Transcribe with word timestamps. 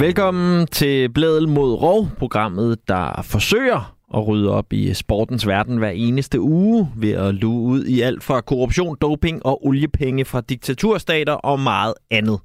Velkommen 0.00 0.66
til 0.66 1.12
Blædel 1.12 1.48
mod 1.48 1.72
Rov, 1.72 2.08
programmet, 2.18 2.88
der 2.88 3.22
forsøger 3.22 3.96
at 4.14 4.28
rydde 4.28 4.50
op 4.50 4.72
i 4.72 4.94
sportens 4.94 5.46
verden 5.46 5.76
hver 5.76 5.90
eneste 5.90 6.40
uge 6.40 6.92
ved 6.96 7.12
at 7.12 7.34
luge 7.34 7.62
ud 7.62 7.84
i 7.84 8.00
alt 8.00 8.22
fra 8.22 8.40
korruption, 8.40 8.96
doping 9.00 9.46
og 9.46 9.66
oliepenge 9.66 10.24
fra 10.24 10.40
diktaturstater 10.40 11.32
og 11.32 11.60
meget 11.60 11.94
andet. 12.10 12.40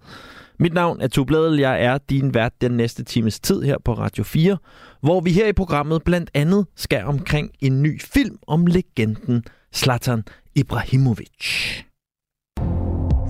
Mit 0.59 0.73
navn 0.73 1.01
er 1.01 1.07
Tubladel. 1.07 1.59
Jeg 1.59 1.83
er 1.83 1.97
din 2.09 2.33
vært 2.33 2.61
den 2.61 2.71
næste 2.71 3.03
times 3.03 3.39
tid 3.39 3.61
her 3.61 3.77
på 3.85 3.93
Radio 3.93 4.23
4, 4.23 4.57
hvor 5.01 5.21
vi 5.21 5.31
her 5.31 5.47
i 5.47 5.53
programmet 5.53 6.03
blandt 6.03 6.31
andet 6.33 6.65
skal 6.75 7.05
omkring 7.05 7.51
en 7.59 7.81
ny 7.81 8.01
film 8.01 8.37
om 8.47 8.65
legenden 8.65 9.43
Zlatan 9.75 10.23
Ibrahimovic. 10.55 11.83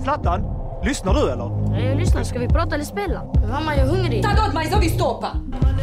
Zlatan, 0.04 0.65
lyssnar 0.86 1.14
du 1.14 1.30
eller? 1.30 1.50
Jag 1.88 1.96
lyssnar. 1.96 2.22
Ska 2.22 2.38
vi 2.38 2.48
prata 2.48 2.74
eller 2.74 2.84
spela? 2.84 3.22
Mamma, 3.48 3.76
jag 3.76 3.86
är 3.86 3.90
hungrig. 3.90 4.22
Ta 4.22 4.46
åt 4.48 4.54
mig 4.54 4.66
så 4.70 4.78
vi 4.78 4.88
stoppar! 4.88 5.30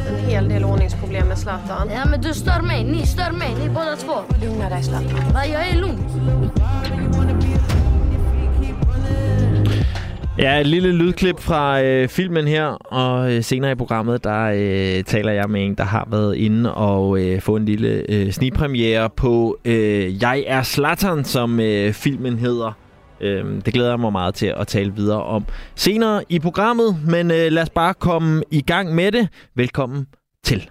En 0.09 0.29
hel 0.29 0.49
del 0.49 0.63
ordningsproblem 0.63 1.27
med 1.27 1.37
Zlatan. 1.37 1.89
Ja, 1.93 2.05
men 2.05 2.21
du 2.21 2.33
stör 2.33 2.61
mig. 2.61 2.83
Ni 2.83 3.05
stör 3.05 3.31
mig. 3.31 3.55
Ni 3.59 3.69
båda 3.69 3.95
två. 3.95 4.13
Lugna 4.41 4.69
dig 4.69 4.83
Zlatan. 4.83 5.33
Va, 5.33 5.45
jag 5.45 5.67
är 5.67 5.75
lugn. 5.75 5.99
Ja, 10.37 10.59
et 10.59 10.67
lille 10.67 10.91
lydklip 10.91 11.39
fra 11.39 11.81
øh, 11.83 12.09
filmen 12.09 12.47
her, 12.47 12.65
og 12.85 13.33
øh, 13.33 13.43
senere 13.43 13.71
i 13.71 13.75
programmet, 13.75 14.23
der 14.23 14.43
øh, 14.43 15.03
taler 15.03 15.31
jeg 15.31 15.49
med 15.49 15.65
en, 15.65 15.75
der 15.75 15.83
har 15.83 16.07
været 16.11 16.35
inde 16.35 16.73
og 16.73 17.19
øh, 17.19 17.41
få 17.41 17.55
en 17.55 17.65
lille 17.65 18.05
øh, 18.09 18.31
snigpremiere 18.31 19.09
på 19.09 19.57
øh, 19.65 20.23
Jeg 20.23 20.43
er 20.47 20.63
Slatan, 20.63 21.23
som 21.23 21.59
øh, 21.59 21.93
filmen 21.93 22.39
hedder. 22.39 22.82
Øh, 23.23 23.45
det 23.65 23.73
glæder 23.73 23.89
jeg 23.89 23.99
mig 23.99 24.11
meget 24.11 24.35
til 24.35 24.53
at 24.57 24.67
tale 24.67 24.95
videre 24.95 25.23
om 25.23 25.45
senere 25.75 26.23
i 26.29 26.39
programmet, 26.39 26.97
men 27.07 27.31
øh, 27.31 27.51
lad 27.51 27.63
os 27.63 27.69
bare 27.69 27.93
komme 27.93 28.43
i 28.51 28.61
gang 28.61 28.95
med 28.95 29.11
det. 29.11 29.29
Velkommen 29.55 30.07
til. 30.43 30.69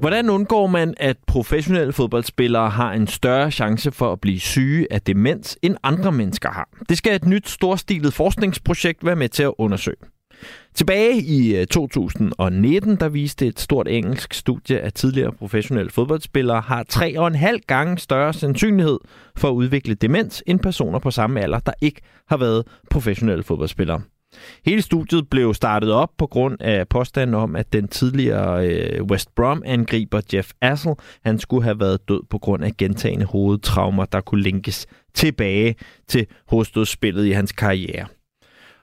Hvordan 0.00 0.30
undgår 0.30 0.66
man, 0.66 0.94
at 0.96 1.16
professionelle 1.26 1.92
fodboldspillere 1.92 2.70
har 2.70 2.92
en 2.92 3.06
større 3.06 3.50
chance 3.50 3.92
for 3.92 4.12
at 4.12 4.20
blive 4.20 4.40
syge 4.40 4.86
af 4.90 5.02
demens, 5.02 5.58
end 5.62 5.76
andre 5.82 6.12
mennesker 6.12 6.50
har? 6.50 6.68
Det 6.88 6.98
skal 6.98 7.16
et 7.16 7.24
nyt 7.24 7.48
storstilet 7.48 8.14
forskningsprojekt 8.14 9.06
være 9.06 9.16
med 9.16 9.28
til 9.28 9.42
at 9.42 9.52
undersøge. 9.58 10.11
Tilbage 10.74 11.22
i 11.22 11.56
øh, 11.56 11.66
2019, 11.66 12.96
der 12.96 13.08
viste 13.08 13.46
et 13.46 13.60
stort 13.60 13.88
engelsk 13.88 14.34
studie, 14.34 14.80
at 14.80 14.94
tidligere 14.94 15.32
professionelle 15.32 15.90
fodboldspillere 15.90 16.60
har 16.60 16.84
3,5 16.92 17.58
gange 17.66 17.98
større 17.98 18.32
sandsynlighed 18.32 18.98
for 19.36 19.48
at 19.48 19.52
udvikle 19.52 19.94
demens 19.94 20.42
end 20.46 20.60
personer 20.60 20.98
på 20.98 21.10
samme 21.10 21.40
alder, 21.40 21.58
der 21.58 21.72
ikke 21.80 22.00
har 22.28 22.36
været 22.36 22.66
professionelle 22.90 23.42
fodboldspillere. 23.42 24.00
Hele 24.64 24.82
studiet 24.82 25.30
blev 25.30 25.54
startet 25.54 25.92
op 25.92 26.10
på 26.18 26.26
grund 26.26 26.56
af 26.60 26.88
påstanden 26.88 27.34
om, 27.34 27.56
at 27.56 27.72
den 27.72 27.88
tidligere 27.88 28.68
øh, 28.68 29.04
West 29.04 29.34
Brom-angriber 29.34 30.20
Jeff 30.34 30.50
Assel, 30.60 30.94
han 31.24 31.38
skulle 31.38 31.64
have 31.64 31.80
været 31.80 32.08
død 32.08 32.22
på 32.30 32.38
grund 32.38 32.64
af 32.64 32.76
gentagende 32.76 33.26
hovedtraumer, 33.26 34.04
der 34.04 34.20
kunne 34.20 34.42
linkes 34.42 34.86
tilbage 35.14 35.74
til 36.08 36.26
hovedstødsspillet 36.48 37.26
i 37.26 37.30
hans 37.30 37.52
karriere. 37.52 38.06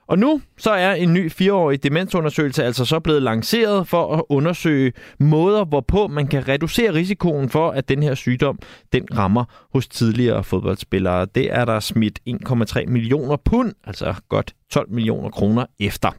Og 0.09 0.19
nu 0.19 0.41
så 0.57 0.71
er 0.71 0.93
en 0.93 1.13
ny 1.13 1.31
fireårig 1.31 1.83
demensundersøgelse 1.83 2.63
altså 2.63 2.85
så 2.85 2.99
blevet 2.99 3.21
lanceret 3.21 3.87
for 3.87 4.15
at 4.15 4.23
undersøge 4.29 4.93
måder, 5.19 5.65
hvorpå 5.65 6.07
man 6.07 6.27
kan 6.27 6.47
reducere 6.47 6.93
risikoen 6.93 7.49
for, 7.49 7.71
at 7.71 7.89
den 7.89 8.03
her 8.03 8.15
sygdom 8.15 8.59
den 8.93 9.07
rammer 9.17 9.45
hos 9.73 9.87
tidligere 9.87 10.43
fodboldspillere. 10.43 11.25
Det 11.25 11.53
er 11.53 11.65
der 11.65 11.79
smidt 11.79 12.19
1,3 12.29 12.85
millioner 12.85 13.37
pund, 13.45 13.73
altså 13.83 14.13
godt 14.29 14.53
12 14.69 14.89
millioner 14.91 15.29
kroner 15.29 15.65
efter. 15.79 16.09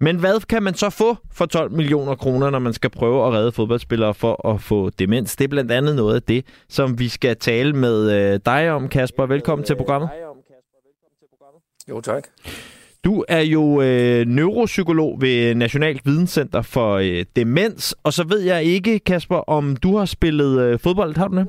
Men 0.00 0.16
hvad 0.16 0.46
kan 0.46 0.62
man 0.62 0.74
så 0.74 0.90
få 0.90 1.16
for 1.32 1.46
12 1.46 1.72
millioner 1.72 2.14
kroner, 2.14 2.50
når 2.50 2.58
man 2.58 2.72
skal 2.72 2.90
prøve 2.90 3.26
at 3.26 3.32
redde 3.32 3.52
fodboldspillere 3.52 4.14
for 4.14 4.48
at 4.48 4.60
få 4.60 4.90
demens? 4.90 5.36
Det 5.36 5.44
er 5.44 5.48
blandt 5.48 5.72
andet 5.72 5.96
noget 5.96 6.14
af 6.14 6.22
det, 6.22 6.46
som 6.68 6.98
vi 6.98 7.08
skal 7.08 7.36
tale 7.36 7.72
med 7.72 8.10
øh, 8.12 8.40
dig 8.46 8.70
om, 8.70 8.88
Kasper. 8.88 9.26
Velkommen 9.26 9.66
til 9.66 9.76
programmet. 9.76 10.10
Jo, 11.88 12.00
tak. 12.00 12.28
Du 13.04 13.24
er 13.28 13.40
jo 13.40 13.82
øh, 13.82 14.26
neuropsykolog 14.26 15.20
ved 15.20 15.54
Nationalt 15.54 16.06
Videnscenter 16.06 16.62
for 16.62 16.94
øh, 16.94 17.24
Demens, 17.36 17.94
og 18.02 18.12
så 18.12 18.24
ved 18.24 18.40
jeg 18.40 18.64
ikke, 18.64 18.98
Kasper, 18.98 19.36
om 19.36 19.76
du 19.76 19.96
har 19.96 20.04
spillet 20.04 20.62
øh, 20.62 20.78
fodbold, 20.78 21.16
har 21.16 21.28
du 21.28 21.36
det? 21.36 21.46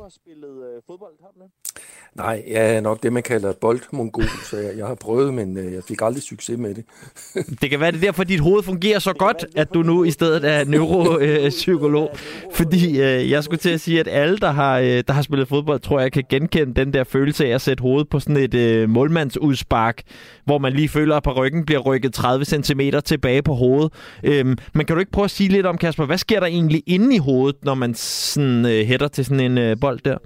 Nej, 2.15 2.43
jeg 2.47 2.75
er 2.75 2.81
nok 2.81 3.03
det, 3.03 3.13
man 3.13 3.23
kalder 3.23 3.53
boldmongol, 3.61 4.23
så 4.49 4.57
jeg, 4.57 4.77
jeg 4.77 4.85
har 4.85 4.95
prøvet, 4.95 5.33
men 5.33 5.57
øh, 5.57 5.73
jeg 5.73 5.83
fik 5.87 6.01
aldrig 6.01 6.23
succes 6.23 6.57
med 6.57 6.75
det. 6.75 6.85
Det 7.61 7.69
kan 7.69 7.79
være, 7.79 7.91
det 7.91 7.97
er 7.97 8.01
derfor, 8.01 8.23
dit 8.23 8.39
hoved 8.39 8.63
fungerer 8.63 8.99
så 8.99 9.13
godt, 9.13 9.45
at 9.55 9.73
du 9.73 9.81
nu 9.83 10.03
i 10.03 10.11
stedet 10.11 10.45
er 10.45 10.63
neuropsykolog. 10.65 12.17
Fordi 12.55 13.01
øh, 13.01 13.31
jeg 13.31 13.43
skulle 13.43 13.59
til 13.59 13.69
at 13.69 13.81
sige, 13.81 13.99
at 13.99 14.07
alle, 14.07 14.37
der 14.37 14.51
har, 14.51 14.79
øh, 14.79 15.03
der 15.07 15.13
har 15.13 15.21
spillet 15.21 15.47
fodbold, 15.47 15.79
tror 15.79 15.99
jeg 15.99 16.11
kan 16.11 16.23
genkende 16.29 16.73
den 16.73 16.93
der 16.93 17.03
følelse 17.03 17.45
af 17.45 17.49
at 17.49 17.61
sætte 17.61 17.81
hovedet 17.81 18.09
på 18.09 18.19
sådan 18.19 18.37
et 18.37 18.53
øh, 18.53 18.89
målmandsudspark, 18.89 20.01
hvor 20.45 20.57
man 20.57 20.73
lige 20.73 20.89
føler, 20.89 21.15
at 21.15 21.23
på 21.23 21.31
ryggen 21.31 21.65
bliver 21.65 21.81
rykket 21.81 22.13
30 22.13 22.45
cm 22.45 22.81
tilbage 23.05 23.41
på 23.41 23.53
hovedet. 23.53 23.93
Øhm, 24.23 24.57
men 24.73 24.85
kan 24.85 24.95
du 24.95 24.99
ikke 24.99 25.11
prøve 25.11 25.25
at 25.25 25.31
sige 25.31 25.49
lidt 25.49 25.65
om, 25.65 25.77
Kasper, 25.77 26.05
hvad 26.05 26.17
sker 26.17 26.39
der 26.39 26.47
egentlig 26.47 26.83
inde 26.85 27.15
i 27.15 27.17
hovedet, 27.17 27.55
når 27.63 27.73
man 27.73 27.93
sådan, 27.95 28.65
øh, 28.65 28.85
hætter 28.85 29.07
til 29.07 29.25
sådan 29.25 29.51
en 29.51 29.57
øh, 29.57 29.77
bold 29.79 29.99
der? 30.05 30.17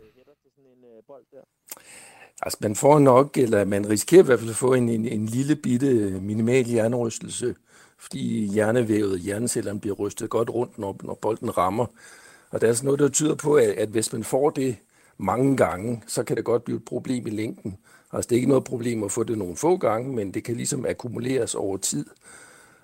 Altså, 2.42 2.58
man 2.62 2.76
får 2.76 3.00
nok, 3.00 3.38
eller 3.38 3.66
man 3.66 3.90
risikerer 3.90 4.24
i 4.24 4.26
hvert 4.26 4.40
fald 4.40 4.50
at 4.50 4.56
få 4.56 4.74
en, 4.74 4.90
en, 4.90 5.06
en 5.06 5.26
lille 5.26 5.56
bitte 5.56 5.88
øh, 5.88 6.22
minimal 6.24 6.66
hjernerystelse, 6.66 7.56
fordi 7.98 8.46
hjernevævet, 8.46 9.20
hjernecellerne 9.20 9.80
bliver 9.80 9.96
rystet 9.96 10.30
godt 10.30 10.50
rundt, 10.50 10.80
når, 10.80 11.00
når 11.04 11.14
bolden 11.22 11.58
rammer. 11.58 11.86
Og 12.52 12.62
der 12.62 12.68
er 12.68 12.74
sådan 12.74 12.86
noget, 12.86 13.00
der 13.00 13.10
tyder 13.10 13.36
på, 13.36 13.56
at, 13.56 13.70
at 13.70 13.90
hvis 13.90 14.14
man 14.14 14.24
får 14.24 14.50
det 14.50 14.76
mange 15.18 15.58
gange, 15.58 16.04
så 16.08 16.24
kan 16.24 16.38
det 16.38 16.46
godt 16.46 16.64
blive 16.64 16.78
et 16.78 16.86
problem 16.86 17.28
i 17.28 17.30
længden. 17.30 17.78
Altså, 18.14 18.28
det 18.28 18.36
er 18.36 18.38
ikke 18.38 18.50
noget 18.50 18.64
problem 18.64 19.04
at 19.04 19.12
få 19.12 19.24
det 19.24 19.38
nogle 19.38 19.56
få 19.56 19.78
gange, 19.78 20.16
men 20.16 20.34
det 20.34 20.44
kan 20.44 20.56
ligesom 20.56 20.86
akkumuleres 20.86 21.56
over 21.56 21.78
tid. 21.78 22.06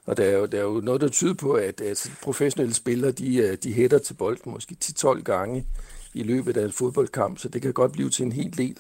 Og 0.06 0.18
der 0.18 0.24
er 0.24 0.38
jo, 0.38 0.46
der 0.46 0.60
er 0.60 0.64
jo 0.64 0.82
noget, 0.84 1.02
der 1.02 1.08
tyder 1.08 1.34
på, 1.34 1.54
at, 1.54 1.82
at 1.82 2.12
professionelle 2.22 2.74
spillere, 2.74 3.12
de, 3.12 3.38
øh, 3.38 3.58
de 3.64 3.74
hætter 3.74 3.98
til 3.98 4.14
bolden 4.14 4.52
måske 4.52 4.76
10-12 4.84 5.22
gange 5.22 5.66
i 6.14 6.24
løbet 6.24 6.58
af 6.58 6.66
en 6.66 6.72
fodboldkamp, 6.72 7.40
så 7.40 7.50
det 7.50 7.62
kan 7.62 7.74
godt 7.74 7.92
blive 7.92 8.10
til 8.10 8.26
en 8.26 8.32
hel 8.32 8.58
del 8.58 8.78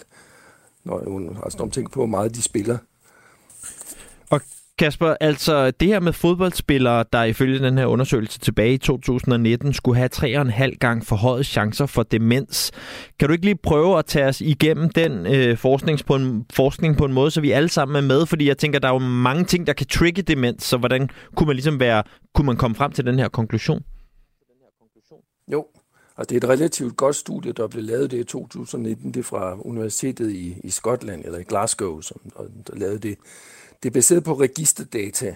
når, 0.85 1.44
altså, 1.44 1.57
når 1.57 1.66
man 1.66 1.71
tænker 1.71 1.89
på, 1.89 1.99
hvor 1.99 2.05
meget 2.05 2.35
de 2.35 2.41
spiller. 2.41 2.77
Og 4.29 4.41
Kasper, 4.77 5.16
altså 5.21 5.71
det 5.71 5.88
her 5.88 5.99
med 5.99 6.13
fodboldspillere, 6.13 7.05
der 7.13 7.23
ifølge 7.23 7.59
den 7.59 7.77
her 7.77 7.85
undersøgelse 7.85 8.39
tilbage 8.39 8.73
i 8.73 8.77
2019 8.77 9.73
skulle 9.73 9.97
have 9.97 10.09
3,5 10.13 10.77
gange 10.79 11.05
forhøjet 11.05 11.45
chancer 11.45 11.85
for 11.85 12.03
demens. 12.03 12.71
Kan 13.19 13.27
du 13.27 13.33
ikke 13.33 13.45
lige 13.45 13.57
prøve 13.63 13.97
at 13.97 14.05
tage 14.05 14.25
os 14.25 14.41
igennem 14.41 14.89
den 14.89 15.25
øh, 15.25 15.57
forskning, 15.57 15.99
på 16.07 16.16
en, 16.16 16.45
forskning 16.53 16.97
på 16.97 17.05
en 17.05 17.13
måde, 17.13 17.31
så 17.31 17.41
vi 17.41 17.51
alle 17.51 17.69
sammen 17.69 17.95
er 17.95 18.07
med? 18.07 18.25
Fordi 18.25 18.47
jeg 18.47 18.57
tænker, 18.57 18.79
der 18.79 18.88
er 18.88 18.94
jo 18.94 19.00
mange 19.00 19.44
ting, 19.44 19.67
der 19.67 19.73
kan 19.73 19.88
trigge 19.88 20.21
demens, 20.21 20.63
så 20.63 20.77
hvordan 20.77 21.09
kunne 21.35 21.47
man 21.47 21.55
ligesom 21.55 21.79
være, 21.79 22.03
kunne 22.35 22.45
man 22.45 22.57
komme 22.57 22.75
frem 22.75 22.91
til 22.91 23.05
den 23.05 23.19
her 23.19 23.27
konklusion? 23.27 23.81
Jo, 25.51 25.65
og 26.16 26.29
det 26.29 26.35
er 26.35 26.38
et 26.38 26.50
relativt 26.50 26.97
godt 26.97 27.16
studie, 27.16 27.51
der 27.51 27.68
blev 27.68 27.84
lavet 27.84 28.12
det 28.12 28.18
i 28.18 28.24
2019. 28.24 29.12
Det 29.12 29.19
er 29.19 29.24
fra 29.24 29.57
Universitetet 29.62 30.31
i, 30.31 30.57
i 30.63 30.69
Skotland, 30.69 31.25
eller 31.25 31.40
i 31.40 31.44
Glasgow, 31.44 32.01
som 32.01 32.22
der 32.68 32.75
lavede 32.75 33.00
det. 33.00 33.18
Det 33.83 33.89
er 33.89 33.94
baseret 33.94 34.24
på 34.24 34.33
registerdata. 34.33 35.36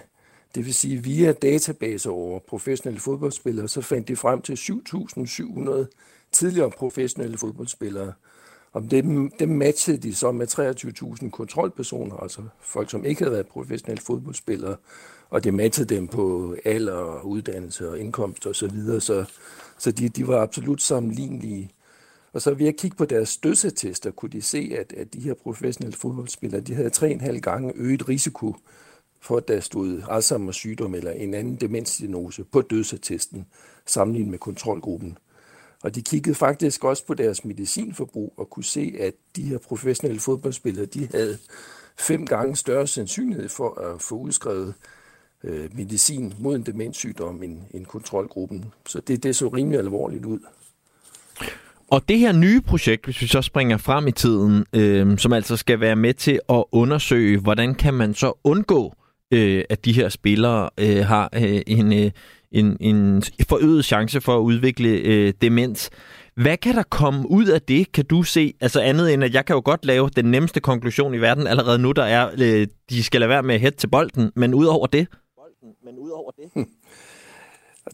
Det 0.54 0.66
vil 0.66 0.74
sige, 0.74 1.02
via 1.02 1.32
databaser 1.32 2.10
over 2.10 2.38
professionelle 2.38 3.00
fodboldspillere, 3.00 3.68
så 3.68 3.80
fandt 3.80 4.08
de 4.08 4.16
frem 4.16 4.42
til 4.42 4.54
7.700 4.54 5.86
tidligere 6.32 6.70
professionelle 6.70 7.38
fodboldspillere. 7.38 8.12
Og 8.72 8.90
dem, 8.90 9.30
dem 9.30 9.48
matchede 9.48 9.98
de 9.98 10.14
så 10.14 10.32
med 10.32 10.46
23.000 11.22 11.30
kontrolpersoner, 11.30 12.16
altså 12.16 12.42
folk, 12.60 12.90
som 12.90 13.04
ikke 13.04 13.20
havde 13.20 13.32
været 13.32 13.46
professionelle 13.46 14.02
fodboldspillere, 14.02 14.76
og 15.30 15.44
det 15.44 15.54
matchede 15.54 15.94
dem 15.94 16.08
på 16.08 16.56
alder, 16.64 17.22
uddannelse 17.22 17.90
og 17.90 17.98
indkomst 17.98 18.46
osv., 18.46 18.54
så, 18.54 18.66
videre. 18.74 19.00
så 19.00 19.24
så 19.78 19.90
de, 19.90 20.08
de 20.08 20.28
var 20.28 20.42
absolut 20.42 20.82
sammenlignelige. 20.82 21.70
Og 22.32 22.42
så 22.42 22.54
ved 22.54 22.68
at 22.68 22.76
kigge 22.76 22.96
på 22.96 23.04
deres 23.04 23.36
dødsattester, 23.36 24.10
kunne 24.10 24.30
de 24.30 24.42
se, 24.42 24.76
at, 24.78 24.92
at 24.92 25.14
de 25.14 25.20
her 25.20 25.34
professionelle 25.34 25.96
fodboldspillere, 25.96 26.60
de 26.60 26.74
havde 26.74 26.90
3,5 26.96 27.38
gange 27.38 27.72
øget 27.76 28.08
risiko 28.08 28.56
for, 29.20 29.36
at 29.36 29.48
der 29.48 29.60
stod 29.60 30.02
Alzheimer's 30.02 30.52
sygdom 30.52 30.94
eller 30.94 31.10
en 31.10 31.34
anden 31.34 31.56
demensdiagnose 31.56 32.44
på 32.44 32.60
dødsattesten, 32.60 33.46
sammenlignet 33.86 34.30
med 34.30 34.38
kontrolgruppen. 34.38 35.18
Og 35.82 35.94
de 35.94 36.02
kiggede 36.02 36.34
faktisk 36.34 36.84
også 36.84 37.06
på 37.06 37.14
deres 37.14 37.44
medicinforbrug 37.44 38.34
og 38.36 38.50
kunne 38.50 38.64
se, 38.64 38.94
at 39.00 39.14
de 39.36 39.42
her 39.42 39.58
professionelle 39.58 40.20
fodboldspillere, 40.20 40.86
de 40.86 41.08
havde 41.12 41.38
fem 41.98 42.26
gange 42.26 42.56
større 42.56 42.86
sandsynlighed 42.86 43.48
for 43.48 43.80
at 43.80 44.02
få 44.02 44.14
udskrevet 44.14 44.74
øh, 45.44 45.76
medicin 45.76 46.34
mod 46.38 46.56
en 46.56 46.62
demenssygdom 46.62 47.42
end, 47.42 47.58
end 47.70 47.86
kontrolgruppen. 47.86 48.64
Så 48.86 49.00
det, 49.00 49.22
det 49.22 49.36
så 49.36 49.48
rimelig 49.48 49.78
alvorligt 49.78 50.24
ud. 50.24 50.38
Og 51.90 52.08
det 52.08 52.18
her 52.18 52.32
nye 52.32 52.60
projekt, 52.60 53.04
hvis 53.04 53.22
vi 53.22 53.26
så 53.26 53.42
springer 53.42 53.76
frem 53.76 54.06
i 54.06 54.12
tiden, 54.12 54.66
øh, 54.72 55.18
som 55.18 55.32
altså 55.32 55.56
skal 55.56 55.80
være 55.80 55.96
med 55.96 56.14
til 56.14 56.40
at 56.48 56.64
undersøge, 56.72 57.38
hvordan 57.38 57.74
kan 57.74 57.94
man 57.94 58.14
så 58.14 58.32
undgå, 58.44 58.94
øh, 59.30 59.64
at 59.70 59.84
de 59.84 59.92
her 59.92 60.08
spillere 60.08 60.70
øh, 60.78 61.06
har 61.06 61.30
øh, 61.34 61.62
en, 61.66 61.92
øh, 61.92 62.10
en, 62.52 62.76
en 62.80 63.22
forøget 63.48 63.84
chance 63.84 64.20
for 64.20 64.36
at 64.36 64.40
udvikle 64.40 64.88
øh, 64.88 65.32
demens. 65.42 65.90
Hvad 66.34 66.56
kan 66.56 66.74
der 66.74 66.82
komme 66.82 67.30
ud 67.30 67.46
af 67.46 67.62
det, 67.62 67.92
kan 67.92 68.04
du 68.04 68.22
se? 68.22 68.54
Altså 68.60 68.80
andet 68.80 69.14
end, 69.14 69.24
at 69.24 69.34
jeg 69.34 69.46
kan 69.46 69.54
jo 69.54 69.62
godt 69.64 69.84
lave 69.84 70.10
den 70.16 70.24
nemmeste 70.24 70.60
konklusion 70.60 71.14
i 71.14 71.18
verden 71.18 71.46
allerede 71.46 71.78
nu, 71.78 71.92
der 71.92 72.04
er, 72.04 72.30
øh, 72.38 72.66
de 72.90 73.02
skal 73.02 73.20
lade 73.20 73.28
være 73.28 73.42
med 73.42 73.54
at 73.54 73.60
hætte 73.60 73.78
til 73.78 73.86
bolden, 73.86 74.30
men 74.36 74.54
ud 74.54 74.66
over 74.66 74.86
det? 74.86 75.06
Hm, 75.62 75.68
men 75.82 75.98
ud 75.98 76.10
over 76.10 76.30
det? 76.30 76.50
Hm. 76.54 76.70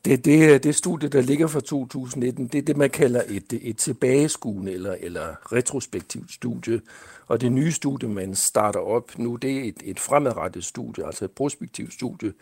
Det, 0.04 0.24
det, 0.24 0.64
det 0.64 0.74
studie, 0.74 1.08
der 1.08 1.20
ligger 1.20 1.46
fra 1.46 1.60
2019, 1.60 2.46
det 2.46 2.58
er 2.58 2.62
det, 2.62 2.76
man 2.76 2.90
kalder 2.90 3.22
et, 3.28 3.52
et 3.62 3.76
tilbageskuende 3.76 4.72
eller, 4.72 4.96
eller 5.00 5.52
retrospektivt 5.52 6.32
studie. 6.32 6.80
Og 7.26 7.40
det 7.40 7.52
nye 7.52 7.72
studie, 7.72 8.08
man 8.08 8.34
starter 8.34 8.80
op 8.80 9.18
nu, 9.18 9.36
det 9.36 9.58
er 9.58 9.62
et, 9.62 9.82
et 9.84 10.00
fremadrettet 10.00 10.64
studie, 10.64 11.06
altså 11.06 11.24
et 11.24 11.30
prospektivt 11.30 11.92
studie. 11.92 12.32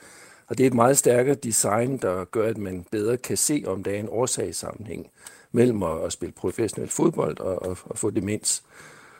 Og 0.46 0.58
det 0.58 0.64
er 0.64 0.66
et 0.66 0.74
meget 0.74 0.98
stærkere 0.98 1.34
design, 1.34 1.96
der 1.96 2.24
gør, 2.24 2.48
at 2.48 2.58
man 2.58 2.86
bedre 2.90 3.16
kan 3.16 3.36
se, 3.36 3.64
om 3.66 3.82
der 3.82 3.90
er 3.90 3.98
en 3.98 4.08
årsagssammenhæng 4.08 5.10
mellem 5.52 5.82
at, 5.82 6.04
at 6.04 6.12
spille 6.12 6.32
professionel 6.32 6.90
fodbold 6.90 7.40
og, 7.40 7.62
og, 7.62 7.78
og 7.84 7.98
få 7.98 8.10
demens. 8.10 8.62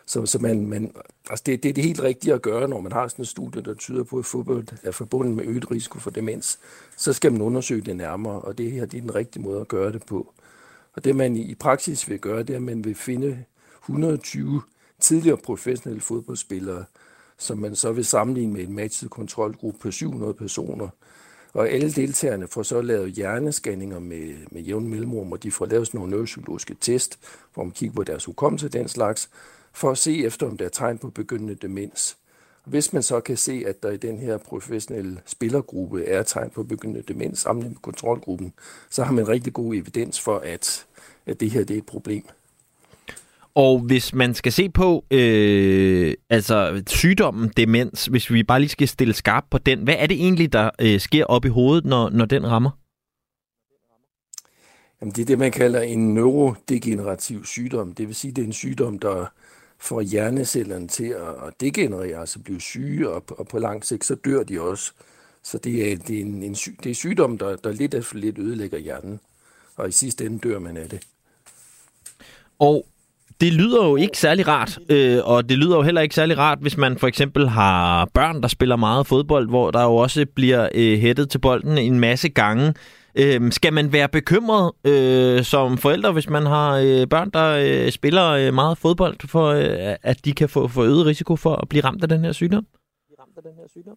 Så, 0.06 0.26
så 0.26 0.38
man, 0.38 0.66
man, 0.66 0.94
altså 1.30 1.42
det, 1.46 1.62
det 1.62 1.68
er 1.68 1.72
det 1.72 1.84
helt 1.84 2.02
rigtige 2.02 2.34
at 2.34 2.42
gøre, 2.42 2.68
når 2.68 2.80
man 2.80 2.92
har 2.92 3.08
sådan 3.08 3.22
et 3.22 3.28
studie, 3.28 3.62
der 3.62 3.74
tyder 3.74 4.04
på, 4.04 4.18
at 4.18 4.24
fodbold 4.24 4.66
er 4.82 4.90
forbundet 4.90 5.36
med 5.36 5.44
øget 5.44 5.70
risiko 5.70 5.98
for 5.98 6.10
demens. 6.10 6.58
Så 6.96 7.12
skal 7.12 7.32
man 7.32 7.42
undersøge 7.42 7.80
det 7.80 7.96
nærmere, 7.96 8.40
og 8.40 8.58
det 8.58 8.72
her 8.72 8.86
det 8.86 8.98
er 8.98 9.00
den 9.00 9.14
rigtige 9.14 9.42
måde 9.42 9.60
at 9.60 9.68
gøre 9.68 9.92
det 9.92 10.06
på. 10.06 10.32
Og 10.94 11.04
det 11.04 11.16
man 11.16 11.36
i 11.36 11.54
praksis 11.54 12.08
vil 12.08 12.18
gøre, 12.18 12.42
det 12.42 12.50
er, 12.50 12.56
at 12.56 12.62
man 12.62 12.84
vil 12.84 12.94
finde 12.94 13.44
120 13.82 14.62
tidligere 15.00 15.36
professionelle 15.36 16.00
fodboldspillere, 16.00 16.84
som 17.38 17.58
man 17.58 17.76
så 17.76 17.92
vil 17.92 18.04
sammenligne 18.04 18.52
med 18.52 18.62
en 18.62 18.72
matchet 18.72 19.10
kontrolgruppe 19.10 19.78
på 19.78 19.90
700 19.90 20.34
personer. 20.34 20.88
Og 21.52 21.68
alle 21.68 21.92
deltagerne 21.92 22.48
får 22.48 22.62
så 22.62 22.80
lavet 22.80 23.12
hjernescanninger 23.12 23.98
med, 23.98 24.34
med 24.50 24.62
jævn 24.62 24.88
mellemrum, 24.88 25.32
og 25.32 25.42
de 25.42 25.50
får 25.50 25.66
lavet 25.66 25.86
sådan 25.86 25.98
nogle 25.98 26.10
neuropsykologiske 26.10 26.76
test, 26.80 27.18
hvor 27.54 27.64
man 27.64 27.72
kigger 27.72 27.94
på 27.94 28.04
deres 28.04 28.24
hukommelse 28.24 28.68
den 28.68 28.88
slags, 28.88 29.30
for 29.72 29.90
at 29.90 29.98
se 29.98 30.24
efter, 30.24 30.46
om 30.46 30.56
der 30.56 30.64
er 30.64 30.68
tegn 30.68 30.98
på 30.98 31.10
begyndende 31.10 31.54
demens. 31.54 32.16
Hvis 32.64 32.92
man 32.92 33.02
så 33.02 33.20
kan 33.20 33.36
se, 33.36 33.64
at 33.66 33.82
der 33.82 33.90
i 33.90 33.96
den 33.96 34.18
her 34.18 34.36
professionelle 34.36 35.20
spillergruppe 35.26 36.04
er 36.04 36.22
tegn 36.22 36.50
på 36.50 36.62
begyndende 36.62 37.02
demens 37.08 37.38
sammenlignet 37.38 37.76
med 37.76 37.82
kontrolgruppen, 37.82 38.52
så 38.90 39.04
har 39.04 39.12
man 39.12 39.28
rigtig 39.28 39.52
god 39.52 39.74
evidens 39.74 40.20
for, 40.20 40.38
at, 40.38 40.86
at 41.26 41.40
det 41.40 41.50
her 41.50 41.64
det 41.64 41.74
er 41.74 41.78
et 41.78 41.86
problem. 41.86 42.24
Og 43.54 43.78
hvis 43.78 44.14
man 44.14 44.34
skal 44.34 44.52
se 44.52 44.68
på 44.68 45.04
øh, 45.10 46.14
altså 46.30 46.82
sygdommen 46.86 47.50
demens, 47.56 48.06
hvis 48.06 48.32
vi 48.32 48.42
bare 48.42 48.60
lige 48.60 48.68
skal 48.68 48.88
stille 48.88 49.14
skarp 49.14 49.44
på 49.50 49.58
den, 49.58 49.78
hvad 49.78 49.94
er 49.98 50.06
det 50.06 50.14
egentlig, 50.14 50.52
der 50.52 50.70
øh, 50.80 51.00
sker 51.00 51.24
op 51.24 51.44
i 51.44 51.48
hovedet, 51.48 51.84
når, 51.84 52.10
når 52.10 52.24
den 52.24 52.46
rammer? 52.46 52.70
Jamen, 55.00 55.12
det 55.12 55.22
er 55.22 55.26
det, 55.26 55.38
man 55.38 55.52
kalder 55.52 55.80
en 55.80 56.14
neurodegenerativ 56.14 57.44
sygdom. 57.44 57.92
Det 57.92 58.06
vil 58.06 58.14
sige, 58.14 58.32
det 58.32 58.42
er 58.42 58.46
en 58.46 58.52
sygdom, 58.52 58.98
der 58.98 59.26
får 59.82 60.00
hjernecellerne 60.00 60.88
til 60.88 61.14
at 61.46 61.60
degenerere, 61.60 62.20
altså 62.20 62.38
blive 62.38 62.60
syge, 62.60 63.08
og, 63.08 63.24
og 63.28 63.48
på 63.48 63.58
lang 63.58 63.84
sigt, 63.84 64.04
så 64.04 64.14
dør 64.14 64.42
de 64.42 64.60
også. 64.60 64.92
Så 65.42 65.58
det 65.58 65.92
er, 65.92 65.96
det 65.96 66.16
er, 66.16 66.20
en, 66.20 66.42
en, 66.42 66.54
syg, 66.54 66.78
det 66.84 66.90
er 66.90 66.94
sygdom, 66.94 67.38
der, 67.38 67.56
der 67.56 67.72
lidt 67.72 67.94
efter 67.94 68.16
lidt 68.16 68.38
ødelægger 68.38 68.78
hjernen, 68.78 69.20
og 69.76 69.88
i 69.88 69.92
sidste 69.92 70.26
ende 70.26 70.38
dør 70.38 70.58
man 70.58 70.76
af 70.76 70.88
det. 70.88 71.00
Og 72.58 72.86
det 73.40 73.52
lyder 73.52 73.86
jo 73.86 73.96
ikke 73.96 74.18
særlig 74.18 74.48
rart, 74.48 74.78
øh, 74.88 75.18
og 75.24 75.48
det 75.48 75.58
lyder 75.58 75.76
jo 75.76 75.82
heller 75.82 76.00
ikke 76.00 76.14
særlig 76.14 76.38
rart, 76.38 76.58
hvis 76.60 76.76
man 76.76 76.98
for 76.98 77.06
eksempel 77.06 77.48
har 77.48 78.04
børn, 78.04 78.42
der 78.42 78.48
spiller 78.48 78.76
meget 78.76 79.06
fodbold, 79.06 79.48
hvor 79.48 79.70
der 79.70 79.82
jo 79.82 79.96
også 79.96 80.26
bliver 80.34 80.68
øh, 80.74 80.98
hættet 80.98 81.30
til 81.30 81.38
bolden 81.38 81.78
en 81.78 82.00
masse 82.00 82.28
gange. 82.28 82.74
Øh, 83.14 83.52
skal 83.52 83.72
man 83.72 83.92
være 83.92 84.08
bekymret 84.08 84.72
øh, 84.84 85.44
som 85.44 85.78
forældre, 85.78 86.12
hvis 86.12 86.28
man 86.28 86.46
har 86.46 86.76
øh, 86.76 87.06
børn, 87.06 87.30
der 87.30 87.48
øh, 87.48 87.92
spiller 87.92 88.28
øh, 88.28 88.54
meget 88.54 88.78
fodbold, 88.78 89.28
for 89.28 89.46
øh, 89.46 89.96
at 90.02 90.24
de 90.24 90.32
kan 90.32 90.48
få 90.48 90.68
forøget 90.68 91.06
risiko 91.06 91.36
for 91.36 91.56
at 91.56 91.68
blive 91.68 91.84
ramt 91.84 92.02
af 92.02 92.08
den 92.08 92.24
her 92.24 92.32
sygdom? 92.32 92.66
ramt 93.20 93.36
af 93.36 93.42
den 93.42 93.52
her 93.54 93.68
sygdom? 93.68 93.96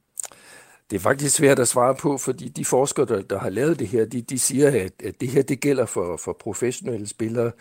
Det 0.90 0.96
er 0.96 1.00
faktisk 1.00 1.36
svært 1.36 1.60
at 1.60 1.68
svare 1.68 1.96
på, 1.96 2.18
fordi 2.18 2.50
de 2.50 2.66
forskere, 2.66 3.06
der, 3.06 3.22
der 3.22 3.40
har 3.40 3.50
lavet 3.50 3.80
det 3.80 3.88
her, 3.88 4.06
de, 4.06 4.22
de 4.22 4.40
siger, 4.40 4.68
at, 4.68 4.92
at 5.04 5.22
det 5.22 5.30
her 5.30 5.42
det 5.42 5.60
gælder 5.60 5.86
for, 5.86 6.18
for 6.18 6.38
professionelle 6.40 7.08
spillere, 7.08 7.52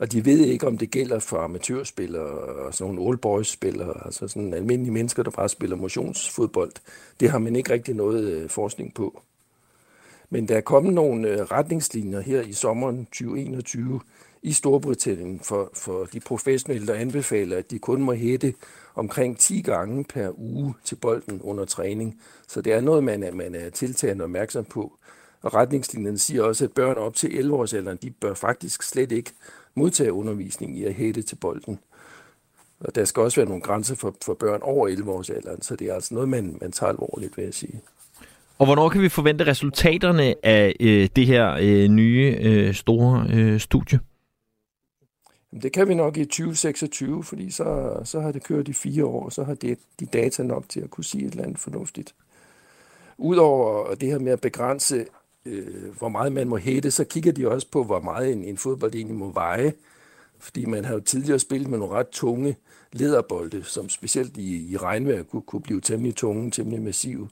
og 0.00 0.12
de 0.12 0.24
ved 0.24 0.38
ikke, 0.38 0.66
om 0.66 0.78
det 0.78 0.90
gælder 0.90 1.18
for 1.18 1.38
amatørspillere 1.38 2.30
og 2.66 2.74
sådan 2.74 2.94
nogle 2.94 3.08
old 3.08 3.18
boys 3.18 3.48
spillere, 3.48 4.04
altså 4.04 4.28
sådan 4.28 4.54
almindelige 4.54 4.92
mennesker, 4.92 5.22
der 5.22 5.30
bare 5.30 5.48
spiller 5.48 5.76
motionsfodbold. 5.76 6.72
Det 7.20 7.30
har 7.30 7.38
man 7.38 7.56
ikke 7.56 7.72
rigtig 7.72 7.94
noget 7.94 8.24
øh, 8.24 8.50
forskning 8.50 8.94
på. 8.94 9.22
Men 10.30 10.48
der 10.48 10.56
er 10.56 10.60
kommet 10.60 10.94
nogle 10.94 11.28
øh, 11.28 11.38
retningslinjer 11.38 12.20
her 12.20 12.42
i 12.42 12.52
sommeren 12.52 13.06
2021 13.06 14.00
i 14.42 14.52
Storbritannien 14.52 15.40
for, 15.40 15.70
for 15.74 16.04
de 16.04 16.20
professionelle, 16.20 16.86
der 16.86 16.94
anbefaler, 16.94 17.56
at 17.56 17.70
de 17.70 17.78
kun 17.78 18.02
må 18.02 18.12
hætte 18.12 18.54
omkring 18.94 19.38
10 19.38 19.62
gange 19.62 20.04
per 20.04 20.38
uge 20.38 20.74
til 20.84 20.94
bolden 20.94 21.40
under 21.42 21.64
træning. 21.64 22.20
Så 22.48 22.60
det 22.60 22.72
er 22.72 22.80
noget, 22.80 23.04
man 23.04 23.22
er, 23.22 23.32
man 23.32 23.54
er 23.54 23.70
tiltagende 23.70 24.24
opmærksom 24.24 24.64
på. 24.64 24.92
Og 25.42 25.54
retningslinjerne 25.54 26.18
siger 26.18 26.42
også, 26.42 26.64
at 26.64 26.72
børn 26.72 26.96
op 26.96 27.14
til 27.14 27.38
11 27.38 27.56
års 27.56 27.74
alderen, 27.74 27.98
de 28.02 28.10
bør 28.10 28.34
faktisk 28.34 28.82
slet 28.82 29.12
ikke 29.12 29.32
modtage 29.74 30.12
undervisning 30.12 30.78
i 30.78 30.84
at 30.84 30.94
hætte 30.94 31.22
til 31.22 31.36
bolden. 31.36 31.78
Og 32.80 32.94
der 32.94 33.04
skal 33.04 33.22
også 33.22 33.40
være 33.40 33.48
nogle 33.48 33.62
grænser 33.62 33.94
for, 33.94 34.16
for 34.24 34.34
børn 34.34 34.62
over 34.62 34.88
11 34.88 35.10
års 35.10 35.30
alderen, 35.30 35.62
så 35.62 35.76
det 35.76 35.88
er 35.88 35.94
altså 35.94 36.14
noget, 36.14 36.28
man, 36.28 36.58
man 36.60 36.72
tager 36.72 36.90
alvorligt, 36.90 37.36
vil 37.36 37.44
jeg 37.44 37.54
sige. 37.54 37.80
Og 38.58 38.66
hvornår 38.66 38.88
kan 38.88 39.02
vi 39.02 39.08
forvente 39.08 39.46
resultaterne 39.46 40.34
af 40.46 40.76
øh, 40.80 41.08
det 41.16 41.26
her 41.26 41.56
øh, 41.60 41.88
nye 41.88 42.36
øh, 42.40 42.74
store 42.74 43.26
øh, 43.32 43.60
studie? 43.60 44.00
Jamen, 45.52 45.62
det 45.62 45.72
kan 45.72 45.88
vi 45.88 45.94
nok 45.94 46.16
i 46.16 46.24
2026, 46.24 47.24
fordi 47.24 47.50
så, 47.50 48.00
så 48.04 48.20
har 48.20 48.32
det 48.32 48.42
kørt 48.42 48.68
i 48.68 48.72
fire 48.72 49.04
år, 49.04 49.24
og 49.24 49.32
så 49.32 49.44
har 49.44 49.54
det, 49.54 49.78
de 50.00 50.06
data 50.06 50.42
nok 50.42 50.68
til 50.68 50.80
at 50.80 50.90
kunne 50.90 51.04
sige 51.04 51.26
et 51.26 51.30
eller 51.30 51.44
andet 51.44 51.58
fornuftigt. 51.58 52.14
Udover 53.18 53.94
det 53.94 54.08
her 54.08 54.18
med 54.18 54.32
at 54.32 54.40
begrænse, 54.40 55.06
øh, 55.46 55.96
hvor 55.98 56.08
meget 56.08 56.32
man 56.32 56.48
må 56.48 56.56
hætte, 56.56 56.90
så 56.90 57.04
kigger 57.04 57.32
de 57.32 57.48
også 57.48 57.66
på, 57.70 57.84
hvor 57.84 58.00
meget 58.00 58.32
en, 58.32 58.44
en 58.44 58.56
fodbold 58.56 58.94
egentlig 58.94 59.16
må 59.16 59.32
veje. 59.32 59.72
Fordi 60.38 60.64
man 60.64 60.84
har 60.84 60.94
jo 60.94 61.00
tidligere 61.00 61.38
spillet 61.38 61.68
med 61.68 61.78
nogle 61.78 61.94
ret 61.94 62.08
tunge 62.08 62.56
lederbolde, 62.92 63.64
som 63.64 63.88
specielt 63.88 64.36
i, 64.36 64.72
i 64.72 64.76
regnvejr 64.76 65.22
kunne, 65.22 65.42
kunne 65.42 65.62
blive 65.62 65.80
temmelig 65.80 66.16
tunge, 66.16 66.50
temmelig 66.50 66.82
massive. 66.82 67.28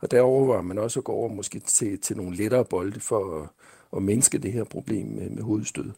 Og 0.00 0.10
derover 0.10 0.46
var 0.46 0.62
man 0.62 0.78
også 0.78 1.00
at 1.00 1.04
gå 1.04 1.12
over 1.12 1.28
måske 1.28 1.60
til, 1.60 2.00
til 2.00 2.16
nogle 2.16 2.36
lettere 2.36 2.64
bolde 2.64 3.00
for 3.00 3.42
at, 3.42 3.48
at 3.96 4.02
mindske 4.02 4.38
det 4.38 4.52
her 4.52 4.64
problem 4.64 5.06
med, 5.06 5.30
med 5.30 5.42
hovedstød. 5.42 5.90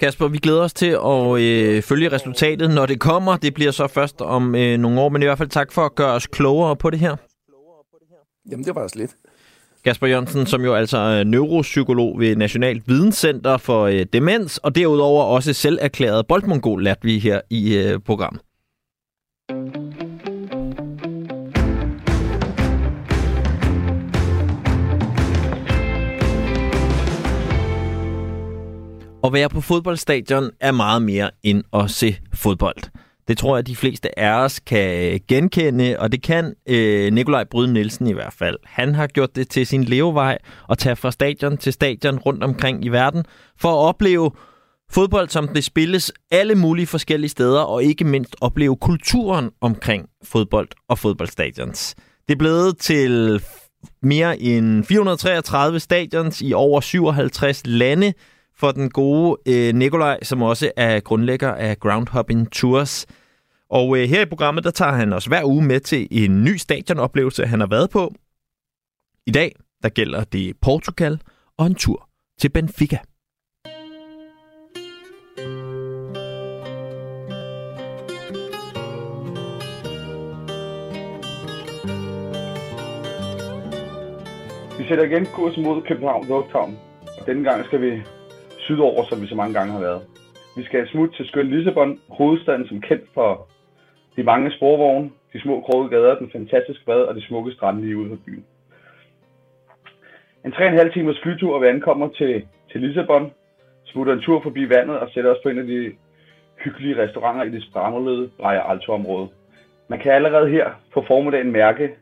Kasper, 0.00 0.28
vi 0.28 0.38
glæder 0.38 0.62
os 0.62 0.72
til 0.72 0.98
at 1.04 1.40
øh, 1.40 1.82
følge 1.82 2.12
resultatet, 2.12 2.70
når 2.70 2.86
det 2.86 3.00
kommer. 3.00 3.36
Det 3.36 3.54
bliver 3.54 3.70
så 3.70 3.86
først 3.86 4.20
om 4.20 4.54
øh, 4.54 4.78
nogle 4.78 5.00
år, 5.00 5.08
men 5.08 5.22
i 5.22 5.24
hvert 5.24 5.38
fald 5.38 5.48
tak 5.48 5.72
for 5.72 5.82
at 5.82 5.94
gøre 5.94 6.12
os 6.12 6.26
klogere 6.26 6.76
på 6.76 6.90
det 6.90 6.98
her. 6.98 7.16
Jamen, 8.50 8.64
det 8.64 8.74
var 8.74 8.82
også 8.82 8.98
lidt. 8.98 9.16
Kasper 9.84 10.06
Jørgensen, 10.06 10.46
som 10.46 10.64
jo 10.64 10.74
altså 10.74 10.98
er 10.98 11.24
neuropsykolog 11.24 12.20
ved 12.20 12.36
Nationalt 12.36 12.88
Videnscenter 12.88 13.56
for 13.56 13.82
øh, 13.82 14.06
Demens, 14.12 14.58
og 14.58 14.74
derudover 14.74 15.24
også 15.24 15.52
selv 15.52 15.78
erklæret 15.80 16.26
boldmongol, 16.26 16.84
lærte 16.84 17.00
vi 17.02 17.18
her 17.18 17.40
i 17.50 17.76
øh, 17.78 18.00
programmet. 18.00 18.42
At 29.24 29.32
være 29.32 29.48
på 29.48 29.60
fodboldstadion 29.60 30.50
er 30.60 30.72
meget 30.72 31.02
mere 31.02 31.30
end 31.42 31.62
at 31.72 31.90
se 31.90 32.16
fodbold. 32.34 32.76
Det 33.28 33.38
tror 33.38 33.56
jeg, 33.56 33.66
de 33.66 33.76
fleste 33.76 34.18
af 34.18 34.44
os 34.44 34.60
kan 34.60 35.12
øh, 35.12 35.20
genkende, 35.28 35.96
og 35.98 36.12
det 36.12 36.22
kan 36.22 36.54
øh, 36.68 37.12
Nikolaj 37.12 37.44
Bryde 37.44 37.72
Nielsen 37.72 38.06
i 38.06 38.12
hvert 38.12 38.32
fald. 38.32 38.56
Han 38.64 38.94
har 38.94 39.06
gjort 39.06 39.36
det 39.36 39.48
til 39.48 39.66
sin 39.66 39.84
levevej 39.84 40.38
at 40.70 40.78
tage 40.78 40.96
fra 40.96 41.10
stadion 41.10 41.56
til 41.56 41.72
stadion 41.72 42.18
rundt 42.18 42.44
omkring 42.44 42.84
i 42.84 42.88
verden 42.88 43.24
for 43.58 43.68
at 43.68 43.88
opleve 43.88 44.30
fodbold, 44.90 45.28
som 45.28 45.48
det 45.48 45.64
spilles 45.64 46.12
alle 46.30 46.54
mulige 46.54 46.86
forskellige 46.86 47.30
steder, 47.30 47.60
og 47.60 47.84
ikke 47.84 48.04
mindst 48.04 48.36
opleve 48.40 48.76
kulturen 48.76 49.50
omkring 49.60 50.08
fodbold 50.24 50.68
og 50.88 50.98
fodboldstadions. 50.98 51.94
Det 52.28 52.34
er 52.34 52.38
blevet 52.38 52.78
til 52.78 53.42
mere 54.02 54.40
end 54.40 54.84
433 54.84 55.80
stadions 55.80 56.42
i 56.42 56.52
over 56.52 56.80
57 56.80 57.62
lande, 57.64 58.12
for 58.62 58.72
den 58.72 58.90
gode 58.90 59.36
øh, 59.48 59.74
Nikolaj, 59.74 60.18
som 60.22 60.42
også 60.42 60.70
er 60.76 61.00
grundlægger 61.00 61.54
af 61.54 61.78
Groundhopping 61.78 62.52
Tours. 62.52 63.06
Og 63.70 63.98
øh, 63.98 64.08
her 64.08 64.22
i 64.22 64.26
programmet, 64.26 64.64
der 64.64 64.70
tager 64.70 64.92
han 64.92 65.12
os 65.12 65.24
hver 65.24 65.44
uge 65.44 65.64
med 65.64 65.80
til 65.80 66.08
en 66.10 66.44
ny 66.44 66.56
stadionoplevelse, 66.56 67.46
han 67.46 67.60
har 67.60 67.66
været 67.66 67.90
på. 67.90 68.14
I 69.26 69.30
dag, 69.30 69.56
der 69.82 69.88
gælder 69.88 70.24
det 70.24 70.56
Portugal 70.60 71.20
og 71.58 71.66
en 71.66 71.74
tur 71.74 72.08
til 72.40 72.48
Benfica. 72.48 72.98
Vi 84.78 84.88
sætter 84.88 85.04
igen 85.04 85.26
kurs 85.26 85.56
mod 85.56 85.82
København 85.88 86.28
Lufthavn. 86.28 86.78
Denne 87.26 87.50
gang 87.50 87.64
skal 87.64 87.80
vi 87.80 88.02
sydover, 88.66 89.04
som 89.04 89.22
vi 89.22 89.26
så 89.26 89.34
mange 89.34 89.54
gange 89.54 89.72
har 89.72 89.80
været. 89.80 90.02
Vi 90.56 90.64
skal 90.64 90.88
smutte 90.88 91.16
til 91.16 91.26
skøn 91.26 91.50
Lissabon, 91.50 92.00
hovedstaden 92.08 92.66
som 92.68 92.80
kendt 92.80 93.04
for 93.14 93.48
de 94.16 94.22
mange 94.22 94.52
sporvogne, 94.56 95.10
de 95.32 95.40
små 95.40 95.60
kroge 95.60 95.88
gader, 95.88 96.18
den 96.18 96.30
fantastiske 96.32 96.84
bad 96.84 97.02
og 97.02 97.14
de 97.14 97.26
smukke 97.26 97.52
strande 97.52 97.80
lige 97.80 97.96
ude 97.96 98.08
for 98.08 98.18
byen. 98.26 98.44
En 100.44 100.52
3,5 100.52 100.92
timers 100.92 101.20
flytur, 101.22 101.54
og 101.54 101.62
vi 101.62 101.66
ankommer 101.66 102.08
til, 102.08 102.46
til 102.72 102.80
Lissabon, 102.80 103.32
smutter 103.84 104.12
en 104.12 104.20
tur 104.20 104.40
forbi 104.42 104.68
vandet 104.68 104.98
og 104.98 105.08
sætter 105.14 105.30
os 105.30 105.42
på 105.42 105.48
en 105.48 105.58
af 105.58 105.66
de 105.66 105.92
hyggelige 106.64 107.02
restauranter 107.02 107.44
i 107.44 107.50
det 107.50 107.62
sprammelede 107.62 108.30
Breja 108.38 108.70
Alto-område. 108.72 109.28
Man 109.88 109.98
kan 109.98 110.12
allerede 110.12 110.48
her 110.50 110.70
på 110.94 111.04
formiddagen 111.06 111.52
mærke 111.52 111.94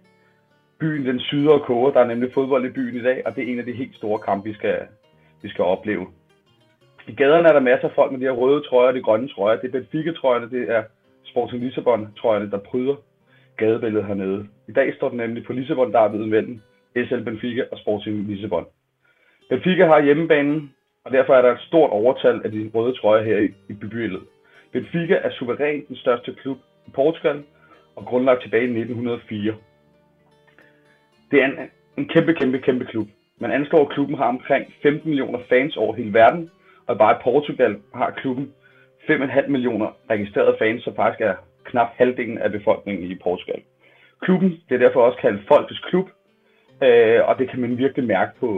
byen, 0.81 1.07
den 1.07 1.21
syder 1.21 1.53
og 1.53 1.63
koger. 1.63 1.91
Der 1.91 2.01
er 2.01 2.07
nemlig 2.07 2.33
fodbold 2.35 2.65
i 2.65 2.73
byen 2.73 2.97
i 2.97 3.03
dag, 3.03 3.23
og 3.27 3.37
det 3.37 3.45
er 3.45 3.53
en 3.53 3.59
af 3.59 3.65
de 3.65 3.73
helt 3.73 3.97
store 3.97 4.19
kampe, 4.19 4.49
vi 4.49 4.55
skal, 4.55 4.79
vi 5.43 5.49
skal 5.49 5.65
opleve. 5.65 6.07
I 7.11 7.15
gaderne 7.15 7.49
er 7.49 7.53
der 7.53 7.61
masser 7.61 7.89
af 7.89 7.95
folk 7.95 8.13
med 8.13 8.21
de 8.21 8.25
her 8.25 8.41
røde 8.43 8.63
trøjer, 8.63 8.93
de 8.93 9.03
grønne 9.03 9.29
trøjer. 9.29 9.61
Det 9.61 9.69
er 9.69 9.73
Benfica-trøjerne, 9.73 10.51
det 10.51 10.71
er 10.71 10.83
Sporting 11.25 11.63
Lissabon-trøjerne, 11.63 12.51
der 12.51 12.59
pryder 12.59 12.97
gadebilledet 13.57 14.07
hernede. 14.07 14.47
I 14.69 14.73
dag 14.73 14.95
står 14.95 15.09
den 15.09 15.19
nemlig 15.19 15.45
på 15.45 15.53
Lissabon, 15.53 15.93
der 15.93 16.01
er 16.01 16.09
ved 16.09 16.27
mellem 16.27 16.61
SL 16.95 17.23
Benfica 17.25 17.63
og 17.73 17.79
Sporting 17.79 18.17
Lissabon. 18.29 18.67
Benfica 19.49 19.87
har 19.87 20.03
hjemmebanen, 20.03 20.75
og 21.05 21.13
derfor 21.13 21.35
er 21.35 21.43
der 21.43 21.53
et 21.53 21.61
stort 21.61 21.91
overtal 21.91 22.41
af 22.45 22.51
de 22.51 22.71
røde 22.75 22.93
trøjer 22.93 23.23
her 23.23 23.39
i, 23.39 23.49
i 23.69 23.73
bybilledet. 23.73 24.27
Benfica 24.73 25.15
er 25.15 25.31
suverænt 25.31 25.89
den 25.89 25.97
største 25.97 26.33
klub 26.33 26.59
i 26.87 26.91
Portugal 26.91 27.43
og 27.97 28.05
grundlagt 28.05 28.43
tilbage 28.43 28.63
i 28.63 28.81
1904. 28.81 29.55
Det 31.31 31.43
er 31.43 31.47
en, 31.47 31.59
en 31.97 32.09
kæmpe, 32.09 32.35
kæmpe, 32.35 32.59
kæmpe 32.59 32.85
klub. 32.85 33.09
Man 33.39 33.53
anslår, 33.53 33.81
at 33.81 33.95
klubben 33.95 34.17
har 34.17 34.29
omkring 34.29 34.75
15 34.83 35.09
millioner 35.09 35.39
fans 35.49 35.77
over 35.77 35.95
hele 35.95 36.15
verden, 36.15 36.51
og 36.87 36.99
bare 36.99 37.17
i 37.17 37.23
Portugal 37.23 37.77
har 37.95 38.11
klubben 38.11 38.53
5,5 39.11 39.49
millioner 39.49 39.97
registrerede 40.11 40.57
fans, 40.59 40.85
som 40.85 40.95
faktisk 40.97 41.21
er 41.21 41.35
knap 41.65 41.89
halvdelen 41.97 42.39
af 42.39 42.53
befolkningen 42.53 43.11
i 43.11 43.15
Portugal. 43.15 43.63
Klubben 44.21 44.61
bliver 44.67 44.81
derfor 44.81 45.03
også 45.03 45.19
kaldt 45.19 45.49
Folkets 45.49 45.81
Klub, 45.81 46.09
øh, 46.83 47.29
og 47.29 47.39
det 47.39 47.51
kan 47.51 47.61
man 47.61 47.79
virkelig 47.79 48.07
mærke 48.07 48.33
på, 48.41 48.49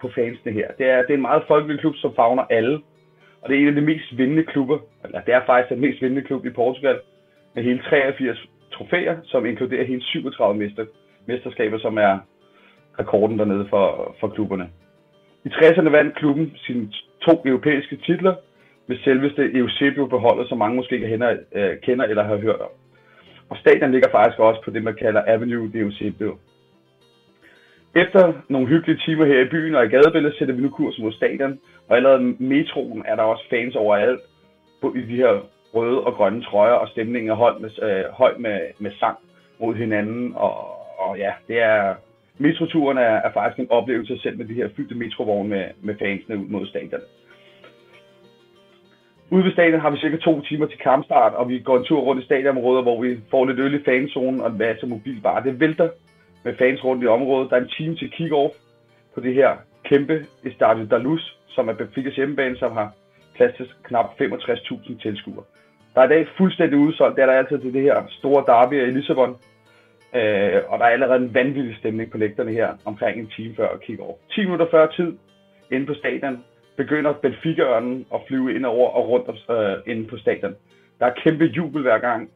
på 0.00 0.08
fansene 0.14 0.52
her. 0.52 0.68
Det 0.78 0.86
er, 0.86 1.02
det 1.02 1.10
er 1.10 1.14
en 1.14 1.30
meget 1.30 1.42
folkelig 1.48 1.80
klub, 1.80 1.94
som 1.96 2.14
fagner 2.14 2.42
alle, 2.50 2.80
og 3.42 3.48
det 3.48 3.56
er 3.56 3.60
en 3.60 3.68
af 3.68 3.74
de 3.74 3.80
mest 3.80 4.18
vindende 4.18 4.44
klubber, 4.44 4.78
eller 5.04 5.20
det 5.20 5.34
er 5.34 5.46
faktisk 5.46 5.70
den 5.70 5.80
mest 5.80 6.02
vindende 6.02 6.22
klub 6.22 6.46
i 6.46 6.50
Portugal, 6.50 6.98
med 7.54 7.62
hele 7.62 7.82
83 7.90 8.38
trofæer, 8.72 9.16
som 9.24 9.46
inkluderer 9.46 9.84
hele 9.84 10.02
37 10.02 10.58
mester, 10.58 10.86
mesterskaber, 11.26 11.78
som 11.78 11.98
er 11.98 12.18
rekorden 12.98 13.38
dernede 13.38 13.66
for, 13.70 14.16
for 14.20 14.28
klubberne. 14.28 14.68
I 15.44 15.48
60'erne 15.48 15.88
vandt 15.88 16.16
klubben 16.16 16.52
sin 16.56 16.92
to 17.20 17.42
europæiske 17.44 17.96
titler, 17.96 18.34
med 18.86 18.98
selveste 19.04 19.42
Eusebio 19.54 20.06
beholder, 20.06 20.46
som 20.46 20.58
mange 20.58 20.76
måske 20.76 20.94
ikke 20.94 21.08
kender, 21.08 21.36
øh, 21.54 21.80
kender 21.80 22.04
eller 22.04 22.24
har 22.24 22.36
hørt 22.36 22.60
om. 22.60 22.70
Og 23.48 23.56
stadion 23.56 23.92
ligger 23.92 24.10
faktisk 24.10 24.38
også 24.38 24.60
på 24.64 24.70
det, 24.70 24.82
man 24.82 24.94
kalder 24.94 25.22
Avenue 25.26 25.72
de 25.72 25.78
Eusebio. 25.78 26.36
Efter 27.94 28.32
nogle 28.48 28.68
hyggelige 28.68 29.00
timer 29.06 29.24
her 29.24 29.40
i 29.40 29.48
byen 29.48 29.74
og 29.74 29.84
i 29.84 29.88
gadebilledet, 29.88 30.38
sætter 30.38 30.54
vi 30.54 30.62
nu 30.62 30.70
kurs 30.70 30.98
mod 30.98 31.12
stadion, 31.12 31.58
og 31.88 31.96
allerede 31.96 32.22
metroen 32.38 33.02
er 33.06 33.16
der 33.16 33.22
også 33.22 33.44
fans 33.50 33.76
overalt 33.76 34.20
på, 34.80 34.94
i 34.94 35.00
de 35.00 35.16
her 35.16 35.40
røde 35.74 36.00
og 36.00 36.12
grønne 36.14 36.42
trøjer, 36.42 36.72
og 36.72 36.88
stemningen 36.88 37.30
er 37.30 37.34
holdt 37.34 37.60
med, 37.60 37.70
øh, 37.82 38.04
høj 38.12 38.34
med, 38.38 38.60
med 38.78 38.90
sang 39.00 39.16
mod 39.60 39.74
hinanden, 39.74 40.32
og, 40.36 40.54
og 40.98 41.18
ja, 41.18 41.32
det 41.48 41.62
er, 41.62 41.94
metroturen 42.38 42.98
er, 42.98 43.14
er 43.26 43.32
faktisk 43.32 43.58
en 43.58 43.70
oplevelse 43.70 44.18
selv 44.22 44.38
med 44.38 44.46
de 44.46 44.54
her 44.54 44.68
fyldte 44.76 44.94
metrovogne 44.94 45.48
med, 45.48 45.64
med 45.82 45.94
fansene 45.98 46.38
ud 46.38 46.46
mod 46.46 46.66
stadion. 46.66 47.00
Ude 49.30 49.44
ved 49.44 49.52
stadion 49.52 49.80
har 49.80 49.90
vi 49.90 49.96
cirka 49.96 50.16
to 50.16 50.40
timer 50.40 50.66
til 50.66 50.78
kampstart, 50.78 51.32
og 51.32 51.48
vi 51.48 51.58
går 51.58 51.76
en 51.76 51.84
tur 51.84 52.00
rundt 52.00 52.22
i 52.22 52.24
stadionområdet, 52.24 52.84
hvor 52.84 53.02
vi 53.02 53.20
får 53.30 53.44
lidt 53.44 53.58
øl 53.58 53.74
i 53.74 53.84
fanzonen 53.84 54.40
og 54.40 54.50
en 54.50 54.58
masse 54.58 54.86
mobilbar. 54.86 55.40
Det 55.40 55.60
vælter 55.60 55.88
med 56.44 56.54
fans 56.58 56.84
rundt 56.84 57.04
i 57.04 57.06
området. 57.06 57.50
Der 57.50 57.56
er 57.56 57.60
en 57.60 57.74
time 57.78 57.94
til 57.94 58.10
kick-off 58.16 58.54
på 59.14 59.20
det 59.20 59.34
her 59.34 59.56
kæmpe 59.84 60.26
Estadio 60.44 60.84
Dalus, 60.90 61.36
som 61.48 61.68
er 61.68 61.72
Benficas 61.72 62.16
hjemmebane, 62.16 62.56
som 62.56 62.72
har 62.72 62.92
plads 63.36 63.52
til 63.56 63.66
knap 63.82 64.06
65.000 64.20 65.02
tilskuere. 65.02 65.44
Der 65.94 66.00
er 66.00 66.06
i 66.06 66.08
dag 66.08 66.26
fuldstændig 66.38 66.78
udsolgt. 66.78 67.16
Det 67.16 67.22
er 67.22 67.26
der 67.26 67.32
altid 67.32 67.58
til 67.58 67.72
det 67.72 67.82
her 67.82 68.02
store 68.08 68.44
derby 68.46 68.86
i 68.86 68.90
Lissabon. 68.90 69.36
Øh, 70.14 70.62
og 70.68 70.78
der 70.78 70.84
er 70.84 70.90
allerede 70.90 71.24
en 71.24 71.34
vanvittig 71.34 71.76
stemning 71.76 72.10
på 72.10 72.18
lægterne 72.18 72.52
her 72.52 72.68
omkring 72.84 73.20
en 73.20 73.30
time 73.36 73.54
før 73.54 73.68
kick-off. 73.68 74.34
10 74.34 74.40
minutter 74.40 74.66
før 74.70 74.86
tid 74.86 75.12
inde 75.72 75.86
på 75.86 75.94
stadion 75.94 76.44
begynder 76.76 77.12
Benfica-ørnen 77.12 78.06
at 78.14 78.20
flyve 78.28 78.54
ind 78.54 78.66
over 78.66 78.88
og 78.90 79.08
rundt 79.08 79.50
øh, 79.50 79.92
inde 79.92 80.08
på 80.08 80.16
stadion. 80.16 80.54
Der 80.98 81.06
er 81.06 81.14
kæmpe 81.24 81.44
jubel 81.44 81.82
hver 81.82 81.98
gang, 81.98 82.30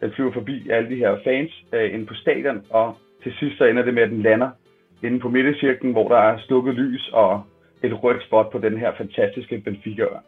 den 0.00 0.12
flyver 0.12 0.32
forbi 0.32 0.70
alle 0.70 0.90
de 0.90 0.96
her 0.96 1.18
fans 1.24 1.64
øh, 1.72 1.94
inde 1.94 2.06
på 2.06 2.14
stadion, 2.14 2.62
og 2.70 2.96
til 3.22 3.32
sidst 3.38 3.58
så 3.58 3.64
ender 3.64 3.82
det 3.82 3.94
med, 3.94 4.02
at 4.02 4.10
den 4.10 4.22
lander 4.22 4.50
inde 5.02 5.20
på 5.20 5.28
midtercirklen, 5.28 5.92
hvor 5.92 6.08
der 6.08 6.16
er 6.16 6.38
slukket 6.38 6.74
lys 6.74 7.08
og 7.12 7.42
et 7.82 8.02
rødt 8.02 8.22
spot 8.22 8.50
på 8.50 8.58
den 8.58 8.78
her 8.78 8.92
fantastiske 8.96 9.58
Benfica-ørn. 9.64 10.22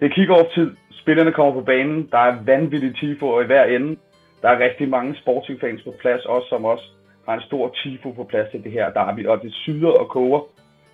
Det 0.00 0.06
er 0.06 0.14
kick-off-tid. 0.14 0.70
Spillerne 0.90 1.32
kommer 1.32 1.52
på 1.52 1.60
banen. 1.60 2.08
Der 2.12 2.18
er 2.18 2.42
vanvittige 2.44 2.92
tifo 2.92 3.40
i 3.40 3.46
hver 3.46 3.64
ende. 3.64 3.96
Der 4.42 4.48
er 4.48 4.64
rigtig 4.64 4.88
mange 4.88 5.16
sporting-fans 5.16 5.82
på 5.82 5.94
plads, 6.00 6.24
også 6.24 6.48
som 6.48 6.64
også 6.64 6.84
har 7.26 7.34
en 7.34 7.42
stor 7.42 7.74
tifo 7.82 8.10
på 8.10 8.24
plads 8.24 8.50
til 8.50 8.64
det 8.64 8.72
her 8.72 8.92
derby, 8.92 9.26
og 9.26 9.42
det 9.42 9.52
syder 9.54 9.88
og 9.88 10.08
koger 10.08 10.40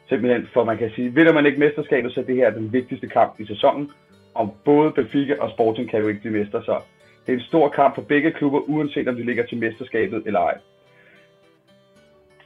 Simpelthen, 0.08 0.48
for 0.54 0.64
man 0.64 0.78
kan 0.78 0.90
sige, 0.94 1.14
vinder 1.14 1.32
man 1.32 1.46
ikke 1.46 1.58
mesterskabet, 1.58 2.12
så 2.12 2.22
det 2.22 2.36
her 2.36 2.46
er 2.46 2.50
den 2.50 2.72
vigtigste 2.72 3.06
kamp 3.06 3.40
i 3.40 3.46
sæsonen. 3.46 3.90
Og 4.34 4.56
både 4.64 4.90
Benfica 4.90 5.34
og 5.40 5.50
Sporting 5.50 5.90
kan 5.90 6.00
jo 6.00 6.08
ikke 6.08 6.20
blive 6.20 6.38
mester, 6.38 6.60
så 6.60 6.82
det 7.26 7.32
er 7.32 7.36
en 7.36 7.44
stor 7.44 7.68
kamp 7.68 7.94
for 7.94 8.02
begge 8.02 8.30
klubber, 8.30 8.58
uanset 8.58 9.08
om 9.08 9.16
de 9.16 9.24
ligger 9.24 9.44
til 9.44 9.58
mesterskabet 9.58 10.22
eller 10.26 10.40
ej. 10.40 10.58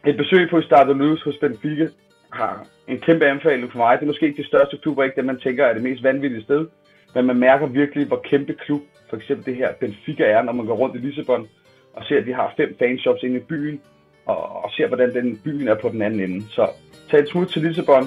Et 0.06 0.16
besøg 0.16 0.50
på 0.50 0.60
Stade 0.60 0.94
Luz 0.94 1.22
hos 1.22 1.36
Benfica 1.36 1.88
har 2.32 2.66
en 2.88 2.98
kæmpe 2.98 3.26
anbefaling 3.26 3.72
for 3.72 3.78
mig. 3.78 3.98
Det 3.98 4.02
er 4.02 4.06
måske 4.06 4.26
ikke 4.26 4.36
det 4.36 4.46
største 4.46 4.76
klubber, 4.76 5.04
ikke 5.04 5.16
det, 5.16 5.24
man 5.24 5.38
tænker 5.38 5.66
er 5.66 5.72
det 5.72 5.82
mest 5.82 6.02
vanvittige 6.02 6.42
sted. 6.42 6.66
Men 7.14 7.26
man 7.26 7.36
mærker 7.36 7.66
virkelig, 7.66 8.06
hvor 8.06 8.20
kæmpe 8.24 8.52
klub 8.52 8.80
for 9.08 9.16
eksempel 9.16 9.46
det 9.46 9.56
her 9.56 9.72
Benfica 9.80 10.24
er, 10.24 10.42
når 10.42 10.52
man 10.52 10.66
går 10.66 10.74
rundt 10.74 10.96
i 10.96 10.98
Lissabon 10.98 11.48
og 11.92 12.04
ser, 12.04 12.18
at 12.18 12.26
de 12.26 12.34
har 12.34 12.54
fem 12.56 12.76
fanshops 12.78 13.22
inde 13.22 13.36
i 13.36 13.46
byen, 13.48 13.80
og, 14.26 14.64
og 14.64 14.70
ser, 14.76 14.88
hvordan 14.88 15.14
den 15.14 15.40
byen 15.44 15.68
er 15.68 15.74
på 15.74 15.88
den 15.88 16.02
anden 16.02 16.20
ende. 16.20 16.44
Så 16.50 16.68
tag 17.10 17.20
et 17.20 17.28
smut 17.28 17.48
til 17.48 17.62
Lissabon, 17.62 18.06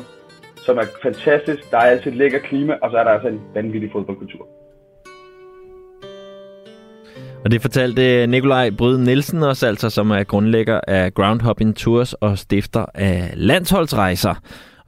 som 0.56 0.78
er 0.78 0.84
fantastisk. 1.02 1.72
Der 1.72 1.78
er 1.78 1.82
altid 1.82 2.12
et 2.12 2.18
lækker 2.18 2.40
klima, 2.40 2.74
og 2.82 2.92
så 2.92 2.98
er 2.98 3.04
der 3.04 3.12
altså 3.12 3.28
en 3.28 3.42
vanvittig 3.54 3.92
fodboldkultur. 3.92 4.48
Og 7.46 7.52
det 7.52 7.62
fortalte 7.62 8.22
øh, 8.22 8.30
Nikolaj 8.30 8.70
Bryde 8.70 9.04
Nielsen 9.04 9.44
også, 9.44 9.68
altså, 9.68 9.90
som 9.90 10.12
er 10.12 10.24
grundlægger 10.24 10.82
af 10.88 11.14
Groundhopping 11.14 11.76
Tours 11.76 12.14
og 12.14 12.38
stifter 12.38 12.86
af 12.94 13.32
landsholdsrejser. 13.36 14.36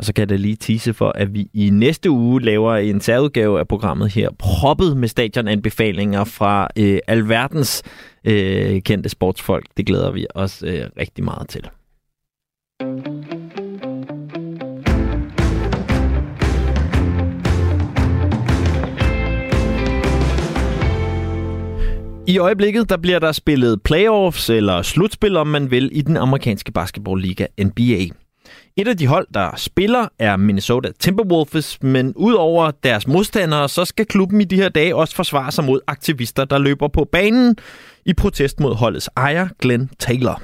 Og 0.02 0.06
så 0.06 0.14
kan 0.14 0.30
jeg 0.30 0.40
lige 0.40 0.56
tise 0.56 0.94
for, 0.94 1.12
at 1.16 1.34
vi 1.34 1.50
i 1.54 1.70
næste 1.70 2.10
uge 2.10 2.42
laver 2.42 2.76
en 2.76 3.02
særudgave 3.02 3.60
af 3.60 3.68
programmet 3.68 4.14
her, 4.14 4.30
proppet 4.40 4.98
med 4.98 5.08
stadionanbefalinger 5.08 6.24
fra 6.24 6.68
øh, 6.78 7.00
alverdens 7.08 7.84
øh, 8.26 8.82
kendte 8.82 9.10
sportsfolk. 9.10 9.66
Det 9.78 9.86
glæder 9.86 10.12
vi 10.12 10.28
os 10.36 10.64
øh, 10.64 10.84
rigtig 11.00 11.24
meget 11.24 11.50
til. 11.50 11.70
I 22.28 22.38
øjeblikket 22.38 22.90
der 22.90 22.98
bliver 22.98 23.20
der 23.20 23.32
spillet 23.32 23.84
playoffs 23.84 24.50
eller 24.50 24.82
slutspil, 24.82 25.38
om 25.38 25.48
man 25.48 25.72
vil, 25.72 25.90
i 25.94 26.02
den 26.02 26.18
amerikanske 26.18 26.72
basketballliga 26.72 27.46
NBA. 27.64 28.08
Et 28.78 28.88
af 28.88 28.98
de 28.98 29.08
hold, 29.08 29.28
der 29.34 29.56
spiller, 29.56 30.08
er 30.20 30.38
Minnesota 30.38 30.90
Timberwolves, 31.00 31.78
men 31.82 32.14
udover 32.16 32.72
deres 32.84 33.08
modstandere, 33.08 33.70
så 33.70 33.86
skal 33.86 34.06
klubben 34.06 34.42
i 34.42 34.44
de 34.44 34.56
her 34.56 34.70
dage 34.70 34.96
også 34.96 35.16
forsvare 35.16 35.52
sig 35.52 35.64
mod 35.64 35.80
aktivister, 35.88 36.46
der 36.46 36.58
løber 36.58 36.88
på 36.88 37.06
banen 37.12 37.56
i 38.06 38.14
protest 38.14 38.60
mod 38.60 38.76
holdets 38.76 39.10
ejer, 39.18 39.48
Glenn 39.60 39.90
Taylor. 40.00 40.42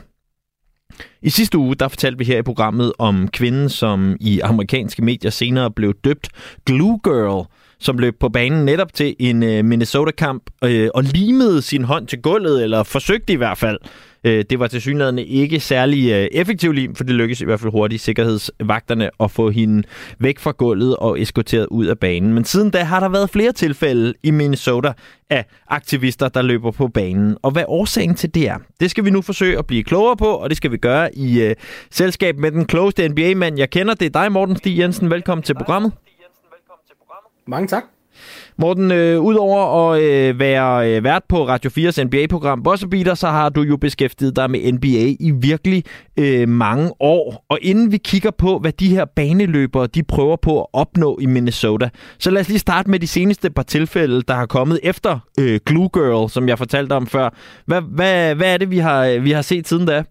I 1.22 1.30
sidste 1.30 1.58
uge, 1.58 1.76
der 1.76 1.88
fortalte 1.88 2.18
vi 2.18 2.24
her 2.24 2.38
i 2.38 2.42
programmet 2.44 2.94
om 3.00 3.28
kvinden, 3.28 3.70
som 3.70 4.18
i 4.20 4.40
amerikanske 4.40 5.02
medier 5.02 5.32
senere 5.32 5.72
blev 5.72 5.94
døbt 6.04 6.30
Glue 6.66 7.00
Girl, 7.04 7.48
som 7.79 7.98
løb 7.98 8.19
på 8.19 8.29
banen 8.29 8.65
netop 8.65 8.93
til 8.93 9.15
en 9.19 9.43
øh, 9.43 9.65
Minnesota-kamp 9.65 10.43
øh, 10.63 10.89
og 10.93 11.03
limede 11.03 11.62
sin 11.62 11.84
hånd 11.84 12.07
til 12.07 12.22
gulvet, 12.22 12.63
eller 12.63 12.84
forsøgte 12.84 13.34
i 13.34 13.36
hvert 13.36 13.57
fald. 13.57 13.77
Øh, 14.24 14.46
det 14.50 14.60
var 14.60 14.67
til 14.67 14.81
synligheden 14.81 15.19
ikke 15.19 15.60
særlig 15.60 16.12
øh, 16.12 16.27
effektiv 16.31 16.72
lim, 16.72 16.96
for 16.96 17.03
det 17.03 17.15
lykkedes 17.15 17.41
i 17.41 17.46
hvert 17.46 17.60
fald 17.60 17.72
hurtigt 17.72 18.01
sikkerhedsvagterne 18.01 19.10
at 19.19 19.31
få 19.31 19.50
hende 19.50 19.84
væk 20.19 20.39
fra 20.39 20.51
gulvet 20.51 20.96
og 20.96 21.22
eskorteret 21.22 21.65
ud 21.65 21.86
af 21.86 22.00
banen. 22.00 22.34
Men 22.34 22.46
siden 22.46 22.69
da 22.69 22.84
har 22.84 23.00
der 23.00 23.10
været 23.10 23.29
flere 23.29 23.51
tilfælde 23.51 24.13
i 24.24 24.31
Minnesota 24.31 24.93
af 25.29 25.46
aktivister, 25.67 26.29
der 26.29 26.41
løber 26.41 26.72
på 26.72 26.88
banen. 26.88 27.38
Og 27.41 27.51
hvad 27.51 27.63
årsagen 27.67 28.15
til 28.15 28.36
det 28.36 28.48
er, 28.48 28.57
det 28.79 28.91
skal 28.91 29.05
vi 29.05 29.10
nu 29.10 29.22
forsøge 29.22 29.57
at 29.57 29.65
blive 29.65 29.84
klogere 29.84 30.17
på, 30.17 30.27
og 30.27 30.50
det 30.50 30.57
skal 30.57 30.72
vi 30.72 30.77
gøre 30.77 31.15
i 31.15 31.41
øh, 31.41 31.55
selskab 31.91 32.38
med 32.38 32.51
den 32.51 32.65
klogeste 32.65 33.07
NBA-mand, 33.07 33.57
jeg 33.57 33.69
kender. 33.69 33.93
Det 33.93 34.05
er 34.05 34.22
dig, 34.22 34.31
Morten 34.31 34.55
Stig 34.55 34.79
Jensen. 34.79 35.10
Velkommen 35.10 35.43
til 35.43 35.53
programmet. 35.53 35.91
Mange 37.48 37.68
tak. 37.68 37.84
Morten, 38.58 38.92
øh, 38.92 39.22
udover 39.22 39.92
at 39.92 40.01
øh, 40.01 40.39
være 40.39 40.96
øh, 40.96 41.04
vært 41.04 41.24
på 41.30 41.48
Radio 41.48 41.70
4's 41.70 42.04
NBA-program 42.04 42.63
Bossebeater, 42.63 43.13
så 43.13 43.27
har 43.27 43.50
du 43.50 43.62
jo 43.62 43.77
beskæftiget 43.77 44.36
dig 44.36 44.51
med 44.51 44.72
NBA 44.72 45.16
i 45.20 45.32
virkelig 45.36 45.84
øh, 46.18 46.50
mange 46.50 46.92
år. 47.00 47.46
Og 47.50 47.60
inden 47.62 47.92
vi 47.92 47.98
kigger 47.98 48.32
på, 48.32 48.60
hvad 48.60 48.72
de 48.72 48.89
her 48.89 49.06
baneløbere 49.06 49.88
de 49.88 50.04
prøver 50.04 50.36
på 50.36 50.62
at 50.62 50.68
opnå 50.74 51.18
i 51.22 51.25
Minnesota, 51.25 51.89
så 52.20 52.32
lad 52.32 52.42
os 52.42 52.48
lige 52.48 52.60
starte 52.60 52.89
med 52.89 53.00
de 53.00 53.08
seneste 53.08 53.50
par 53.50 53.63
tilfælde, 53.63 54.22
der 54.22 54.34
har 54.34 54.46
kommet 54.46 54.80
efter 54.84 55.20
øh, 55.39 55.60
Glue 55.66 55.89
Girl, 55.94 56.30
som 56.30 56.50
jeg 56.50 56.58
fortalte 56.58 56.94
om 56.94 57.08
før. 57.08 57.30
Hvad, 57.66 57.82
hvad, 57.82 58.36
hvad 58.36 58.54
er 58.54 58.58
det, 58.58 58.72
vi 58.72 58.77
har, 58.77 59.20
vi 59.20 59.32
har 59.32 59.42
set 59.42 59.68
siden 59.68 59.86
da? 59.86 60.04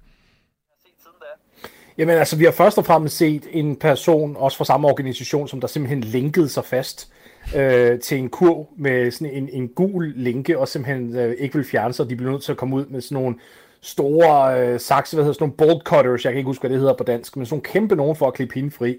Jamen 1.98 2.18
altså, 2.18 2.36
vi 2.36 2.44
har 2.44 2.52
først 2.52 2.78
og 2.78 2.86
fremmest 2.86 3.16
set 3.16 3.46
en 3.50 3.76
person, 3.76 4.36
også 4.38 4.58
fra 4.58 4.64
samme 4.64 4.88
organisation, 4.88 5.48
som 5.48 5.60
der 5.60 5.68
simpelthen 5.68 6.00
linkede 6.00 6.48
sig 6.48 6.64
fast 6.64 7.12
øh, 7.56 8.00
til 8.00 8.18
en 8.18 8.28
kurv 8.28 8.68
med 8.76 9.10
sådan 9.10 9.34
en, 9.34 9.48
en 9.52 9.68
gul 9.68 10.12
linke, 10.16 10.58
og 10.58 10.68
simpelthen 10.68 11.16
øh, 11.16 11.34
ikke 11.38 11.54
vil 11.54 11.64
fjerne 11.64 11.94
sig. 11.94 12.10
De 12.10 12.16
bliver 12.16 12.32
nødt 12.32 12.42
til 12.42 12.52
at 12.52 12.58
komme 12.58 12.76
ud 12.76 12.86
med 12.86 13.00
sådan 13.00 13.22
nogle 13.22 13.36
store 13.80 14.60
øh, 14.60 14.80
sakse, 14.80 15.16
hvad 15.16 15.24
hedder 15.24 15.34
sådan 15.34 15.52
nogle 15.58 15.74
bolt 15.74 15.82
cutters, 15.84 16.24
jeg 16.24 16.32
kan 16.32 16.38
ikke 16.38 16.48
huske, 16.48 16.62
hvad 16.62 16.70
det 16.70 16.78
hedder 16.78 16.94
på 16.94 17.04
dansk, 17.04 17.36
men 17.36 17.46
sådan 17.46 17.54
nogle 17.54 17.72
kæmpe 17.72 17.96
nogen 17.96 18.16
for 18.16 18.26
at 18.26 18.34
klippe 18.34 18.54
hende 18.54 18.70
fri. 18.70 18.96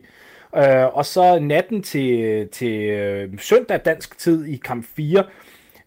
Øh, 0.57 0.97
og 0.97 1.05
så 1.05 1.39
natten 1.39 1.83
til, 1.83 2.47
til 2.51 2.81
øh, 2.81 3.29
søndag 3.39 3.79
dansk 3.85 4.17
tid 4.17 4.45
i 4.45 4.55
kamp 4.55 4.85
4, 4.95 5.23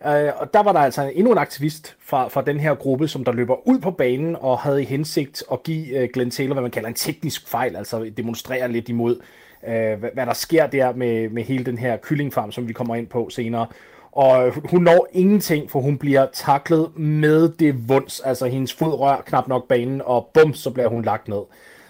Øh, 0.07 0.33
og 0.37 0.55
der 0.55 0.63
var 0.63 0.73
der 0.73 0.81
altså 0.81 1.13
endnu 1.15 1.33
en 1.33 1.39
aktivist 1.39 1.97
fra, 2.01 2.29
fra 2.29 2.43
den 2.43 2.61
her 2.61 2.75
gruppe, 2.75 3.09
som 3.09 3.25
der 3.25 3.33
løber 3.33 3.69
ud 3.69 3.79
på 3.79 3.91
banen 3.91 4.37
og 4.41 4.59
havde 4.59 4.83
i 4.83 4.85
hensigt 4.85 5.43
at 5.53 5.63
give 5.63 5.99
øh, 5.99 6.09
Glenn 6.13 6.31
Taylor, 6.31 6.55
hvad 6.55 6.63
man 6.63 6.71
kalder 6.71 6.89
en 6.89 6.95
teknisk 6.95 7.49
fejl, 7.49 7.77
altså 7.77 8.11
demonstrere 8.17 8.73
lidt 8.73 8.89
imod, 8.89 9.21
øh, 9.69 9.99
hvad, 9.99 10.11
hvad 10.15 10.27
der 10.27 10.35
sker 10.35 10.67
der 10.67 10.93
med, 10.93 11.29
med 11.29 11.43
hele 11.43 11.65
den 11.65 11.79
her 11.79 11.97
kyllingfarm, 11.97 12.53
som 12.53 12.69
vi 12.69 12.73
kommer 12.73 12.95
ind 12.95 13.07
på 13.07 13.29
senere. 13.31 13.67
Og 14.13 14.53
hun 14.71 14.83
når 14.83 15.09
ingenting, 15.13 15.71
for 15.71 15.81
hun 15.81 15.99
bliver 15.99 16.27
taklet 16.33 16.99
med 16.99 17.49
det 17.49 17.89
vunds, 17.89 18.21
altså 18.21 18.47
hendes 18.47 18.73
fod 18.73 18.99
rør 18.99 19.23
knap 19.27 19.49
nok 19.49 19.69
banen, 19.69 20.03
og 20.05 20.31
bum, 20.35 20.55
så 20.55 20.71
bliver 20.71 20.89
hun 20.89 21.03
lagt 21.03 21.29
ned. 21.29 21.43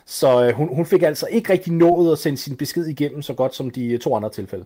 Så 0.07 0.45
øh, 0.45 0.55
hun, 0.55 0.69
hun 0.75 0.87
fik 0.87 1.03
altså 1.03 1.27
ikke 1.31 1.53
rigtig 1.53 1.73
nået 1.73 2.12
at 2.12 2.19
sende 2.19 2.39
sin 2.39 2.57
besked 2.57 2.87
igennem 2.87 3.23
så 3.23 3.35
godt 3.35 3.55
som 3.55 3.71
de 3.71 3.87
øh, 3.87 3.99
to 3.99 4.17
andre 4.17 4.31
tilfælde. 4.31 4.65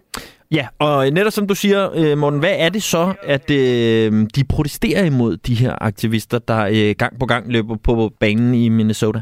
Ja, 0.50 0.68
og 0.78 1.10
netop 1.10 1.32
som 1.32 1.46
du 1.46 1.54
siger, 1.54 1.90
øh, 1.94 2.18
Morten, 2.18 2.38
hvad 2.38 2.54
er 2.56 2.68
det 2.68 2.82
så, 2.82 3.14
at 3.22 3.50
øh, 3.50 4.26
de 4.34 4.44
protesterer 4.48 5.04
imod 5.04 5.36
de 5.36 5.54
her 5.54 5.74
aktivister, 5.80 6.38
der 6.38 6.68
øh, 6.72 6.94
gang 6.98 7.18
på 7.20 7.26
gang 7.26 7.52
løber 7.52 7.76
på 7.76 8.10
banen 8.20 8.54
i 8.54 8.68
Minnesota? 8.68 9.20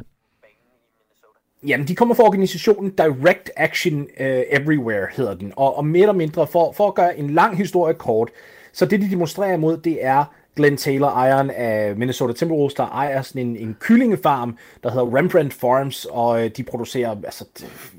Jamen, 1.67 1.89
de 1.89 1.95
kommer 1.95 2.15
fra 2.15 2.25
organisationen 2.25 2.91
Direct 2.91 3.51
Action 3.57 4.01
uh, 4.01 4.27
Everywhere, 4.51 5.07
hedder 5.17 5.35
den. 5.35 5.53
Og, 5.57 5.77
og 5.77 5.87
mere 5.87 6.03
eller 6.03 6.13
mindre, 6.13 6.47
for, 6.47 6.73
for 6.73 6.89
at 6.89 6.95
gøre 6.95 7.19
en 7.19 7.31
lang 7.31 7.57
historie 7.57 7.95
kort, 7.95 8.31
så 8.73 8.87
det, 8.87 9.01
de 9.01 9.11
demonstrerer 9.11 9.55
imod, 9.55 9.77
det 9.77 10.05
er 10.05 10.25
Glenn 10.57 10.77
Taylor, 10.77 11.09
ejeren 11.09 11.51
af 11.51 11.97
Minnesota 11.97 12.33
Timberwolves, 12.33 12.75
der 12.75 12.87
ejer 12.87 13.23
sådan 13.23 13.47
en, 13.47 13.57
en 13.57 13.77
kyllingefarm, 13.81 14.59
der 14.83 14.91
hedder 14.91 15.17
Rembrandt 15.17 15.55
Farms, 15.55 16.07
og 16.11 16.45
øh, 16.45 16.51
de 16.57 16.63
producerer 16.63 17.11
altså, 17.25 17.45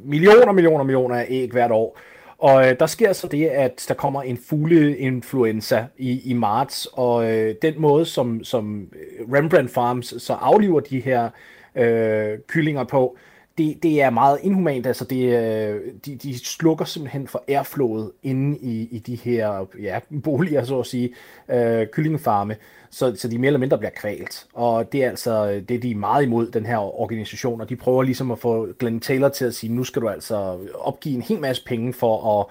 millioner, 0.05 0.51
millioner, 0.51 0.83
millioner 0.83 1.15
af 1.15 1.25
æg 1.29 1.51
hvert 1.51 1.71
år. 1.71 1.99
Og 2.37 2.67
øh, 2.67 2.79
der 2.79 2.85
sker 2.85 3.13
så 3.13 3.27
det, 3.27 3.45
at 3.45 3.85
der 3.87 3.93
kommer 3.93 4.21
en 4.21 4.37
fugleinfluenza 4.37 5.85
i, 5.97 6.21
i 6.29 6.33
marts, 6.33 6.87
og 6.93 7.31
øh, 7.31 7.55
den 7.61 7.73
måde, 7.77 8.05
som, 8.05 8.43
som 8.43 8.81
øh, 8.81 9.33
Rembrandt 9.33 9.71
Farms 9.71 10.23
så 10.23 10.33
afliver 10.33 10.79
de 10.79 10.99
her 10.99 11.29
øh, 11.75 12.37
kyllinger 12.47 12.83
på, 12.83 13.17
det, 13.57 13.83
det 13.83 14.01
er 14.01 14.09
meget 14.09 14.39
inhumant. 14.41 14.87
Altså 14.87 15.05
det, 15.05 15.23
øh, 15.23 15.81
de, 16.05 16.15
de 16.15 16.45
slukker 16.45 16.85
simpelthen 16.85 17.27
for 17.27 17.43
airflowet 17.47 18.11
inde 18.23 18.57
i, 18.57 18.87
i 18.91 18.99
de 18.99 19.15
her 19.15 19.65
ja, 19.81 19.99
boliger, 20.23 20.63
så 20.63 20.79
at 20.79 20.85
sige, 20.85 21.13
øh, 21.49 21.87
kyllingefarme, 21.87 22.55
så, 22.89 23.15
så 23.15 23.27
de 23.27 23.37
mere 23.37 23.47
eller 23.47 23.59
mindre 23.59 23.77
bliver 23.77 23.91
kvalt. 23.91 24.47
Og 24.53 24.91
det 24.91 25.03
er 25.03 25.09
altså 25.09 25.61
det, 25.69 25.83
de 25.83 25.91
er 25.91 25.95
meget 25.95 26.23
imod, 26.23 26.51
den 26.51 26.65
her 26.65 26.77
organisation, 26.77 27.61
og 27.61 27.69
de 27.69 27.75
prøver 27.75 28.03
ligesom 28.03 28.31
at 28.31 28.39
få 28.39 28.67
Glenn 28.79 28.99
Taylor 28.99 29.29
til 29.29 29.45
at 29.45 29.55
sige, 29.55 29.73
nu 29.73 29.83
skal 29.83 30.01
du 30.01 30.09
altså 30.09 30.57
opgive 30.75 31.15
en 31.15 31.21
hel 31.21 31.39
masse 31.39 31.63
penge 31.65 31.93
for 31.93 32.39
at, 32.39 32.45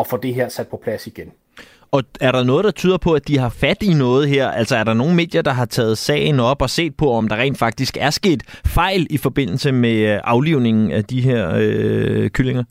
at 0.00 0.06
få 0.06 0.16
det 0.16 0.34
her 0.34 0.48
sat 0.48 0.68
på 0.68 0.76
plads 0.76 1.06
igen. 1.06 1.32
Og 1.94 2.02
er 2.20 2.32
der 2.32 2.44
noget, 2.44 2.64
der 2.64 2.70
tyder 2.70 2.96
på, 2.96 3.12
at 3.12 3.28
de 3.28 3.38
har 3.38 3.48
fat 3.48 3.82
i 3.82 3.94
noget 3.94 4.28
her? 4.28 4.48
Altså 4.48 4.76
er 4.76 4.84
der 4.84 4.94
nogle 4.94 5.14
medier, 5.14 5.42
der 5.42 5.52
har 5.52 5.64
taget 5.64 5.98
sagen 5.98 6.40
op 6.40 6.62
og 6.62 6.70
set 6.70 6.96
på, 6.96 7.12
om 7.12 7.28
der 7.28 7.36
rent 7.36 7.58
faktisk 7.58 7.96
er 8.00 8.10
sket 8.10 8.42
fejl 8.66 9.06
i 9.10 9.16
forbindelse 9.16 9.72
med 9.72 10.14
øh, 10.14 10.20
aflivningen 10.24 10.90
af 10.90 11.04
de 11.04 11.20
her 11.20 11.52
øh, 11.56 12.30
kyllinger? 12.30 12.64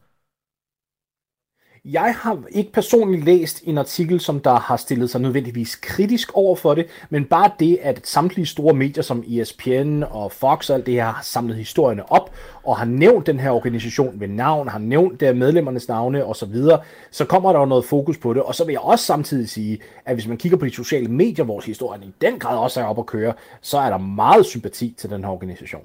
Jeg 1.86 2.15
har 2.19 2.43
ikke 2.50 2.72
personligt 2.72 3.26
læst 3.26 3.62
en 3.63 3.78
artikel, 3.78 4.19
som 4.19 4.39
der 4.39 4.56
har 4.56 4.78
stillet 4.78 5.10
sig 5.10 5.22
nødvendigvis 5.22 5.76
kritisk 5.76 6.32
over 6.34 6.56
for 6.56 6.74
det, 6.74 6.88
men 7.10 7.26
bare 7.26 7.52
det, 7.60 7.80
at 7.82 8.08
samtlige 8.08 8.46
store 8.46 8.74
medier 8.74 9.04
som 9.04 9.24
ESPN 9.28 10.04
og 10.10 10.32
Fox 10.32 10.69
og 10.69 10.76
alt 10.76 10.86
det 10.86 10.93
her 10.93 11.04
har 11.04 11.22
samlet 11.24 11.58
historierne 11.58 12.12
op 12.12 12.36
og 12.63 12.78
har 12.78 12.86
nævnt 12.86 13.28
den 13.28 13.39
her 13.39 13.52
organisation 13.52 14.19
ved 14.19 14.28
navn, 14.28 14.67
har 14.67 14.80
nævnt 14.80 15.19
der 15.19 15.34
medlemmernes 15.34 15.88
navne 15.88 16.26
osv., 16.26 16.39
så, 16.39 16.46
videre, 16.46 16.80
så 17.12 17.26
kommer 17.26 17.54
der 17.54 17.60
jo 17.60 17.65
noget 17.65 17.86
fokus 17.86 18.17
på 18.17 18.34
det. 18.34 18.43
Og 18.43 18.56
så 18.56 18.65
vil 18.65 18.74
jeg 18.74 18.82
også 18.82 19.06
samtidig 19.06 19.50
sige, 19.50 19.80
at 20.06 20.15
hvis 20.15 20.28
man 20.28 20.38
kigger 20.38 20.58
på 20.58 20.65
de 20.65 20.72
sociale 20.72 21.08
medier, 21.08 21.46
hvor 21.46 21.62
historien 21.65 22.04
i 22.04 22.13
den 22.22 22.39
grad 22.39 22.58
også 22.58 22.82
er 22.82 22.86
op 22.86 23.00
at 23.00 23.06
køre, 23.06 23.34
så 23.62 23.78
er 23.78 23.89
der 23.89 23.98
meget 23.98 24.46
sympati 24.46 24.96
til 24.98 25.10
den 25.10 25.24
her 25.24 25.32
organisation. 25.32 25.84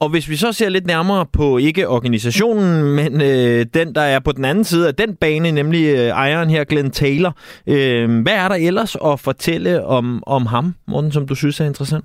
Og 0.00 0.08
hvis 0.08 0.28
vi 0.28 0.36
så 0.36 0.52
ser 0.52 0.68
lidt 0.68 0.86
nærmere 0.86 1.26
på 1.26 1.58
ikke 1.58 1.88
organisationen, 1.88 2.82
men 2.94 3.20
øh, 3.20 3.66
den, 3.74 3.94
der 3.94 4.00
er 4.00 4.18
på 4.18 4.32
den 4.32 4.44
anden 4.44 4.64
side 4.64 4.88
af 4.88 4.94
den 4.94 5.14
bane, 5.14 5.50
nemlig 5.50 5.86
øh, 5.86 6.08
ejeren 6.08 6.50
her, 6.50 6.64
Glenn 6.64 6.90
Taylor. 6.90 7.36
Øh, 7.66 8.22
hvad 8.22 8.32
er 8.32 8.48
der 8.48 8.54
ellers 8.54 8.96
at 9.04 9.20
fortælle 9.20 9.84
om, 9.84 10.22
om 10.26 10.46
ham, 10.46 10.74
Morten, 10.88 11.12
som 11.12 11.26
du 11.26 11.34
synes 11.34 11.60
er 11.60 11.64
interessant? 11.64 12.04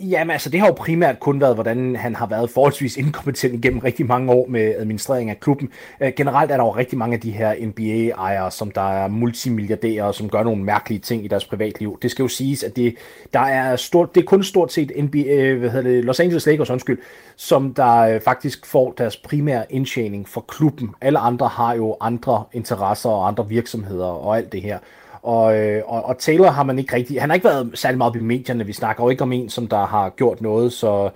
Jamen 0.00 0.30
altså, 0.30 0.50
det 0.50 0.60
har 0.60 0.66
jo 0.66 0.72
primært 0.72 1.20
kun 1.20 1.40
været, 1.40 1.54
hvordan 1.54 1.96
han 1.96 2.14
har 2.14 2.26
været 2.26 2.50
forholdsvis 2.50 2.96
inkompetent 2.96 3.54
igennem 3.54 3.78
rigtig 3.78 4.06
mange 4.06 4.32
år 4.32 4.46
med 4.48 4.74
administrering 4.78 5.30
af 5.30 5.40
klubben. 5.40 5.70
Øh, 6.00 6.12
generelt 6.16 6.50
er 6.50 6.56
der 6.56 6.64
jo 6.64 6.70
rigtig 6.70 6.98
mange 6.98 7.14
af 7.14 7.20
de 7.20 7.30
her 7.30 7.54
NBA-ejere, 7.66 8.50
som 8.50 8.70
der 8.70 8.80
er 8.80 9.08
multimilliardærer, 9.08 10.12
som 10.12 10.28
gør 10.28 10.42
nogle 10.42 10.64
mærkelige 10.64 10.98
ting 10.98 11.24
i 11.24 11.28
deres 11.28 11.44
privatliv. 11.44 11.98
Det 12.02 12.10
skal 12.10 12.22
jo 12.22 12.28
siges, 12.28 12.62
at 12.62 12.76
det, 12.76 12.94
der 13.32 13.40
er, 13.40 13.76
stort, 13.76 14.14
det 14.14 14.20
er 14.20 14.24
kun 14.24 14.44
stort 14.44 14.72
set 14.72 14.92
NBA, 14.96 15.18
øh, 15.18 15.58
hvad 15.58 15.70
hedder 15.70 15.90
det, 15.90 16.04
Los 16.04 16.20
Angeles 16.20 16.46
Lakers, 16.46 16.70
undskyld, 16.70 16.98
som 17.36 17.74
der 17.74 17.98
øh, 17.98 18.20
faktisk 18.20 18.66
får 18.66 18.94
deres 18.98 19.16
primære 19.16 19.72
indtjening 19.72 20.28
for 20.28 20.40
klubben. 20.40 20.90
Alle 21.00 21.18
andre 21.18 21.48
har 21.48 21.74
jo 21.74 21.96
andre 22.00 22.44
interesser 22.52 23.10
og 23.10 23.28
andre 23.28 23.48
virksomheder 23.48 24.06
og 24.06 24.36
alt 24.36 24.52
det 24.52 24.62
her. 24.62 24.78
Og, 25.22 25.58
øh, 25.58 25.82
og, 25.86 26.04
og 26.04 26.18
Taylor 26.18 26.50
har 26.50 26.62
man 26.62 26.78
ikke 26.78 26.96
rigtig, 26.96 27.20
han 27.20 27.30
har 27.30 27.34
ikke 27.34 27.44
været 27.44 27.70
særlig 27.74 27.98
meget 27.98 28.16
i 28.16 28.20
medierne, 28.20 28.66
vi 28.66 28.72
snakker 28.72 29.04
jo 29.04 29.10
ikke 29.10 29.22
om 29.22 29.32
en, 29.32 29.48
som 29.48 29.66
der 29.66 29.86
har 29.86 30.10
gjort 30.10 30.40
noget 30.40 30.72
så, 30.72 31.10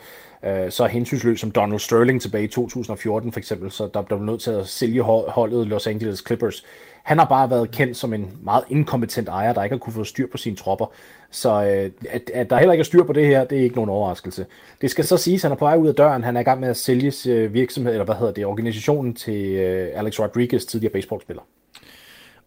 øh, 0.44 0.70
så 0.70 0.86
hensynsløs 0.86 1.40
som 1.40 1.50
Donald 1.50 1.80
Sterling 1.80 2.22
tilbage 2.22 2.44
i 2.44 2.48
2014 2.48 3.32
for 3.32 3.40
eksempel, 3.40 3.70
så 3.70 3.84
der, 3.94 4.02
der 4.02 4.02
blev 4.02 4.18
nødt 4.18 4.40
til 4.40 4.50
at 4.50 4.66
sælge 4.66 5.02
holdet 5.02 5.66
Los 5.66 5.86
Angeles 5.86 6.22
Clippers. 6.26 6.64
Han 7.02 7.18
har 7.18 7.24
bare 7.24 7.50
været 7.50 7.70
kendt 7.70 7.96
som 7.96 8.14
en 8.14 8.38
meget 8.42 8.64
inkompetent 8.68 9.28
ejer, 9.28 9.52
der 9.52 9.62
ikke 9.62 9.74
har 9.74 9.78
kunne 9.78 9.92
få 9.92 10.04
styr 10.04 10.26
på 10.26 10.36
sine 10.36 10.56
tropper. 10.56 10.86
Så 11.30 11.50
øh, 11.50 11.90
at, 12.10 12.30
at 12.34 12.50
der 12.50 12.58
heller 12.58 12.72
ikke 12.72 12.82
er 12.82 12.84
styr 12.84 13.04
på 13.04 13.12
det 13.12 13.26
her, 13.26 13.44
det 13.44 13.58
er 13.58 13.62
ikke 13.62 13.74
nogen 13.74 13.90
overraskelse. 13.90 14.46
Det 14.80 14.90
skal 14.90 15.04
så 15.04 15.16
siges, 15.16 15.44
at 15.44 15.48
han 15.48 15.52
er 15.52 15.58
på 15.58 15.64
vej 15.64 15.76
ud 15.76 15.88
af 15.88 15.94
døren. 15.94 16.24
Han 16.24 16.36
er 16.36 16.40
i 16.40 16.44
gang 16.44 16.60
med 16.60 16.68
at 16.68 16.76
sælge 16.76 17.12
øh, 17.28 17.54
virksomhed, 17.54 17.92
eller 17.92 18.04
hvad 18.04 18.14
hedder 18.14 18.32
det, 18.32 18.46
organisationen 18.46 19.14
til 19.14 19.44
øh, 19.44 19.88
Alex 19.94 20.20
Rodriguez, 20.20 20.64
tidligere 20.64 20.92
baseballspiller. 20.92 21.42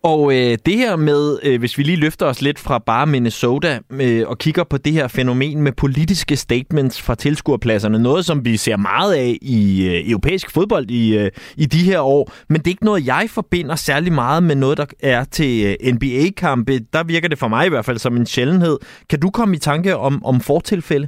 Og 0.06 0.34
øh, 0.36 0.58
det 0.66 0.78
her 0.78 0.96
med, 0.96 1.40
øh, 1.44 1.60
hvis 1.60 1.78
vi 1.78 1.84
lige 1.84 1.96
løfter 1.96 2.26
os 2.26 2.42
lidt 2.42 2.60
fra 2.60 2.80
bare 2.80 3.08
Minnesota 3.08 3.80
øh, 3.90 4.28
og 4.28 4.38
kigger 4.38 4.64
på 4.64 4.78
det 4.78 4.94
her 4.94 5.08
fænomen 5.08 5.62
med 5.62 5.72
politiske 5.72 6.36
statements 6.36 7.02
fra 7.02 7.16
tilskuerpladserne, 7.16 8.00
noget 8.00 8.26
som 8.26 8.46
vi 8.46 8.58
ser 8.58 8.78
meget 8.78 9.14
af 9.14 9.38
i 9.42 9.88
øh, 9.88 10.10
europæisk 10.10 10.52
fodbold 10.52 10.92
i, 10.92 11.18
øh, 11.18 11.32
i 11.58 11.66
de 11.66 11.78
her 11.78 12.00
år, 12.00 12.32
men 12.50 12.58
det 12.58 12.68
er 12.68 12.72
ikke 12.72 12.86
noget, 12.86 13.06
jeg 13.06 13.28
forbinder 13.30 13.76
særlig 13.76 14.14
meget 14.14 14.44
med 14.44 14.56
noget, 14.56 14.78
der 14.78 14.86
er 15.00 15.24
til 15.24 15.78
øh, 15.82 15.94
NBA-kampe. 15.94 16.80
Der 16.94 17.04
virker 17.04 17.28
det 17.28 17.38
for 17.38 17.48
mig 17.48 17.66
i 17.66 17.70
hvert 17.70 17.86
fald 17.86 17.98
som 17.98 18.18
en 18.18 18.26
sjældenhed. 18.26 18.78
Kan 19.10 19.20
du 19.20 19.30
komme 19.30 19.56
i 19.56 19.60
tanke 19.60 19.98
om, 19.98 20.26
om 20.26 20.42
fortilfælde? 20.42 21.08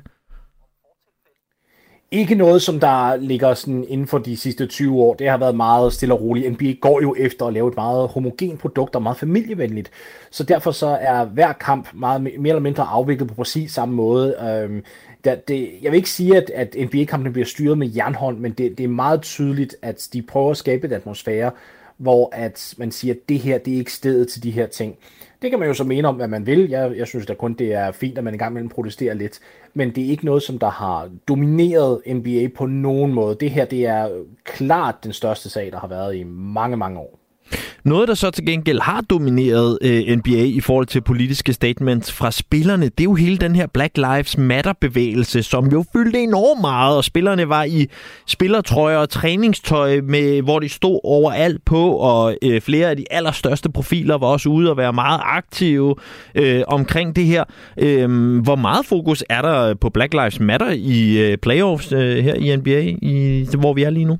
Ikke 2.11 2.35
noget, 2.35 2.61
som 2.61 2.79
der 2.79 3.15
ligger 3.15 3.53
sådan 3.53 3.85
inden 3.87 4.07
for 4.07 4.17
de 4.17 4.37
sidste 4.37 4.65
20 4.65 4.95
år. 4.95 5.13
Det 5.13 5.29
har 5.29 5.37
været 5.37 5.55
meget 5.55 5.93
stille 5.93 6.13
og 6.13 6.21
roligt. 6.21 6.51
NBA 6.51 6.73
går 6.81 7.01
jo 7.01 7.15
efter 7.17 7.45
at 7.45 7.53
lave 7.53 7.67
et 7.67 7.75
meget 7.75 8.07
homogen 8.07 8.57
produkt 8.57 8.95
og 8.95 9.03
meget 9.03 9.17
familievenligt. 9.17 9.91
Så 10.31 10.43
derfor 10.43 10.71
så 10.71 10.87
er 11.01 11.25
hver 11.25 11.53
kamp 11.53 11.87
meget 11.93 12.21
mere 12.21 12.33
eller 12.47 12.59
mindre 12.59 12.83
afviklet 12.83 13.29
på 13.29 13.35
præcis 13.35 13.71
samme 13.71 13.95
måde. 13.95 14.35
Øhm, 14.41 14.83
der, 15.23 15.35
det, 15.35 15.69
jeg 15.81 15.91
vil 15.91 15.97
ikke 15.97 16.09
sige, 16.09 16.37
at, 16.37 16.49
at 16.49 16.75
NBA-kampene 16.79 17.33
bliver 17.33 17.45
styret 17.45 17.77
med 17.77 17.89
jernhånd, 17.95 18.39
men 18.39 18.51
det, 18.51 18.77
det 18.77 18.83
er 18.83 18.87
meget 18.87 19.21
tydeligt, 19.21 19.75
at 19.81 20.07
de 20.13 20.21
prøver 20.21 20.51
at 20.51 20.57
skabe 20.57 20.87
et 20.87 20.93
atmosfære, 20.93 21.51
hvor 21.97 22.29
at 22.33 22.75
man 22.77 22.91
siger, 22.91 23.13
at 23.13 23.29
det 23.29 23.39
her 23.39 23.57
det 23.57 23.73
er 23.73 23.77
ikke 23.77 23.93
stedet 23.93 24.29
til 24.29 24.43
de 24.43 24.51
her 24.51 24.67
ting. 24.67 24.95
Det 25.41 25.50
kan 25.50 25.60
man 25.60 25.67
jo 25.67 25.73
så 25.73 25.84
mene 25.84 26.08
om, 26.08 26.15
hvad 26.15 26.28
man 26.28 26.45
vil. 26.45 26.69
Jeg, 26.69 26.97
jeg 26.97 27.08
synes 27.08 27.26
da 27.26 27.34
kun, 27.34 27.54
det 27.54 27.73
er 27.73 27.91
fint, 27.91 28.17
at 28.17 28.23
man 28.23 28.34
engang 28.34 28.52
imellem 28.52 28.69
protesterer 28.69 29.13
lidt. 29.13 29.39
Men 29.73 29.95
det 29.95 30.06
er 30.06 30.10
ikke 30.10 30.26
noget, 30.26 30.43
som 30.43 30.60
der 30.60 30.69
har 30.69 31.10
domineret 31.28 32.02
NBA 32.08 32.47
på 32.56 32.65
nogen 32.65 33.13
måde. 33.13 33.38
Det 33.39 33.52
her, 33.52 33.65
det 33.65 33.86
er 33.86 34.23
klart 34.43 35.04
den 35.04 35.13
største 35.13 35.50
sag, 35.50 35.71
der 35.71 35.80
har 35.80 35.88
været 35.88 36.15
i 36.15 36.23
mange, 36.23 36.78
mange 36.78 37.00
år. 37.00 37.19
Noget, 37.83 38.07
der 38.07 38.13
så 38.13 38.31
til 38.31 38.45
gengæld 38.45 38.79
har 38.79 39.01
domineret 39.01 39.77
øh, 39.81 40.17
NBA 40.17 40.43
i 40.43 40.60
forhold 40.60 40.86
til 40.86 41.01
politiske 41.01 41.53
statements 41.53 42.12
fra 42.12 42.31
spillerne, 42.31 42.86
det 42.86 42.99
er 42.99 43.03
jo 43.03 43.13
hele 43.13 43.38
den 43.38 43.55
her 43.55 43.67
Black 43.67 43.97
Lives 43.97 44.38
Matter-bevægelse, 44.38 45.43
som 45.43 45.67
jo 45.67 45.86
fyldte 45.93 46.19
enormt 46.19 46.62
meget, 46.62 46.97
og 46.97 47.03
spillerne 47.03 47.49
var 47.49 47.63
i 47.63 47.88
spillertrøjer 48.25 48.97
og 48.97 49.10
træningstøj, 49.10 50.01
med, 50.01 50.41
hvor 50.41 50.60
de 50.60 50.69
stod 50.69 50.99
overalt 51.03 51.65
på, 51.65 51.91
og 51.91 52.38
øh, 52.41 52.62
flere 52.62 52.89
af 52.89 52.97
de 52.97 53.05
allerstørste 53.12 53.69
profiler 53.69 54.17
var 54.17 54.27
også 54.27 54.49
ude 54.49 54.69
og 54.69 54.77
være 54.77 54.93
meget 54.93 55.21
aktive 55.23 55.95
øh, 56.36 56.63
omkring 56.67 57.15
det 57.15 57.25
her. 57.25 57.43
Øh, 57.77 58.41
hvor 58.41 58.55
meget 58.55 58.86
fokus 58.86 59.23
er 59.29 59.41
der 59.41 59.73
på 59.73 59.89
Black 59.89 60.13
Lives 60.13 60.39
Matter 60.39 60.71
i 60.71 61.17
øh, 61.17 61.38
playoffs 61.38 61.91
øh, 61.91 62.23
her 62.23 62.33
i 62.33 62.55
NBA, 62.55 62.79
i, 63.01 63.47
hvor 63.60 63.73
vi 63.73 63.83
er 63.83 63.89
lige 63.89 64.05
nu? 64.05 64.17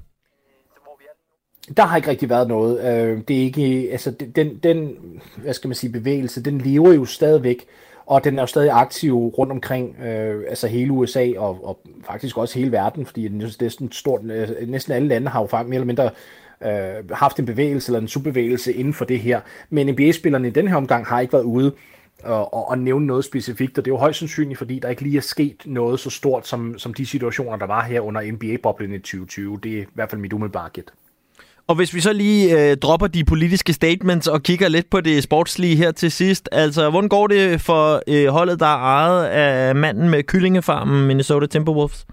Der 1.78 1.84
har 1.84 1.98
ikke 1.98 2.10
rigtig 2.10 2.30
været 2.30 2.48
noget. 2.48 2.80
Øh, 2.80 3.22
det 3.28 3.38
er 3.38 3.42
ikke, 3.42 3.90
altså 3.92 4.12
den, 4.12 4.58
den, 4.58 4.96
hvad 5.38 5.54
skal 5.54 5.68
man 5.68 5.76
sige, 5.76 5.92
bevægelse, 5.92 6.44
den 6.44 6.58
lever 6.58 6.94
jo 6.94 7.06
stadigvæk, 7.06 7.66
og 8.06 8.24
den 8.24 8.38
er 8.38 8.42
jo 8.42 8.48
stadig 8.48 8.72
aktiv 8.72 9.18
rundt 9.18 9.52
omkring, 9.52 9.96
øh, 10.00 10.44
altså 10.50 10.68
hele 10.68 10.92
USA 10.92 11.32
og, 11.38 11.68
og 11.68 11.80
faktisk 12.06 12.38
også 12.38 12.60
hele 12.60 12.72
verden, 12.72 13.06
fordi 13.06 13.28
det 13.28 13.62
er 13.62 13.88
stort, 13.92 14.22
øh, 14.24 14.70
næsten 14.70 14.94
alle 14.94 15.08
lande 15.08 15.28
har 15.28 15.42
jo 15.42 15.48
faktisk 15.48 15.70
mere 15.70 15.76
eller 15.76 15.86
mindre 15.86 16.10
øh, 16.62 17.10
haft 17.12 17.40
en 17.40 17.46
bevægelse 17.46 17.90
eller 17.92 18.00
en 18.00 18.08
subbevægelse 18.08 18.74
inden 18.74 18.94
for 18.94 19.06
det 19.06 19.20
her. 19.20 19.42
Men 19.70 19.88
NBA-spillerne 19.88 20.48
i 20.48 20.52
den 20.52 20.68
her 20.68 20.76
omgang 20.76 21.06
har 21.06 21.20
ikke 21.20 21.34
været 21.34 21.44
ude 21.44 21.72
og, 22.24 22.54
og, 22.54 22.70
og 22.70 22.80
nævne 22.80 23.06
noget 23.06 23.26
specifikt, 23.26 23.78
og 23.78 23.86
det 23.86 23.92
er 23.92 23.96
jo 23.96 24.00
højst 24.00 24.20
sandsynligt, 24.20 24.58
fordi 24.58 24.80
der 24.80 24.90
ikke 24.90 25.02
lige 25.02 25.18
er 25.18 25.22
sket 25.22 25.62
noget 25.66 26.00
så 26.00 26.10
stort 26.10 26.48
som, 26.48 26.78
som 26.78 26.94
de 26.94 27.06
situationer, 27.06 27.58
der 27.58 27.66
var 27.66 27.84
her 27.84 28.02
under 28.02 28.32
NBA-boblen 28.32 28.94
i 28.94 29.00
2020. 29.00 29.60
Det 29.64 29.78
er 29.78 29.82
i 29.82 29.86
hvert 29.94 30.10
fald 30.10 30.22
mit 30.22 30.34
umiddelbare 30.34 30.70
gæt. 30.70 30.92
Og 31.68 31.76
hvis 31.76 31.94
vi 31.94 32.02
så 32.02 32.14
lige 32.14 32.72
øh, 32.72 32.78
dropper 32.78 33.08
de 33.08 33.26
politiske 33.26 33.74
statements 33.74 34.28
og 34.28 34.44
kigger 34.44 34.68
lidt 34.68 34.90
på 34.90 35.02
det 35.02 35.24
sportslige 35.24 35.76
her 35.76 35.92
til 35.92 36.12
sidst. 36.12 36.50
Altså, 36.52 36.90
hvordan 36.90 37.10
går 37.10 37.28
det 37.28 37.62
for 37.62 38.02
øh, 38.08 38.28
holdet, 38.28 38.60
der 38.60 38.66
er 38.66 38.80
ejet 38.80 39.26
af 39.26 39.76
manden 39.76 40.10
med 40.10 40.24
kyllingefarmen 40.24 41.08
Minnesota 41.08 41.46
Timberwolves? 41.46 42.06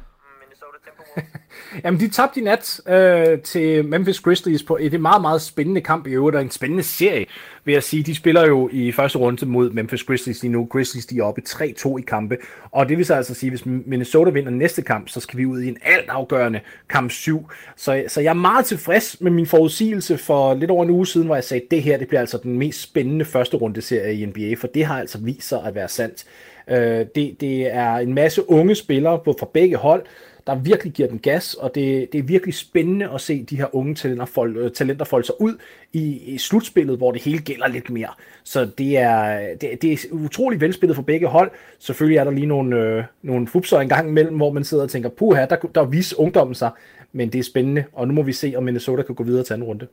Jamen, 1.85 2.01
de 2.01 2.09
tabte 2.09 2.41
i 2.41 2.43
nat 2.43 2.81
øh, 2.89 3.41
til 3.41 3.85
Memphis 3.85 4.21
Grizzlies 4.21 4.63
på 4.63 4.79
et 4.81 5.01
meget, 5.01 5.23
meget 5.23 5.43
spændende 5.43 5.81
kamp 5.81 6.07
i 6.07 6.11
øvrigt, 6.11 6.37
og 6.37 6.43
en 6.43 6.51
spændende 6.51 6.83
serie, 6.83 7.27
vil 7.65 7.73
jeg 7.73 7.83
sige. 7.83 8.03
De 8.03 8.15
spiller 8.15 8.47
jo 8.47 8.69
i 8.73 8.93
første 8.93 9.19
runde 9.19 9.47
mod 9.47 9.71
Memphis 9.71 10.05
Grizzlies 10.05 10.43
lige 10.43 10.53
nu. 10.53 10.65
Grizzlies, 10.65 11.07
de 11.07 11.19
er 11.19 11.23
oppe 11.23 11.43
3-2 11.49 11.97
i 11.97 12.01
kampe, 12.01 12.37
og 12.71 12.89
det 12.89 12.99
vil 12.99 13.07
så 13.07 13.15
altså 13.15 13.35
sige, 13.35 13.51
hvis 13.51 13.67
Minnesota 13.67 14.31
vinder 14.31 14.51
næste 14.51 14.83
kamp, 14.83 15.09
så 15.09 15.21
skal 15.21 15.39
vi 15.39 15.47
ud 15.47 15.61
i 15.61 15.69
en 15.69 15.77
alt 15.83 16.09
afgørende 16.09 16.61
kamp 16.89 17.11
7. 17.11 17.51
Så, 17.77 18.05
så 18.09 18.21
jeg 18.21 18.31
er 18.31 18.35
meget 18.35 18.67
tilfreds 18.67 19.21
med 19.21 19.31
min 19.31 19.47
forudsigelse 19.47 20.19
for 20.19 20.55
lidt 20.55 20.71
over 20.71 20.85
en 20.85 20.91
uge 20.91 21.07
siden, 21.07 21.27
hvor 21.27 21.35
jeg 21.35 21.45
sagde, 21.45 21.65
at 21.65 21.71
det 21.71 21.83
her 21.83 21.99
det 21.99 22.09
bliver 22.09 22.21
altså 22.21 22.39
den 22.43 22.59
mest 22.59 22.83
spændende 22.83 23.25
første 23.25 23.57
runde 23.57 23.83
serie 23.83 24.15
i 24.15 24.27
NBA, 24.27 24.55
for 24.59 24.67
det 24.67 24.85
har 24.85 25.01
altså 25.01 25.19
vist 25.19 25.49
sig 25.49 25.63
at 25.67 25.75
være 25.75 25.89
sandt. 25.89 26.25
Øh, 26.71 27.07
det, 27.15 27.37
det 27.41 27.75
er 27.75 27.95
en 27.95 28.15
masse 28.15 28.51
unge 28.51 28.75
spillere 28.75 29.19
på, 29.25 29.37
fra 29.41 29.49
begge 29.55 29.77
hold, 29.77 30.03
der 30.47 30.55
virkelig 30.55 30.93
giver 30.93 31.09
den 31.09 31.19
gas, 31.19 31.55
og 31.55 31.75
det, 31.75 32.13
det 32.13 32.19
er 32.19 32.23
virkelig 32.23 32.55
spændende 32.55 33.11
at 33.11 33.21
se 33.21 33.43
de 33.43 33.57
her 33.57 33.75
unge 33.75 33.95
talenter, 33.95 34.25
folde, 34.25 34.61
øh, 34.61 34.71
talenter 34.71 35.05
folde 35.05 35.27
sig 35.27 35.41
ud 35.41 35.59
i, 35.93 36.23
i 36.27 36.39
slutspillet, 36.39 36.97
hvor 36.97 37.13
det 37.13 37.23
hele 37.23 37.39
gælder 37.39 37.69
lidt 37.69 37.91
mere. 37.91 38.09
Så 38.45 38.69
det 38.79 38.99
er, 38.99 39.47
det, 39.61 39.83
det 39.83 39.93
er 39.93 39.97
utrolig 40.11 40.61
velspillet 40.61 40.97
for 40.97 41.03
begge 41.03 41.27
hold. 41.27 41.51
Selvfølgelig 41.79 42.19
er 42.19 42.25
der 42.25 42.31
lige 42.31 42.47
nogle, 42.47 42.77
øh, 42.77 43.05
nogle 43.23 43.47
fupser 43.47 43.81
en 43.81 43.89
gang 43.89 44.09
imellem, 44.09 44.37
hvor 44.37 44.53
man 44.53 44.65
sidder 44.65 44.83
og 44.85 44.91
tænker, 44.91 45.09
puha, 45.09 45.47
der, 45.47 45.57
der 45.57 45.85
viser 45.85 46.21
ungdommen 46.21 46.55
sig, 46.55 46.71
men 47.13 47.33
det 47.33 47.39
er 47.39 47.43
spændende, 47.43 47.85
og 47.93 48.09
nu 48.09 48.15
må 48.15 48.23
vi 48.23 48.33
se, 48.33 48.55
om 48.57 48.63
Minnesota 48.63 49.03
kan 49.03 49.15
gå 49.15 49.25
videre 49.25 49.45
til 49.45 49.55
anden 49.55 49.69
runde. 49.69 49.87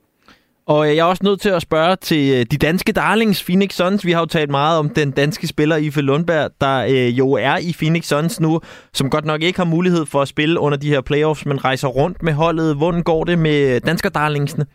Og 0.72 0.90
øh, 0.90 0.96
jeg 0.96 1.02
er 1.02 1.06
også 1.06 1.24
nødt 1.24 1.42
til 1.42 1.50
at 1.50 1.62
spørge 1.62 1.96
til 1.96 2.40
øh, 2.40 2.46
de 2.52 2.58
danske 2.58 2.92
darlings, 2.92 3.44
Phoenix 3.44 3.74
Suns. 3.74 4.06
Vi 4.06 4.12
har 4.12 4.20
jo 4.20 4.26
talt 4.26 4.50
meget 4.50 4.80
om 4.80 4.90
den 4.90 5.12
danske 5.12 5.48
spiller 5.48 5.76
Ife 5.76 6.02
Lundberg, 6.02 6.52
der 6.62 6.78
øh, 6.78 7.18
jo 7.18 7.32
er 7.32 7.58
i 7.58 7.74
Phoenix 7.80 8.06
Suns 8.06 8.40
nu, 8.40 8.62
som 8.94 9.10
godt 9.10 9.26
nok 9.26 9.42
ikke 9.42 9.60
har 9.60 9.66
mulighed 9.66 10.06
for 10.06 10.22
at 10.22 10.28
spille 10.28 10.60
under 10.60 10.78
de 10.78 10.90
her 10.90 11.02
playoffs, 11.02 11.46
men 11.46 11.64
rejser 11.64 11.88
rundt 11.88 12.24
med 12.24 12.34
holdet. 12.34 12.76
Hvordan 12.76 13.04
går 13.04 13.24
det 13.24 13.40
med 13.40 13.80
dansker 13.80 14.10
darlingsene? 14.10 14.66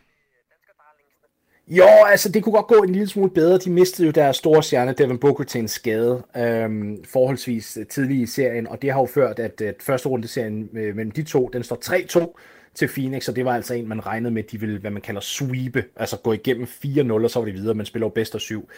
Jo, 1.69 1.89
altså 2.11 2.33
det 2.33 2.43
kunne 2.43 2.53
godt 2.53 2.67
gå 2.67 2.75
en 2.75 2.93
lille 2.93 3.09
smule 3.09 3.31
bedre. 3.31 3.59
De 3.59 3.71
mistede 3.71 4.07
jo 4.07 4.13
deres 4.13 4.37
store 4.37 4.63
stjerne, 4.63 4.95
Devin 4.99 5.19
Booker, 5.19 5.45
til 5.45 5.61
en 5.61 5.69
skade 5.69 6.23
øhm, 6.37 7.05
forholdsvis 7.13 7.79
tidlig 7.91 8.21
i 8.21 8.27
serien, 8.27 8.67
og 8.67 8.83
det 8.83 8.93
har 8.93 9.01
jo 9.01 9.07
ført, 9.07 9.39
at, 9.39 9.61
at 9.61 9.75
første 9.81 10.09
runde 10.09 10.29
serien 10.29 10.69
øh, 10.77 10.97
mellem 10.97 11.11
de 11.11 11.23
to, 11.23 11.51
den 11.53 11.63
står 11.63 11.79
3-2 11.85 12.56
til 12.77 12.89
Phoenix, 12.89 13.29
og 13.29 13.37
det 13.37 13.45
var 13.45 13.55
altså 13.55 13.75
en, 13.75 13.89
man 13.89 14.07
regnede 14.07 14.35
med, 14.35 14.45
at 14.45 14.51
de 14.51 14.61
ville, 14.61 14.79
hvad 14.79 14.91
man 14.91 15.03
kalder 15.03 15.21
sweepe, 15.21 15.85
altså 15.97 16.17
gå 16.17 16.33
igennem 16.33 16.67
4-0, 16.85 17.13
og 17.13 17.31
så 17.31 17.39
var 17.39 17.47
det 17.47 17.55
videre, 17.55 17.75
man 17.75 17.87
spiller 17.87 18.07
jo 18.07 18.11
bedst 18.11 18.35
af 18.35 18.41
syv. 18.41 18.69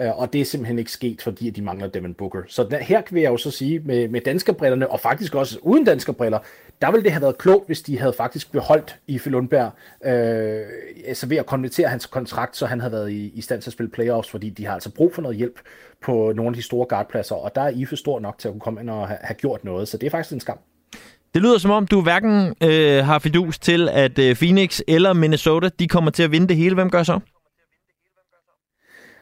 Øh, 0.00 0.18
og 0.18 0.32
det 0.32 0.40
er 0.40 0.44
simpelthen 0.44 0.78
ikke 0.78 0.92
sket, 0.92 1.22
fordi 1.22 1.50
de 1.50 1.62
mangler 1.62 1.88
Devin 1.88 2.14
Booker. 2.14 2.42
Så 2.46 2.64
der, 2.70 2.78
her 2.78 3.00
kan 3.00 3.18
jeg 3.18 3.30
jo 3.30 3.36
så 3.36 3.50
sige, 3.50 3.78
med, 3.78 4.08
med 4.08 4.20
danskerbrillerne, 4.20 4.90
og 4.90 5.00
faktisk 5.00 5.34
også 5.34 5.58
uden 5.62 5.84
danskerbriller, 5.84 6.38
der 6.82 6.90
ville 6.90 7.04
det 7.04 7.12
have 7.12 7.22
været 7.22 7.38
klogt, 7.38 7.66
hvis 7.66 7.82
de 7.82 7.98
havde 7.98 8.12
faktisk 8.12 8.52
beholdt 8.52 8.98
i 9.06 9.20
Lundberg, 9.26 9.70
øh, 10.04 10.66
altså 11.06 11.26
ved 11.26 11.36
at 11.36 11.46
konvertere 11.46 11.88
hans 11.88 12.06
kontrakt, 12.06 12.56
så 12.56 12.66
han 12.66 12.80
havde 12.80 12.92
været 12.92 13.10
i, 13.10 13.32
i 13.34 13.40
stand 13.40 13.62
til 13.62 13.68
at 13.68 13.72
spille 13.72 13.90
playoffs, 13.90 14.30
fordi 14.30 14.50
de 14.50 14.66
har 14.66 14.74
altså 14.74 14.94
brug 14.94 15.14
for 15.14 15.22
noget 15.22 15.36
hjælp 15.36 15.60
på 16.02 16.32
nogle 16.36 16.48
af 16.48 16.54
de 16.54 16.62
store 16.62 16.86
guardpladser, 16.86 17.34
og 17.34 17.54
der 17.54 17.60
er 17.60 17.68
Ife 17.68 17.96
stor 17.96 18.20
nok 18.20 18.38
til 18.38 18.48
at 18.48 18.52
kunne 18.52 18.60
komme 18.60 18.80
ind 18.80 18.90
og 18.90 19.08
have, 19.08 19.18
have 19.22 19.34
gjort 19.34 19.64
noget, 19.64 19.88
så 19.88 19.96
det 19.96 20.06
er 20.06 20.10
faktisk 20.10 20.32
en 20.32 20.40
skam. 20.40 20.58
Det 21.34 21.42
lyder 21.42 21.58
som 21.58 21.70
om, 21.70 21.86
du 21.86 22.02
hverken 22.02 22.54
øh, 22.62 23.04
har 23.04 23.18
fidus 23.18 23.58
til, 23.58 23.88
at 23.88 24.18
øh, 24.18 24.36
Phoenix 24.36 24.80
eller 24.88 25.12
Minnesota 25.12 25.68
de 25.78 25.88
kommer 25.88 26.10
til 26.10 26.22
at 26.22 26.32
vinde 26.32 26.48
det 26.48 26.56
hele. 26.56 26.74
Hvem 26.74 26.90
gør 26.90 27.02
så? 27.02 27.20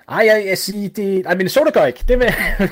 Ej, 0.09 0.25
jeg, 0.27 0.45
jeg 0.47 0.59
siger, 0.59 0.89
det... 0.89 1.27
Ej, 1.27 1.35
Minnesota 1.35 1.71
gør 1.71 1.85
ikke. 1.85 2.05
Det 2.09 2.19
vil 2.19 2.27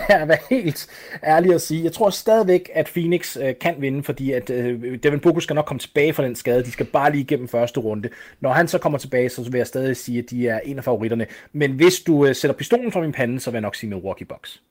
jeg 0.08 0.28
være 0.28 0.38
helt 0.50 0.88
ærlig 1.24 1.54
at 1.54 1.60
sige. 1.62 1.84
Jeg 1.84 1.92
tror 1.92 2.10
stadigvæk, 2.10 2.70
at 2.74 2.86
Phoenix 2.86 3.36
øh, 3.36 3.54
kan 3.60 3.74
vinde, 3.78 4.02
fordi 4.02 4.32
at 4.32 4.50
øh, 4.50 4.98
Devin 5.02 5.20
Booker 5.20 5.40
skal 5.40 5.54
nok 5.54 5.64
komme 5.64 5.78
tilbage 5.78 6.12
fra 6.12 6.24
den 6.24 6.36
skade. 6.36 6.64
De 6.64 6.72
skal 6.72 6.86
bare 6.86 7.10
lige 7.10 7.22
igennem 7.22 7.48
første 7.48 7.80
runde. 7.80 8.08
Når 8.40 8.52
han 8.52 8.68
så 8.68 8.78
kommer 8.78 8.98
tilbage, 8.98 9.28
så 9.28 9.42
vil 9.50 9.58
jeg 9.58 9.66
stadig 9.66 9.96
sige, 9.96 10.18
at 10.18 10.24
de 10.30 10.48
er 10.48 10.60
en 10.64 10.78
af 10.78 10.84
favoritterne. 10.84 11.26
Men 11.52 11.72
hvis 11.72 12.00
du 12.00 12.26
øh, 12.26 12.34
sætter 12.34 12.54
pistolen 12.54 12.92
fra 12.92 13.00
min 13.00 13.12
pande, 13.12 13.40
så 13.40 13.50
vil 13.50 13.56
jeg 13.56 13.62
nok 13.62 13.76
sige 13.76 13.90
Milwaukee 13.90 14.26
Bucks. 14.26 14.62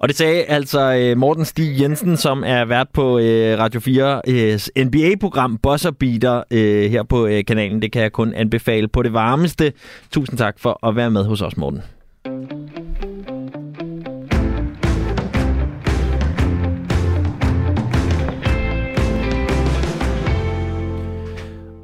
Og 0.00 0.08
det 0.08 0.16
sagde 0.16 0.44
altså 0.44 0.94
øh, 0.94 1.16
Morten 1.16 1.44
Stig 1.44 1.80
Jensen, 1.80 2.16
som 2.16 2.42
er 2.46 2.64
vært 2.64 2.88
på 2.92 3.18
øh, 3.18 3.58
Radio 3.58 3.80
4 3.80 4.22
øh, 4.28 4.84
NBA-program 4.84 5.58
Bosser 5.58 5.90
Beater 5.90 6.42
øh, 6.50 6.90
her 6.90 7.02
på 7.02 7.26
øh, 7.26 7.44
kanalen. 7.44 7.82
Det 7.82 7.92
kan 7.92 8.02
jeg 8.02 8.12
kun 8.12 8.34
anbefale 8.34 8.88
på 8.88 9.02
det 9.02 9.12
varmeste. 9.12 9.72
Tusind 10.10 10.38
tak 10.38 10.58
for 10.58 10.86
at 10.86 10.96
være 10.96 11.10
med 11.10 11.24
hos 11.24 11.42
os, 11.42 11.56
Morten. 11.56 11.82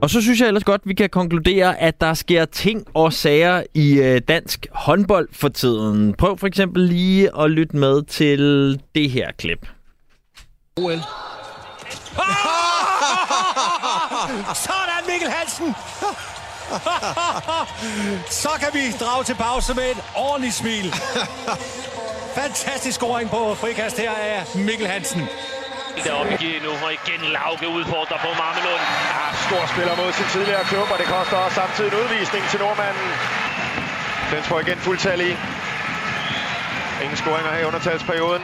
Og 0.04 0.10
så 0.10 0.20
synes 0.20 0.40
jeg 0.40 0.48
ellers 0.48 0.64
godt, 0.64 0.80
at 0.82 0.88
vi 0.88 0.94
kan 0.94 1.10
konkludere, 1.10 1.80
at 1.80 2.00
der 2.00 2.14
sker 2.14 2.44
ting 2.44 2.86
og 2.94 3.12
sager 3.12 3.62
i 3.74 3.92
øh, 3.92 4.20
dansk 4.28 4.66
håndbold 4.72 5.28
for 5.32 5.48
tiden. 5.48 6.14
Prøv 6.14 6.38
for 6.38 6.46
eksempel 6.46 6.82
lige 6.82 7.30
at 7.40 7.50
lytte 7.50 7.76
med 7.76 8.02
til 8.02 8.80
det 8.94 9.10
her 9.10 9.32
klip. 9.38 9.66
OL. 10.76 10.92
Sådan, 14.64 15.02
Mikkel 15.08 15.28
Hansen! 15.28 15.74
Så 18.42 18.48
kan 18.60 18.68
vi 18.72 18.92
drage 19.00 19.24
til 19.24 19.34
pause 19.34 19.74
med 19.74 19.90
et 19.90 20.04
ordentligt 20.16 20.54
smil. 20.54 20.94
Fantastisk 22.40 22.96
scoring 22.96 23.30
på 23.30 23.54
frikast 23.54 23.98
her 23.98 24.10
af 24.10 24.44
Mikkel 24.54 24.86
Hansen. 24.86 25.22
Deroppe 26.06 26.32
igen 26.38 26.62
nu, 26.66 26.72
og 26.86 26.90
igen 26.98 27.20
Lauke 27.36 27.66
udfordrer 27.78 28.18
på 28.24 28.30
Marmelund. 28.42 28.82
Ja, 29.16 29.26
stor 29.46 29.62
spiller 29.72 29.94
mod 30.00 30.10
sin 30.18 30.28
tidligere 30.34 30.64
klub, 30.72 30.86
og 30.94 30.98
det 31.02 31.08
koster 31.14 31.36
også 31.44 31.54
samtidig 31.60 31.88
en 31.92 31.96
udvisning 32.02 32.42
til 32.50 32.58
nordmanden. 32.64 33.08
Den 34.32 34.42
får 34.48 34.58
igen 34.64 34.78
fuldtal 34.86 35.20
i. 35.28 35.30
Ingen 37.02 37.16
scoringer 37.22 37.50
her 37.54 37.60
i 37.64 37.66
undertalsperioden. 37.70 38.42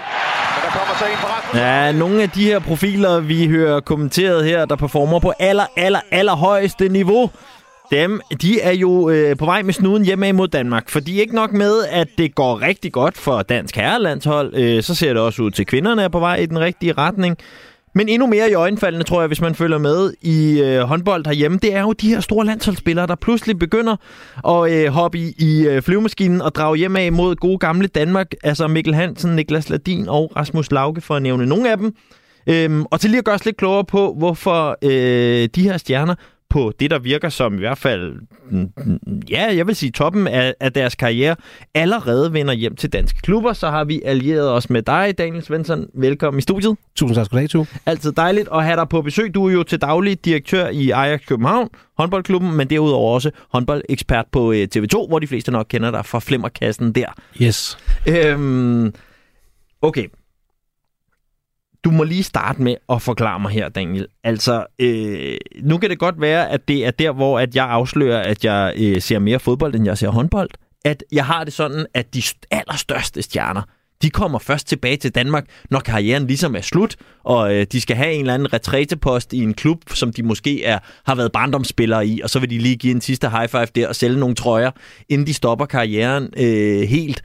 Men 0.55 0.61
der 0.65 0.71
kommer 0.79 0.95
så 1.01 1.05
en 1.13 1.19
på 1.25 1.29
resten. 1.35 1.59
Ja, 1.59 1.93
nogle 1.93 2.23
af 2.23 2.31
de 2.31 2.45
her 2.45 2.59
profiler, 2.59 3.21
vi 3.21 3.49
hører 3.49 3.81
kommenteret 3.81 4.45
her, 4.45 4.65
der 4.65 4.77
performer 4.77 5.19
på 5.19 5.33
aller, 5.39 5.67
aller, 5.77 6.01
aller 6.11 6.37
højeste 6.37 6.89
niveau, 6.89 7.31
dem, 7.91 8.21
de 8.43 8.61
er 8.61 8.73
jo 8.73 9.11
øh, 9.11 9.37
på 9.37 9.45
vej 9.45 9.63
med 9.63 9.73
snuden 9.73 10.05
hjemme 10.05 10.29
imod 10.29 10.49
Danmark. 10.49 10.89
Fordi 10.89 11.21
ikke 11.21 11.35
nok 11.35 11.53
med, 11.53 11.73
at 11.91 12.09
det 12.19 12.35
går 12.35 12.63
rigtig 12.63 12.93
godt 12.93 13.19
for 13.19 13.43
dansk 13.43 13.77
herrelandshold, 13.77 14.55
øh, 14.55 14.83
så 14.83 14.95
ser 14.95 15.13
det 15.13 15.23
også 15.23 15.43
ud 15.43 15.51
til, 15.51 15.63
at 15.63 15.67
kvinderne 15.67 16.03
er 16.03 16.09
på 16.09 16.19
vej 16.19 16.37
i 16.37 16.47
den 16.47 16.61
rigtige 16.61 16.93
retning. 16.93 17.37
Men 17.95 18.09
endnu 18.09 18.27
mere 18.27 18.51
i 18.51 18.55
øjenfaldene, 18.55 19.05
tror 19.05 19.21
jeg, 19.21 19.27
hvis 19.27 19.41
man 19.41 19.55
følger 19.55 19.79
med 19.79 20.13
i 20.23 20.61
øh, 20.63 20.81
håndbold 20.81 21.27
herhjemme, 21.27 21.59
det 21.63 21.75
er 21.75 21.81
jo 21.81 21.93
de 21.93 22.09
her 22.09 22.21
store 22.21 22.47
landsholdsspillere, 22.47 23.07
der 23.07 23.15
pludselig 23.15 23.59
begynder 23.59 23.97
at 24.49 24.73
øh, 24.73 24.93
hoppe 24.93 25.19
i, 25.19 25.35
i 25.39 25.67
øh, 25.67 25.83
flyvemaskinen 25.83 26.43
og 26.43 26.55
drage 26.55 26.77
hjem 26.77 26.97
af 26.97 27.13
mod 27.13 27.37
gode 27.37 27.59
gamle 27.59 27.87
Danmark. 27.87 28.27
Altså 28.43 28.69
Mikkel 28.69 28.95
Hansen, 28.95 29.37
Niklas 29.37 29.71
Ladin 29.71 30.09
og 30.09 30.33
Rasmus 30.37 30.73
Lauke, 30.73 31.01
for 31.01 31.17
at 31.17 31.23
nævne 31.23 31.47
nogle 31.47 31.71
af 31.71 31.79
dem. 31.79 31.95
Øhm, 32.47 32.85
og 32.91 33.01
til 33.01 33.11
lige 33.11 33.19
at 33.19 33.25
gøre 33.25 33.35
os 33.35 33.45
lidt 33.45 33.57
klogere 33.57 33.85
på, 33.85 34.15
hvorfor 34.19 34.79
øh, 34.83 35.49
de 35.55 35.63
her 35.63 35.77
stjerner 35.77 36.15
på 36.51 36.73
det, 36.81 36.91
der 36.91 36.99
virker 36.99 37.29
som 37.29 37.55
i 37.55 37.59
hvert 37.59 37.79
fald, 37.79 38.15
mm, 38.51 38.71
ja, 39.31 39.57
jeg 39.57 39.67
vil 39.67 39.77
sige 39.77 39.93
toppen 39.93 40.27
af, 40.27 40.55
af 40.61 40.73
deres 40.73 40.95
karriere, 40.95 41.37
allerede 41.75 42.33
vender 42.33 42.55
hjem 42.55 42.77
til 42.77 42.93
danske 42.93 43.21
klubber, 43.23 43.53
så 43.53 43.71
har 43.71 43.85
vi 43.85 44.03
allieret 44.05 44.51
os 44.51 44.71
med 44.71 44.83
dig, 44.83 45.15
Daniel 45.19 45.43
Svensson. 45.43 45.87
Velkommen 45.95 46.39
i 46.39 46.43
studiet. 46.43 46.77
Tusind 46.97 47.15
tak 47.15 47.27
skal 47.27 47.47
du 47.47 47.59
have, 47.59 47.67
Altid 47.87 48.13
dejligt 48.13 48.49
at 48.53 48.65
have 48.65 48.77
dig 48.77 48.89
på 48.89 49.03
besøg. 49.03 49.35
Du 49.35 49.47
er 49.47 49.53
jo 49.53 49.63
til 49.63 49.81
daglig 49.81 50.25
direktør 50.25 50.69
i 50.69 50.91
Ajax 50.91 51.21
København, 51.27 51.69
håndboldklubben, 51.99 52.57
men 52.57 52.71
derudover 52.71 53.15
også 53.15 53.31
håndboldekspert 53.49 54.27
på 54.33 54.53
øh, 54.53 54.69
TV2, 54.77 55.09
hvor 55.09 55.19
de 55.19 55.27
fleste 55.27 55.53
nok 55.53 55.67
kender 55.69 55.91
dig 55.91 56.07
fra 56.07 56.19
Flimmerkassen 56.19 56.93
der. 56.93 57.07
Yes. 57.43 57.79
Øhm, 58.09 58.95
okay, 59.83 60.07
du 61.85 61.91
må 61.91 62.05
lige 62.05 62.23
starte 62.23 62.63
med 62.63 62.77
at 62.89 63.03
forklare 63.03 63.41
mig 63.41 63.51
her, 63.51 63.69
Daniel. 63.69 64.07
Altså, 64.25 64.67
øh, 64.79 65.37
nu 65.63 65.79
kan 65.79 65.91
det 65.91 65.99
godt 65.99 66.21
være, 66.21 66.51
at 66.51 66.69
det 66.69 66.87
er 66.87 66.91
der, 66.91 67.13
hvor 67.13 67.39
at 67.39 67.57
jeg 67.57 67.69
afslører, 67.69 68.23
at 68.23 68.45
jeg 68.45 68.75
øh, 68.77 69.01
ser 69.03 69.19
mere 69.19 69.39
fodbold, 69.39 69.75
end 69.75 69.85
jeg 69.85 69.99
ser 69.99 70.09
håndbold. 70.09 70.51
At 70.85 71.05
jeg 71.13 71.27
har 71.27 71.45
det 71.45 71.53
sådan, 71.53 71.87
at 71.95 72.15
de 72.15 72.23
allerstørste 72.51 73.23
stjerner, 73.23 73.63
de 74.03 74.11
kommer 74.11 74.39
først 74.39 74.67
tilbage 74.67 74.97
til 74.97 75.15
Danmark, 75.15 75.45
når 75.71 75.81
karrieren 75.81 76.27
ligesom 76.27 76.57
er 76.57 76.61
slut, 76.61 76.97
og 77.25 77.55
øh, 77.55 77.67
de 77.73 77.81
skal 77.81 77.97
have 77.97 78.13
en 78.13 78.21
eller 78.21 78.35
anden 78.35 78.53
retrætepost 78.53 79.33
i 79.33 79.39
en 79.39 79.55
klub, 79.55 79.83
som 79.95 80.13
de 80.13 80.23
måske 80.23 80.65
er, 80.65 80.79
har 81.07 81.15
været 81.15 81.33
barndomsspillere 81.33 82.07
i, 82.07 82.21
og 82.21 82.31
så 82.31 82.39
vil 82.39 82.51
de 82.51 82.59
lige 82.59 82.77
give 82.77 82.95
en 82.95 83.01
sidste 83.01 83.31
high 83.31 83.49
five 83.49 83.67
der 83.67 83.89
og 83.89 83.97
sælge 83.97 84.21
nogle 84.21 84.35
trøjer, 84.35 84.71
inden 85.09 85.27
de 85.27 85.35
stopper 85.35 85.67
karrieren 85.67 86.29
øh, 86.37 86.81
helt. 86.81 87.23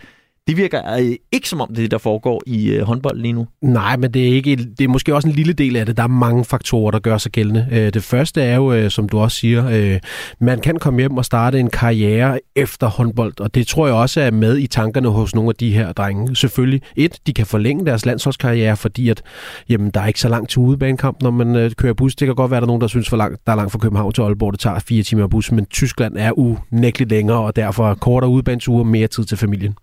Det 0.47 0.57
virker 0.57 0.93
øh, 0.99 1.15
ikke 1.31 1.49
som 1.49 1.61
om 1.61 1.75
det 1.75 1.91
der 1.91 1.97
foregår 1.97 2.41
i 2.45 2.69
øh, 2.69 2.81
håndbold 2.81 3.19
lige 3.19 3.33
nu. 3.33 3.47
Nej, 3.61 3.97
men 3.97 4.11
det 4.11 4.27
er, 4.27 4.33
ikke, 4.33 4.55
det 4.55 4.83
er 4.83 4.87
måske 4.87 5.15
også 5.15 5.27
en 5.27 5.33
lille 5.33 5.53
del 5.53 5.75
af 5.75 5.85
det. 5.85 5.97
Der 5.97 6.03
er 6.03 6.07
mange 6.07 6.45
faktorer, 6.45 6.91
der 6.91 6.99
gør 6.99 7.17
sig 7.17 7.31
gældende. 7.31 7.67
Øh, 7.71 7.93
det 7.93 8.03
første 8.03 8.41
er 8.41 8.55
jo, 8.55 8.73
øh, 8.73 8.91
som 8.91 9.09
du 9.09 9.19
også 9.19 9.37
siger, 9.37 9.69
øh, 9.69 9.99
man 10.39 10.59
kan 10.59 10.79
komme 10.79 10.99
hjem 10.99 11.17
og 11.17 11.25
starte 11.25 11.59
en 11.59 11.69
karriere 11.69 12.39
efter 12.55 12.87
håndbold, 12.87 13.39
og 13.39 13.55
det 13.55 13.67
tror 13.67 13.87
jeg 13.87 13.95
også 13.95 14.21
er 14.21 14.31
med 14.31 14.57
i 14.57 14.67
tankerne 14.67 15.09
hos 15.09 15.35
nogle 15.35 15.49
af 15.49 15.55
de 15.55 15.73
her 15.73 15.93
drenge. 15.93 16.35
Selvfølgelig, 16.35 16.81
et, 16.95 17.19
de 17.27 17.33
kan 17.33 17.45
forlænge 17.45 17.85
deres 17.85 18.05
landsholdskarriere, 18.05 18.77
fordi 18.77 19.09
at, 19.09 19.21
jamen, 19.69 19.89
der 19.89 20.01
er 20.01 20.07
ikke 20.07 20.19
så 20.19 20.29
langt 20.29 20.49
til 20.49 20.59
udebanekamp, 20.59 21.21
når 21.21 21.31
man 21.31 21.55
øh, 21.55 21.71
kører 21.71 21.93
bus. 21.93 22.15
Det 22.15 22.25
kan 22.25 22.35
godt 22.35 22.51
være, 22.51 22.57
at 22.57 22.61
der 22.61 22.65
er 22.65 22.69
nogen, 22.69 22.81
der 22.81 22.87
synes, 22.87 23.09
for 23.09 23.17
langt, 23.17 23.45
der 23.45 23.51
er 23.51 23.55
langt 23.57 23.71
fra 23.71 23.79
København 23.79 24.13
til 24.13 24.21
Aalborg, 24.21 24.51
det 24.51 24.59
tager 24.59 24.79
fire 24.79 25.03
timer 25.03 25.27
bus, 25.27 25.51
men 25.51 25.65
Tyskland 25.65 26.17
er 26.17 26.31
unægteligt 26.39 27.09
længere, 27.09 27.39
og 27.39 27.55
derfor 27.55 27.93
kortere 27.93 28.29
udebaneture, 28.29 28.85
mere 28.85 29.07
tid 29.07 29.23
til 29.23 29.37
familien. 29.37 29.75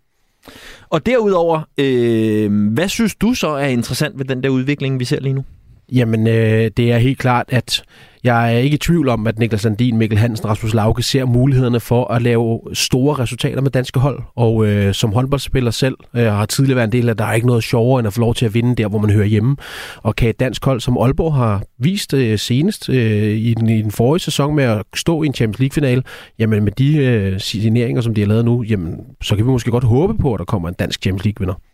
Og 0.90 1.06
derudover, 1.06 1.60
øh, 1.78 2.68
hvad 2.72 2.88
synes 2.88 3.14
du 3.14 3.34
så 3.34 3.48
er 3.48 3.66
interessant 3.66 4.18
ved 4.18 4.24
den 4.24 4.42
der 4.42 4.48
udvikling, 4.48 5.00
vi 5.00 5.04
ser 5.04 5.20
lige 5.20 5.32
nu? 5.32 5.44
Jamen, 5.92 6.26
øh, 6.26 6.70
det 6.76 6.92
er 6.92 6.98
helt 6.98 7.18
klart, 7.18 7.46
at 7.48 7.84
jeg 8.24 8.54
er 8.54 8.58
ikke 8.58 8.74
i 8.74 8.78
tvivl 8.78 9.08
om, 9.08 9.26
at 9.26 9.38
Niklas 9.38 9.60
Sandin, 9.60 9.96
Mikkel 9.98 10.18
Hansen, 10.18 10.48
Rasmus 10.48 10.74
Lauke 10.74 11.02
ser 11.02 11.24
mulighederne 11.24 11.80
for 11.80 12.04
at 12.12 12.22
lave 12.22 12.60
store 12.72 13.14
resultater 13.14 13.60
med 13.60 13.70
danske 13.70 14.00
hold. 14.00 14.22
Og 14.36 14.66
øh, 14.66 14.94
som 14.94 15.12
håndboldspiller 15.12 15.70
selv 15.70 15.96
øh, 16.16 16.26
har 16.26 16.46
tidligere 16.46 16.76
været 16.76 16.86
en 16.86 16.92
del 16.92 17.08
af, 17.08 17.10
at 17.10 17.18
der 17.18 17.24
er 17.24 17.32
ikke 17.32 17.46
noget 17.46 17.64
sjovere 17.64 18.00
end 18.00 18.06
at 18.06 18.12
få 18.12 18.20
lov 18.20 18.34
til 18.34 18.46
at 18.46 18.54
vinde 18.54 18.76
der, 18.76 18.88
hvor 18.88 18.98
man 18.98 19.10
hører 19.10 19.26
hjemme. 19.26 19.56
Og 19.96 20.16
kan 20.16 20.28
et 20.28 20.40
dansk 20.40 20.64
hold, 20.64 20.80
som 20.80 20.98
Aalborg 20.98 21.34
har 21.34 21.62
vist 21.78 22.14
øh, 22.14 22.38
senest 22.38 22.88
øh, 22.88 23.36
i, 23.36 23.54
den, 23.54 23.68
i 23.68 23.82
den 23.82 23.90
forrige 23.90 24.20
sæson 24.20 24.54
med 24.54 24.64
at 24.64 24.82
stå 24.94 25.22
i 25.22 25.26
en 25.26 25.34
Champions 25.34 25.58
League-finale, 25.58 26.02
jamen 26.38 26.64
med 26.64 26.72
de 26.72 26.96
øh, 26.96 27.40
signeringer, 27.40 28.02
som 28.02 28.14
de 28.14 28.20
har 28.20 28.28
lavet 28.28 28.44
nu, 28.44 28.62
jamen, 28.62 28.96
så 29.22 29.36
kan 29.36 29.46
vi 29.46 29.50
måske 29.50 29.70
godt 29.70 29.84
håbe 29.84 30.18
på, 30.18 30.34
at 30.34 30.38
der 30.38 30.44
kommer 30.44 30.68
en 30.68 30.74
dansk 30.78 31.02
Champions 31.02 31.24
League-vinder. 31.24 31.71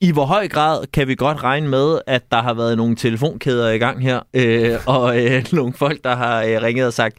I 0.00 0.12
hvor 0.12 0.24
høj 0.24 0.48
grad 0.48 0.86
kan 0.86 1.08
vi 1.08 1.14
godt 1.14 1.42
regne 1.42 1.68
med, 1.68 2.00
at 2.06 2.32
der 2.32 2.42
har 2.42 2.54
været 2.54 2.76
nogle 2.76 2.96
telefonkæder 2.96 3.70
i 3.70 3.78
gang 3.78 4.02
her, 4.02 4.20
øh, 4.34 4.78
og 4.86 5.24
øh, 5.24 5.44
nogle 5.52 5.72
folk, 5.72 6.04
der 6.04 6.16
har 6.16 6.42
øh, 6.42 6.62
ringet 6.62 6.86
og 6.86 6.92
sagt, 6.92 7.16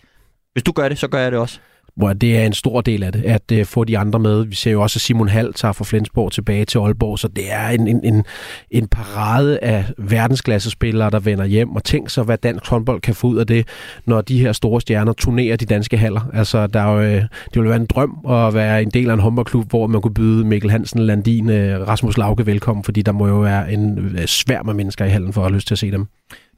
hvis 0.54 0.64
du 0.64 0.72
gør 0.72 0.90
det, 0.90 0.98
så 0.98 1.08
gør 1.08 1.20
jeg 1.20 1.32
det 1.32 1.40
også? 1.40 1.60
Hvor 2.00 2.14
det 2.14 2.38
er 2.38 2.46
en 2.46 2.54
stor 2.54 2.82
del 2.82 3.04
af 3.04 3.12
det, 3.12 3.24
at 3.26 3.52
øh, 3.52 3.66
få 3.66 3.84
de 3.84 3.98
andre 3.98 4.20
med. 4.20 4.46
Vi 4.46 4.56
ser 4.56 4.72
jo 4.72 4.82
også, 4.82 4.98
at 4.98 5.02
Simon 5.02 5.30
Hall 5.30 5.54
tager 5.54 5.72
fra 5.72 5.86
Flensborg 5.86 6.32
tilbage 6.32 6.66
til 6.66 6.78
Aalborg, 6.78 7.20
så 7.20 7.28
det 7.28 7.54
er 7.54 7.68
en, 7.68 7.88
en, 7.88 8.00
en, 8.04 8.24
en 8.72 8.88
parade 8.88 9.60
af 9.60 9.86
verdensklassespillere, 9.98 11.10
der 11.10 11.20
vender 11.20 11.46
hjem, 11.46 11.76
og 11.76 11.84
tænk 11.84 12.10
så, 12.10 12.24
hvad 12.24 12.38
dansk 12.38 12.68
håndbold 12.68 13.02
kan 13.02 13.16
få 13.16 13.28
ud 13.28 13.38
af 13.38 13.48
det, 13.48 13.68
når 14.06 14.22
de 14.22 14.40
her 14.40 14.52
store 14.52 14.82
stjerner 14.82 15.14
turnerer 15.14 15.56
de 15.56 15.66
danske 15.66 15.98
haller. 15.98 16.30
Altså, 16.34 16.68
der 16.68 16.80
er 16.80 16.92
jo, 16.94 17.00
øh, 17.00 17.22
det 17.22 17.56
ville 17.56 17.70
være 17.70 17.80
en 17.80 17.86
drøm 17.86 18.26
at 18.30 18.54
være 18.54 18.82
en 18.82 18.90
del 18.90 19.10
af 19.10 19.14
en 19.14 19.20
håndboldklub, 19.20 19.70
hvor 19.70 19.88
man 19.88 20.02
kunne 20.02 20.14
byde 20.14 20.46
Mikkel 20.46 20.72
Hansen, 20.72 21.00
Landin, 21.00 21.50
øh, 21.50 21.88
Rasmus 21.88 22.18
Lauke 22.18 22.46
velkommen, 22.46 22.84
fordi 22.84 23.02
der 23.02 23.12
må 23.12 23.28
jo 23.28 23.40
være 23.40 23.74
en 23.74 23.98
øh, 24.20 24.26
sværm 24.26 24.70
af 24.70 24.76
mennesker 24.76 25.06
i 25.06 25.10
hallen 25.10 25.34
for 25.34 25.42
at 25.42 25.48
have 25.48 25.56
lyst 25.56 25.68
til 25.68 25.76
at 25.76 25.80
se 25.80 25.92
dem. 25.92 26.08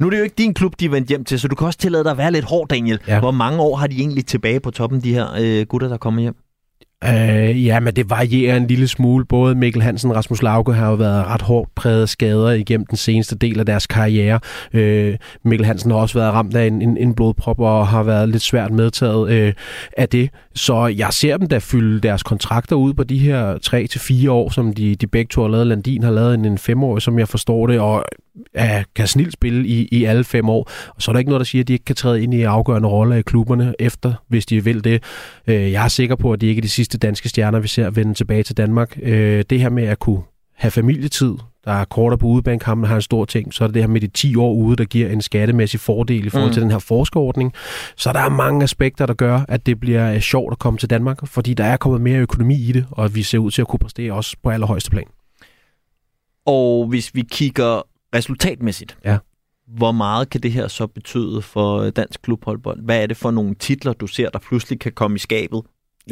Nu 0.02 0.08
er 0.08 0.10
det 0.10 0.18
jo 0.18 0.24
ikke 0.24 0.36
din 0.38 0.54
klub, 0.54 0.74
de 0.80 0.86
er 0.86 0.90
vendt 0.90 1.10
hjem 1.10 1.24
til, 1.24 1.40
så 1.40 1.48
du 1.48 1.56
kan 1.56 1.68
også 1.68 1.80
tillade 1.80 2.04
dig 2.04 2.12
at 2.12 2.18
være 2.18 2.32
lidt 2.32 2.46
hård, 2.46 2.68
Daniel. 2.68 3.00
Ja. 3.08 3.20
Hvor 3.20 3.32
mange 3.32 3.62
år 3.62 3.76
har 3.76 3.88
de 3.88 3.96
egentlig 4.00 4.26
tilbage 4.26 4.60
på 4.60 4.72
toppen, 4.72 5.04
de 5.04 5.14
her 5.14 5.28
øh, 5.42 5.66
gutter, 5.66 5.88
der 5.88 5.98
kommer 5.98 6.22
hjem? 6.22 6.36
Øh, 7.06 7.66
ja, 7.66 7.80
men 7.80 7.96
det 7.96 8.10
varierer 8.10 8.58
en 8.58 8.68
lille 8.68 8.88
smule. 8.88 9.26
Både 9.26 9.56
Mikkel 9.56 9.82
Hansen 9.82 10.10
og 10.10 10.16
Rasmus 10.16 10.42
Lauke 10.42 10.74
har 10.74 10.90
jo 10.90 10.96
været 10.96 11.26
ret 11.26 11.42
hårdt 11.42 11.76
præget 11.76 12.10
skader 12.10 12.52
igennem 12.52 12.86
den 12.86 12.98
seneste 12.98 13.36
del 13.36 13.60
af 13.60 13.66
deres 13.66 13.88
karriere. 13.88 14.40
Øh, 14.74 15.18
Mikkel 15.46 15.66
Hansen 15.66 15.92
har 15.92 15.98
også 15.98 16.20
været 16.20 16.34
ramt 16.34 16.56
af 16.56 16.68
en, 16.68 16.82
en, 16.82 16.98
en 16.98 17.16
blodprop 17.16 17.60
og 17.60 17.88
har 17.88 18.04
været 18.04 18.30
lidt 18.30 18.44
svært 18.44 18.72
medtaget 18.72 19.32
øh, 19.32 19.54
af 19.98 20.10
det. 20.10 20.30
Så 20.56 20.88
jeg 20.88 21.14
ser 21.14 21.38
dem 21.38 21.48
da 21.48 21.58
fylde 21.58 22.00
deres 22.00 22.24
kontrakter 22.24 22.76
ud 22.76 22.94
på 22.94 23.04
de 23.04 23.18
her 23.18 23.58
3 23.58 23.88
til 23.88 24.00
fire 24.00 24.32
år, 24.32 24.50
som 24.50 24.74
de, 24.74 24.96
de 24.96 25.08
begge 25.08 25.30
to 25.30 25.42
har 25.42 25.50
lavet. 25.50 25.68
Landin 25.68 26.04
har 26.04 26.12
lavet 26.12 26.34
en, 26.34 26.46
en 26.46 26.58
femårig, 26.58 27.02
som 27.02 27.20
jeg 27.20 27.28
forstår 27.28 27.68
det, 27.68 27.80
og 27.80 28.06
er, 28.54 28.84
kan 28.96 29.08
snilt 29.08 29.34
spille 29.34 29.68
i, 29.68 29.88
i 29.92 30.04
alle 30.04 30.24
fem 30.24 30.50
år. 30.50 30.70
Og 30.96 31.02
så 31.02 31.12
er 31.12 31.14
der 31.14 31.20
ikke 31.20 31.30
noget, 31.30 31.40
der 31.40 31.46
siger, 31.46 31.64
at 31.64 31.68
de 31.68 31.74
ikke 31.74 31.86
kan 31.86 31.96
træde 31.96 32.24
ind 32.24 32.34
i 32.34 32.42
afgørende 32.42 32.90
roller 32.90 33.16
i 33.16 33.22
klubberne 33.22 33.74
efter, 33.80 34.14
hvis 34.28 34.46
de 34.46 34.64
vil 34.64 34.84
det. 34.84 35.04
Øh, 35.48 35.72
jeg 35.72 35.84
er 35.84 35.88
sikker 35.88 36.16
på, 36.16 36.34
at 36.34 36.42
de 36.42 36.48
ikke 36.48 36.60
er 36.60 36.64
de 36.64 36.70
sidste 36.70 36.91
danske 36.98 37.30
stjerner, 37.30 37.60
vi 37.60 37.68
ser 37.68 37.90
vende 37.90 38.14
tilbage 38.14 38.44
til 38.44 38.58
Danmark. 38.58 39.00
Øh, 39.02 39.44
det 39.50 39.60
her 39.60 39.70
med 39.70 39.84
at 39.84 40.00
kunne 40.00 40.22
have 40.56 40.72
familietid, 40.72 41.34
der 41.66 41.72
er 41.72 41.86
kortere 41.86 42.18
på 42.18 42.26
udebanekampen, 42.26 42.88
har 42.88 42.96
en 42.96 43.02
stor 43.02 43.26
ting. 43.26 43.54
Så 43.54 43.64
er 43.64 43.68
det 43.68 43.74
det 43.74 43.84
her 43.84 43.88
med 43.88 44.02
de 44.02 44.08
10 44.08 44.36
år 44.36 44.54
ude, 44.54 44.76
der 44.76 44.86
giver 44.86 45.10
en 45.10 45.22
skattemæssig 45.22 45.80
fordel 45.80 46.26
i 46.26 46.30
forhold 46.30 46.50
mm. 46.50 46.54
til 46.54 46.62
den 46.62 46.72
her 46.72 46.80
forskerordning. 46.80 47.54
Så 47.98 48.14
der 48.14 48.20
er 48.20 48.30
mange 48.30 48.64
aspekter, 48.64 49.06
der 49.06 49.14
gør, 49.14 49.42
at 49.48 49.66
det 49.66 49.80
bliver 49.80 50.20
sjovt 50.20 50.52
at 50.52 50.60
komme 50.60 50.80
til 50.80 50.90
Danmark, 50.90 51.28
fordi 51.28 51.54
der 51.54 51.64
er 51.64 51.78
kommet 51.78 52.02
mere 52.02 52.20
økonomi 52.20 52.56
i 52.56 52.72
det, 52.72 52.86
og 52.92 53.16
vi 53.16 53.24
ser 53.24 53.38
ud 53.38 53.52
til 53.52 53.62
at 53.62 53.68
kunne 53.68 53.80
præstere 53.80 54.14
også 54.14 54.38
på 54.44 54.50
allerhøjeste 54.50 54.92
plan. 54.92 55.08
Og 56.46 56.88
hvis 56.88 57.16
vi 57.16 57.24
kigger 57.32 57.82
resultatmæssigt, 58.16 58.98
ja. 59.06 59.18
hvor 59.68 59.92
meget 59.92 60.30
kan 60.30 60.42
det 60.42 60.52
her 60.52 60.68
så 60.68 60.88
betyde 60.88 61.42
for 61.42 61.90
dansk 61.90 62.22
klubholdbold? 62.22 62.84
Hvad 62.84 63.04
er 63.04 63.08
det 63.08 63.18
for 63.18 63.32
nogle 63.32 63.56
titler, 63.56 63.94
du 63.94 64.08
ser, 64.08 64.30
der 64.30 64.40
pludselig 64.40 64.80
kan 64.80 64.92
komme 64.92 65.16
i 65.16 65.20
skabet, 65.20 65.62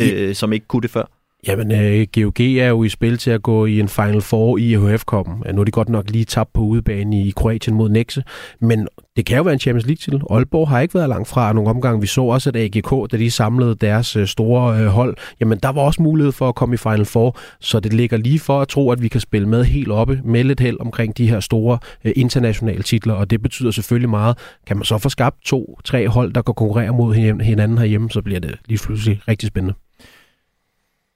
øh, 0.02 0.36
som 0.36 0.54
ikke 0.54 0.68
kunne 0.68 0.82
det 0.82 0.92
før? 0.92 1.19
Jamen, 1.48 1.72
øh, 1.72 2.08
GOG 2.16 2.40
er 2.40 2.68
jo 2.68 2.84
i 2.84 2.90
spil 2.90 3.18
til 3.18 3.32
at 3.32 3.44
gå 3.44 3.66
i 3.66 3.80
en 3.80 3.88
Final 3.88 4.22
Four 4.22 4.58
i 4.58 4.74
EHF-koppen. 4.74 5.44
Nu 5.54 5.62
er 5.62 5.66
de 5.66 5.72
godt 5.72 5.90
nok 5.90 6.10
lige 6.10 6.26
tabt 6.26 6.54
på 6.54 6.62
udebane 6.62 7.22
i 7.22 7.34
Kroatien 7.36 7.76
mod 7.76 7.90
Nexe, 7.90 8.24
men 8.62 8.88
det 9.16 9.26
kan 9.26 9.38
jo 9.38 9.44
være 9.44 9.54
en 9.54 9.60
Champions 9.60 9.86
League-titel. 9.86 10.22
Aalborg 10.30 10.70
har 10.70 10.80
ikke 10.80 10.96
været 10.96 11.10
langt 11.10 11.28
fra 11.28 11.54
nogle 11.54 11.70
omgange. 11.70 12.02
Vi 12.02 12.08
så 12.08 12.22
også, 12.22 12.50
at 12.50 12.56
AGK, 12.56 13.12
da 13.12 13.18
de 13.18 13.32
samlede 13.32 13.76
deres 13.76 14.16
øh, 14.16 14.28
store 14.28 14.80
øh, 14.82 14.86
hold, 14.86 15.18
jamen 15.40 15.60
der 15.64 15.70
var 15.70 15.82
også 15.82 16.02
mulighed 16.02 16.32
for 16.32 16.50
at 16.50 16.56
komme 16.56 16.74
i 16.74 16.78
Final 16.78 17.06
Four, 17.06 17.38
så 17.60 17.80
det 17.80 17.94
ligger 17.94 18.18
lige 18.18 18.40
for 18.40 18.62
at 18.62 18.68
tro, 18.68 18.92
at 18.92 19.02
vi 19.02 19.08
kan 19.08 19.22
spille 19.22 19.48
med 19.48 19.64
helt 19.64 19.92
oppe 19.92 20.22
med 20.24 20.44
lidt 20.44 20.60
held 20.60 20.78
omkring 20.80 21.18
de 21.18 21.30
her 21.30 21.40
store 21.40 21.78
øh, 22.06 22.14
internationale 22.16 22.84
titler, 22.84 23.14
og 23.14 23.30
det 23.30 23.42
betyder 23.42 23.72
selvfølgelig 23.72 24.10
meget. 24.10 24.38
Kan 24.68 24.78
man 24.78 24.84
så 24.84 24.98
få 24.98 25.10
skabt 25.10 25.36
to-tre 25.46 26.08
hold, 26.08 26.34
der 26.34 26.42
kan 26.42 26.54
konkurrere 26.54 26.94
mod 26.94 27.14
hinanden 27.44 27.78
herhjemme, 27.78 28.10
så 28.10 28.22
bliver 28.22 28.40
det 28.40 28.56
lige 28.66 28.80
pludselig 28.86 29.22
rigtig 29.28 29.48
spændende. 29.48 29.89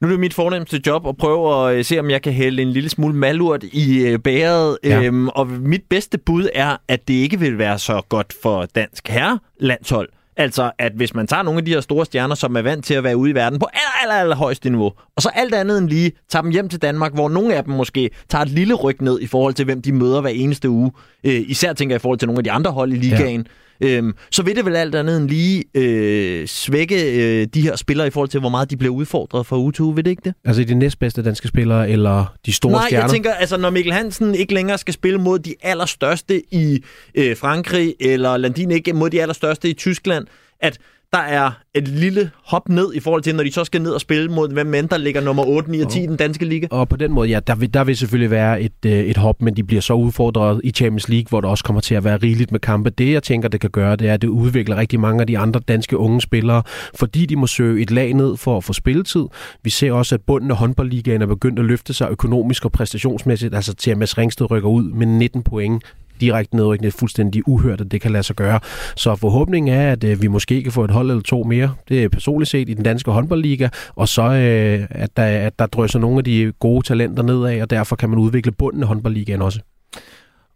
Nu 0.03 0.07
er 0.07 0.11
det 0.11 0.19
mit 0.19 0.33
fornemmeste 0.33 0.81
job 0.87 1.07
at 1.07 1.17
prøve 1.17 1.69
at 1.69 1.75
øh, 1.75 1.85
se, 1.85 1.99
om 1.99 2.09
jeg 2.09 2.21
kan 2.21 2.33
hælde 2.33 2.61
en 2.61 2.71
lille 2.71 2.89
smule 2.89 3.15
malurt 3.15 3.63
i 3.63 4.05
øh, 4.07 4.19
bæret. 4.19 4.77
Ja. 4.83 5.01
Øhm, 5.03 5.27
og 5.27 5.47
mit 5.47 5.81
bedste 5.89 6.17
bud 6.17 6.49
er, 6.53 6.77
at 6.87 7.07
det 7.07 7.13
ikke 7.13 7.39
vil 7.39 7.57
være 7.57 7.79
så 7.79 8.01
godt 8.09 8.33
for 8.43 8.65
dansk 8.75 9.07
herrelandshold. 9.07 10.09
Altså, 10.37 10.71
at 10.79 10.91
hvis 10.95 11.13
man 11.13 11.27
tager 11.27 11.43
nogle 11.43 11.57
af 11.57 11.65
de 11.65 11.71
her 11.71 11.81
store 11.81 12.05
stjerner, 12.05 12.35
som 12.35 12.55
er 12.55 12.61
vant 12.61 12.85
til 12.85 12.93
at 12.93 13.03
være 13.03 13.17
ude 13.17 13.31
i 13.31 13.35
verden 13.35 13.59
på 13.59 13.67
aller, 13.73 14.01
aller, 14.01 14.21
aller 14.21 14.35
højeste 14.35 14.69
niveau, 14.69 14.91
Og 15.15 15.21
så 15.21 15.29
alt 15.35 15.53
andet 15.53 15.77
end 15.77 15.89
lige 15.89 16.11
tager 16.29 16.43
dem 16.43 16.51
hjem 16.51 16.69
til 16.69 16.81
Danmark, 16.81 17.13
hvor 17.13 17.29
nogle 17.29 17.55
af 17.55 17.63
dem 17.63 17.73
måske 17.73 18.09
tager 18.29 18.41
et 18.41 18.49
lille 18.49 18.73
ryg 18.73 19.01
ned 19.01 19.19
i 19.21 19.27
forhold 19.27 19.53
til, 19.53 19.65
hvem 19.65 19.81
de 19.81 19.91
møder 19.91 20.21
hver 20.21 20.29
eneste 20.29 20.69
uge. 20.69 20.91
Øh, 21.23 21.41
især 21.47 21.73
tænker 21.73 21.95
jeg 21.95 21.99
i 21.99 22.01
forhold 22.01 22.19
til 22.19 22.27
nogle 22.27 22.39
af 22.39 22.43
de 22.43 22.51
andre 22.51 22.71
hold 22.71 22.93
i 22.93 22.95
ligaen. 22.95 23.41
Ja. 23.41 23.62
Øhm, 23.81 24.13
så 24.31 24.43
vil 24.43 24.55
det 24.55 24.65
vel 24.65 24.75
alt 24.75 24.95
andet 24.95 25.17
end 25.17 25.29
lige 25.29 25.63
øh, 25.73 26.47
svække 26.47 26.95
øh, 27.41 27.47
de 27.53 27.61
her 27.61 27.75
spillere 27.75 28.07
i 28.07 28.09
forhold 28.09 28.29
til, 28.29 28.39
hvor 28.39 28.49
meget 28.49 28.69
de 28.69 28.77
bliver 28.77 28.93
udfordret 28.93 29.45
fra 29.45 29.57
uge 29.57 29.71
til 29.71 29.81
uge, 29.83 29.95
ved 29.95 30.03
det 30.03 30.11
ikke 30.11 30.21
det? 30.25 30.33
Altså 30.45 30.63
de 30.63 30.75
næstbedste 30.75 31.23
danske 31.23 31.47
spillere, 31.47 31.89
eller 31.89 32.33
de 32.45 32.53
store 32.53 32.71
Nej, 32.71 32.87
stjerner? 32.87 33.03
jeg 33.03 33.11
tænker, 33.11 33.33
altså 33.33 33.57
når 33.57 33.69
Mikkel 33.69 33.93
Hansen 33.93 34.35
ikke 34.35 34.53
længere 34.53 34.77
skal 34.77 34.93
spille 34.93 35.19
mod 35.19 35.39
de 35.39 35.55
allerstørste 35.61 36.41
i 36.53 36.83
øh, 37.15 37.37
Frankrig, 37.37 37.95
eller 37.99 38.37
Landin 38.37 38.71
ikke 38.71 38.93
mod 38.93 39.09
de 39.09 39.21
allerstørste 39.21 39.69
i 39.69 39.73
Tyskland, 39.73 40.25
at 40.61 40.77
der 41.13 41.19
er 41.19 41.51
et 41.73 41.87
lille 41.87 42.31
hop 42.45 42.69
ned 42.69 42.93
i 42.93 42.99
forhold 42.99 43.21
til, 43.21 43.35
når 43.35 43.43
de 43.43 43.51
så 43.51 43.63
skal 43.63 43.81
ned 43.81 43.91
og 43.91 44.01
spille 44.01 44.31
mod 44.31 44.53
hvem 44.53 44.73
end 44.73 44.89
der 44.89 44.97
ligger 44.97 45.21
nummer 45.21 45.45
8, 45.45 45.71
9 45.71 45.79
og 45.79 45.91
10 45.91 46.03
i 46.03 46.07
den 46.07 46.17
danske 46.17 46.45
liga. 46.45 46.67
Og 46.71 46.89
på 46.89 46.95
den 46.95 47.11
måde, 47.11 47.29
ja, 47.29 47.39
der 47.47 47.55
vil, 47.55 47.73
der 47.73 47.83
vil 47.83 47.97
selvfølgelig 47.97 48.31
være 48.31 48.61
et, 48.61 48.85
øh, 48.85 48.91
et 48.91 49.17
hop, 49.17 49.41
men 49.41 49.55
de 49.55 49.63
bliver 49.63 49.81
så 49.81 49.93
udfordret 49.93 50.61
i 50.63 50.71
Champions 50.71 51.09
League, 51.09 51.25
hvor 51.29 51.41
der 51.41 51.47
også 51.47 51.63
kommer 51.63 51.81
til 51.81 51.95
at 51.95 52.03
være 52.03 52.17
rigeligt 52.17 52.51
med 52.51 52.59
kampe. 52.59 52.89
Det, 52.89 53.11
jeg 53.11 53.23
tænker, 53.23 53.49
det 53.49 53.61
kan 53.61 53.69
gøre, 53.69 53.95
det 53.95 54.09
er, 54.09 54.13
at 54.13 54.21
det 54.21 54.27
udvikler 54.27 54.75
rigtig 54.75 54.99
mange 54.99 55.21
af 55.21 55.27
de 55.27 55.37
andre 55.37 55.59
danske 55.59 55.97
unge 55.97 56.21
spillere, 56.21 56.63
fordi 56.95 57.25
de 57.25 57.35
må 57.35 57.47
søge 57.47 57.81
et 57.81 57.91
lag 57.91 58.13
ned 58.13 58.37
for 58.37 58.57
at 58.57 58.63
få 58.63 58.73
spilletid. 58.73 59.25
Vi 59.63 59.69
ser 59.69 59.91
også, 59.91 60.15
at 60.15 60.21
bunden 60.21 60.51
af 60.51 60.57
håndboldligaen 60.57 61.21
er 61.21 61.25
begyndt 61.25 61.59
at 61.59 61.65
løfte 61.65 61.93
sig 61.93 62.07
økonomisk 62.11 62.65
og 62.65 62.71
præstationsmæssigt. 62.71 63.55
Altså 63.55 63.73
TMS 63.73 64.17
Ringsted 64.17 64.51
rykker 64.51 64.69
ud 64.69 64.83
med 64.83 65.07
19 65.07 65.43
point 65.43 65.83
direkte 66.21 66.55
nedrykning. 66.55 66.87
Er 66.87 66.97
fuldstændig 66.99 67.47
uhørt, 67.47 67.81
at 67.81 67.91
det 67.91 68.01
kan 68.01 68.11
lade 68.11 68.23
sig 68.23 68.35
gøre. 68.35 68.59
Så 68.95 69.15
forhåbningen 69.15 69.73
er, 69.73 69.91
at 69.91 70.03
øh, 70.03 70.21
vi 70.21 70.27
måske 70.27 70.63
kan 70.63 70.71
få 70.71 70.83
et 70.83 70.91
hold 70.91 71.09
eller 71.09 71.23
to 71.23 71.43
mere. 71.43 71.75
Det 71.89 72.03
er 72.03 72.09
personligt 72.09 72.49
set 72.49 72.69
i 72.69 72.73
den 72.73 72.83
danske 72.83 73.11
håndboldliga. 73.11 73.69
Og 73.95 74.07
så 74.07 74.21
øh, 74.21 74.87
at, 74.89 75.17
der, 75.17 75.23
at 75.23 75.59
der 75.59 75.65
drøser 75.65 75.99
nogle 75.99 76.17
af 76.17 76.23
de 76.23 76.53
gode 76.59 76.87
talenter 76.87 77.23
nedad, 77.23 77.61
og 77.61 77.69
derfor 77.69 77.95
kan 77.95 78.09
man 78.09 78.19
udvikle 78.19 78.51
bunden 78.51 78.81
af 78.81 78.87
håndboldligaen 78.87 79.41
også. 79.41 79.59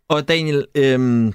Og 0.10 0.28
Daniel, 0.28 0.66
øh, 0.76 1.32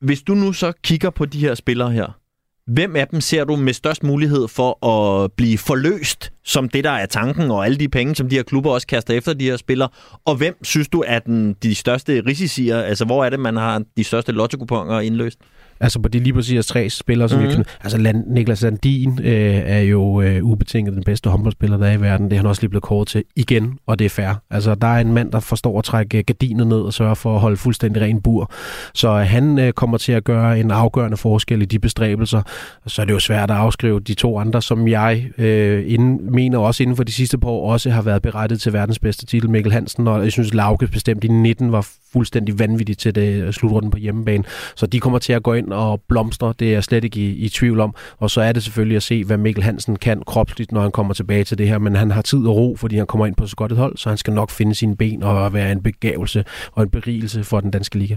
hvis 0.00 0.22
du 0.22 0.34
nu 0.34 0.52
så 0.52 0.72
kigger 0.82 1.10
på 1.10 1.24
de 1.24 1.40
her 1.40 1.54
spillere 1.54 1.90
her, 1.90 2.18
hvem 2.66 2.96
af 2.96 3.08
dem 3.08 3.20
ser 3.20 3.44
du 3.44 3.56
med 3.56 3.72
størst 3.72 4.02
mulighed 4.02 4.48
for 4.48 4.86
at 4.86 5.32
blive 5.32 5.58
forløst, 5.58 6.32
som 6.44 6.68
det 6.68 6.84
der 6.84 6.90
er 6.90 7.06
tanken, 7.06 7.50
og 7.50 7.64
alle 7.64 7.78
de 7.78 7.88
penge, 7.88 8.14
som 8.14 8.28
de 8.28 8.36
her 8.36 8.42
klubber 8.42 8.70
også 8.70 8.86
kaster 8.86 9.14
efter 9.14 9.34
de 9.34 9.44
her 9.44 9.56
spillere? 9.56 9.88
Og 10.24 10.36
hvem 10.36 10.64
synes 10.64 10.88
du 10.88 11.04
er 11.06 11.18
den, 11.18 11.56
de 11.62 11.74
største 11.74 12.22
risicier? 12.26 12.80
Altså, 12.82 13.04
hvor 13.04 13.24
er 13.24 13.30
det, 13.30 13.40
man 13.40 13.56
har 13.56 13.82
de 13.96 14.04
største 14.04 14.32
lottokuponer 14.32 15.00
indløst? 15.00 15.38
Altså 15.80 16.00
på 16.00 16.08
de 16.08 16.18
lige 16.18 16.32
præcis 16.32 16.66
tre 16.66 16.90
spillere, 16.90 17.28
som 17.28 17.38
mm-hmm. 17.38 17.50
vi 17.50 17.54
kan, 17.54 17.64
Altså 17.82 17.98
Land, 17.98 18.24
Niklas 18.26 18.62
Landin 18.62 19.18
øh, 19.22 19.54
er 19.66 19.80
jo 19.80 20.20
øh, 20.20 20.44
ubetinget 20.44 20.94
den 20.94 21.04
bedste 21.04 21.30
håndboldspiller, 21.30 21.76
der 21.76 21.86
er 21.86 21.92
i 21.92 22.00
verden. 22.00 22.26
Det 22.26 22.32
er 22.32 22.36
han 22.36 22.46
også 22.46 22.62
lige 22.62 22.70
blevet 22.70 22.82
kåret 22.82 23.08
til 23.08 23.24
igen, 23.36 23.78
og 23.86 23.98
det 23.98 24.04
er 24.04 24.08
fair. 24.08 24.42
Altså 24.50 24.74
der 24.74 24.86
er 24.86 25.00
en 25.00 25.12
mand, 25.12 25.32
der 25.32 25.40
forstår 25.40 25.78
at 25.78 25.84
trække 25.84 26.22
gardiner 26.22 26.64
ned 26.64 26.80
og 26.80 26.92
sørge 26.92 27.16
for 27.16 27.34
at 27.34 27.40
holde 27.40 27.56
fuldstændig 27.56 28.02
ren 28.02 28.22
bur. 28.22 28.50
Så 28.94 29.12
han 29.12 29.58
øh, 29.58 29.72
kommer 29.72 29.98
til 29.98 30.12
at 30.12 30.24
gøre 30.24 30.60
en 30.60 30.70
afgørende 30.70 31.16
forskel 31.16 31.62
i 31.62 31.64
de 31.64 31.78
bestræbelser. 31.78 32.42
Så 32.86 33.02
er 33.02 33.06
det 33.06 33.12
jo 33.12 33.18
svært 33.18 33.50
at 33.50 33.56
afskrive 33.56 34.00
de 34.00 34.14
to 34.14 34.38
andre, 34.38 34.62
som 34.62 34.88
jeg 34.88 35.26
øh, 35.38 35.84
inden, 35.86 36.32
mener 36.32 36.58
også 36.58 36.82
inden 36.82 36.96
for 36.96 37.04
de 37.04 37.12
sidste 37.12 37.38
par 37.38 37.48
år 37.48 37.72
også 37.72 37.90
har 37.90 38.02
været 38.02 38.22
berettet 38.22 38.60
til 38.60 38.72
verdens 38.72 38.98
bedste 38.98 39.26
titel, 39.26 39.50
Mikkel 39.50 39.72
Hansen. 39.72 40.08
Og 40.08 40.24
jeg 40.24 40.32
synes, 40.32 40.54
Lauke 40.54 40.86
bestemt 40.86 41.24
i 41.24 41.28
19 41.28 41.72
var 41.72 41.88
fuldstændig 42.16 42.58
vanvittigt 42.58 43.00
til 43.00 43.14
det 43.14 43.42
øh, 43.42 43.52
slutrunden 43.52 43.90
på 43.90 43.98
hjemmebane. 43.98 44.44
Så 44.76 44.86
de 44.86 45.00
kommer 45.00 45.18
til 45.18 45.32
at 45.32 45.42
gå 45.42 45.52
ind 45.52 45.72
og 45.72 46.02
blomstre, 46.08 46.54
det 46.58 46.68
er 46.68 46.72
jeg 46.72 46.84
slet 46.84 47.04
ikke 47.04 47.20
i, 47.20 47.30
i 47.30 47.48
tvivl 47.48 47.80
om. 47.80 47.94
Og 48.18 48.30
så 48.30 48.40
er 48.40 48.52
det 48.52 48.62
selvfølgelig 48.62 48.96
at 48.96 49.02
se, 49.02 49.24
hvad 49.24 49.36
Mikkel 49.36 49.64
Hansen 49.64 49.96
kan 49.96 50.22
kropsligt, 50.26 50.72
når 50.72 50.80
han 50.80 50.90
kommer 50.90 51.14
tilbage 51.14 51.44
til 51.44 51.58
det 51.58 51.68
her. 51.68 51.78
Men 51.78 51.96
han 51.96 52.10
har 52.10 52.22
tid 52.22 52.46
og 52.46 52.56
ro, 52.56 52.76
fordi 52.76 52.96
han 52.96 53.06
kommer 53.06 53.26
ind 53.26 53.36
på 53.36 53.46
så 53.46 53.56
godt 53.56 53.72
et 53.72 53.78
hold, 53.78 53.96
så 53.96 54.08
han 54.08 54.18
skal 54.18 54.32
nok 54.32 54.50
finde 54.50 54.74
sine 54.74 54.96
ben 54.96 55.22
og 55.22 55.52
være 55.52 55.72
en 55.72 55.82
begavelse 55.82 56.44
og 56.72 56.82
en 56.82 56.90
berigelse 56.90 57.44
for 57.44 57.60
den 57.60 57.70
danske 57.70 57.98
liga. 57.98 58.16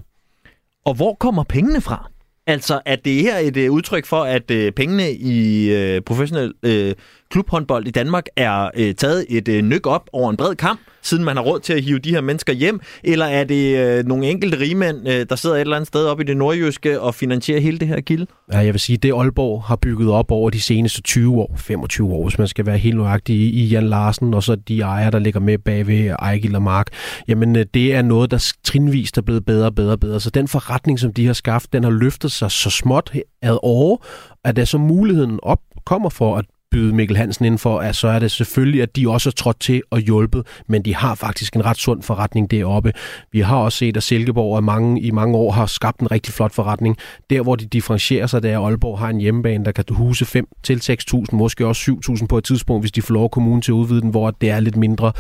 Og 0.86 0.94
hvor 0.94 1.14
kommer 1.20 1.44
pengene 1.44 1.82
fra? 1.82 2.10
Altså, 2.48 2.82
er 2.86 2.96
det 2.96 3.22
her 3.22 3.38
et 3.38 3.58
uh, 3.58 3.76
udtryk 3.76 4.06
for, 4.06 4.24
at 4.24 4.52
uh, 4.52 4.74
pengene 4.76 5.12
i 5.12 5.70
uh, 5.76 6.04
professionel 6.06 6.54
uh, 6.66 6.92
klubhåndbold 7.32 7.88
i 7.88 7.92
Danmark 7.92 8.26
er 8.36 8.70
øh, 8.76 8.96
taget 8.96 9.26
et 9.30 9.48
øh, 9.48 9.62
nyk 9.62 9.88
op 9.88 10.10
over 10.14 10.30
en 10.30 10.38
bred 10.38 10.56
kamp, 10.56 10.80
siden 11.02 11.24
man 11.24 11.36
har 11.36 11.44
råd 11.44 11.60
til 11.60 11.74
at 11.74 11.84
hive 11.84 12.00
de 12.00 12.10
her 12.10 12.22
mennesker 12.22 12.54
hjem? 12.54 12.80
Eller 13.04 13.26
er 13.26 13.44
det 13.44 13.78
øh, 13.78 14.06
nogle 14.06 14.28
enkelte 14.28 14.60
rigmænd, 14.60 15.08
øh, 15.10 15.26
der 15.30 15.36
sidder 15.36 15.56
et 15.56 15.62
eller 15.62 15.76
andet 15.76 15.88
sted 15.88 16.06
oppe 16.06 16.24
i 16.24 16.28
det 16.28 16.38
nordjyske 16.38 17.02
og 17.02 17.16
finansierer 17.16 17.60
hele 17.60 17.78
det 17.78 17.88
her 17.88 18.02
gilde? 18.02 18.26
Ja, 18.54 18.58
jeg 18.58 18.74
vil 18.74 18.80
sige, 18.80 18.98
det 18.98 19.14
Aalborg 19.14 19.64
har 19.64 19.76
bygget 19.76 20.10
op 20.10 20.32
over 20.32 20.50
de 20.50 20.62
seneste 20.62 21.02
20 21.02 21.38
år, 21.38 21.56
25 21.58 22.14
år, 22.14 22.24
hvis 22.24 22.38
man 22.38 22.48
skal 22.48 22.66
være 22.66 22.78
helt 22.78 22.98
nøjagtig 22.98 23.36
i 23.36 23.68
Jan 23.68 23.90
Larsen, 23.90 24.34
og 24.34 24.44
så 24.44 24.56
de 24.56 24.82
ejere, 24.82 25.12
der 25.12 25.20
ligger 25.20 25.40
med 25.40 25.58
bagved 25.58 26.16
Ejgil 26.20 26.56
og 26.56 26.62
Mark, 26.62 26.88
jamen 27.28 27.56
øh, 27.56 27.66
det 27.74 27.96
er 27.96 28.02
noget, 28.02 28.32
der 28.32 28.54
trinvist 28.64 29.18
er 29.18 29.22
blevet 29.22 29.46
bedre 29.46 29.66
og 29.66 29.76
bedre 29.76 29.92
og 29.92 30.00
bedre. 30.00 30.20
Så 30.20 30.30
den 30.30 30.48
forretning, 30.48 31.00
som 31.00 31.14
de 31.14 31.26
har 31.26 31.34
skaffet, 31.34 31.74
den 31.74 31.84
har 31.84 31.92
løftet 31.92 32.32
sig 32.32 32.52
så 32.52 32.70
småt 32.70 33.14
ad 33.42 33.58
år, 33.64 34.06
at 34.44 34.56
der 34.56 34.66
så 34.66 34.78
muligheden 34.78 35.40
op 35.44 35.60
kommer 35.86 36.10
for 36.10 36.38
at 36.38 36.46
byde 36.72 36.96
Mikkel 36.96 37.18
Hansen 37.18 37.46
ind 37.46 37.58
for, 37.58 37.80
at 37.80 37.96
så 37.96 38.08
er 38.08 38.20
det 38.20 38.32
selvfølgelig, 38.32 38.82
at 38.82 38.96
de 38.96 39.10
også 39.10 39.30
er 39.30 39.32
trådt 39.32 39.60
til 39.60 39.82
og 39.90 40.00
hjulpet, 40.00 40.48
men 40.68 40.86
de 40.86 40.96
har 40.96 41.16
faktisk 41.16 41.56
en 41.56 41.66
ret 41.66 41.78
sund 41.78 42.02
forretning 42.02 42.52
deroppe. 42.52 42.94
Vi 43.32 43.40
har 43.40 43.58
også 43.58 43.78
set, 43.78 43.98
at 43.98 44.04
Silkeborg 44.04 44.58
er 44.58 44.62
mange, 44.62 45.02
i 45.02 45.12
mange 45.12 45.38
år 45.38 45.52
har 45.52 45.66
skabt 45.66 46.00
en 46.00 46.12
rigtig 46.12 46.34
flot 46.34 46.54
forretning. 46.54 46.98
Der, 47.30 47.42
hvor 47.42 47.56
de 47.56 47.66
differentierer 47.66 48.28
sig, 48.28 48.44
det 48.44 48.52
er, 48.52 48.60
at 48.60 48.66
Aalborg 48.66 49.00
har 49.00 49.10
en 49.10 49.22
hjemmebane, 49.22 49.66
der 49.66 49.72
kan 49.72 49.86
huse 49.90 50.26
5 50.26 50.48
til 50.64 50.76
6.000, 51.14 51.26
måske 51.32 51.68
også 51.68 51.92
7.000 52.10 52.26
på 52.26 52.38
et 52.38 52.44
tidspunkt, 52.44 52.84
hvis 52.84 52.92
de 52.92 53.02
får 53.02 53.14
lov 53.14 53.30
kommunen 53.30 53.62
til 53.62 53.72
at 53.72 53.76
udvide 53.76 54.02
den, 54.02 54.10
hvor 54.10 54.32
det 54.32 54.50
er 54.50 54.60
lidt 54.60 54.78
mindre. 54.78 55.12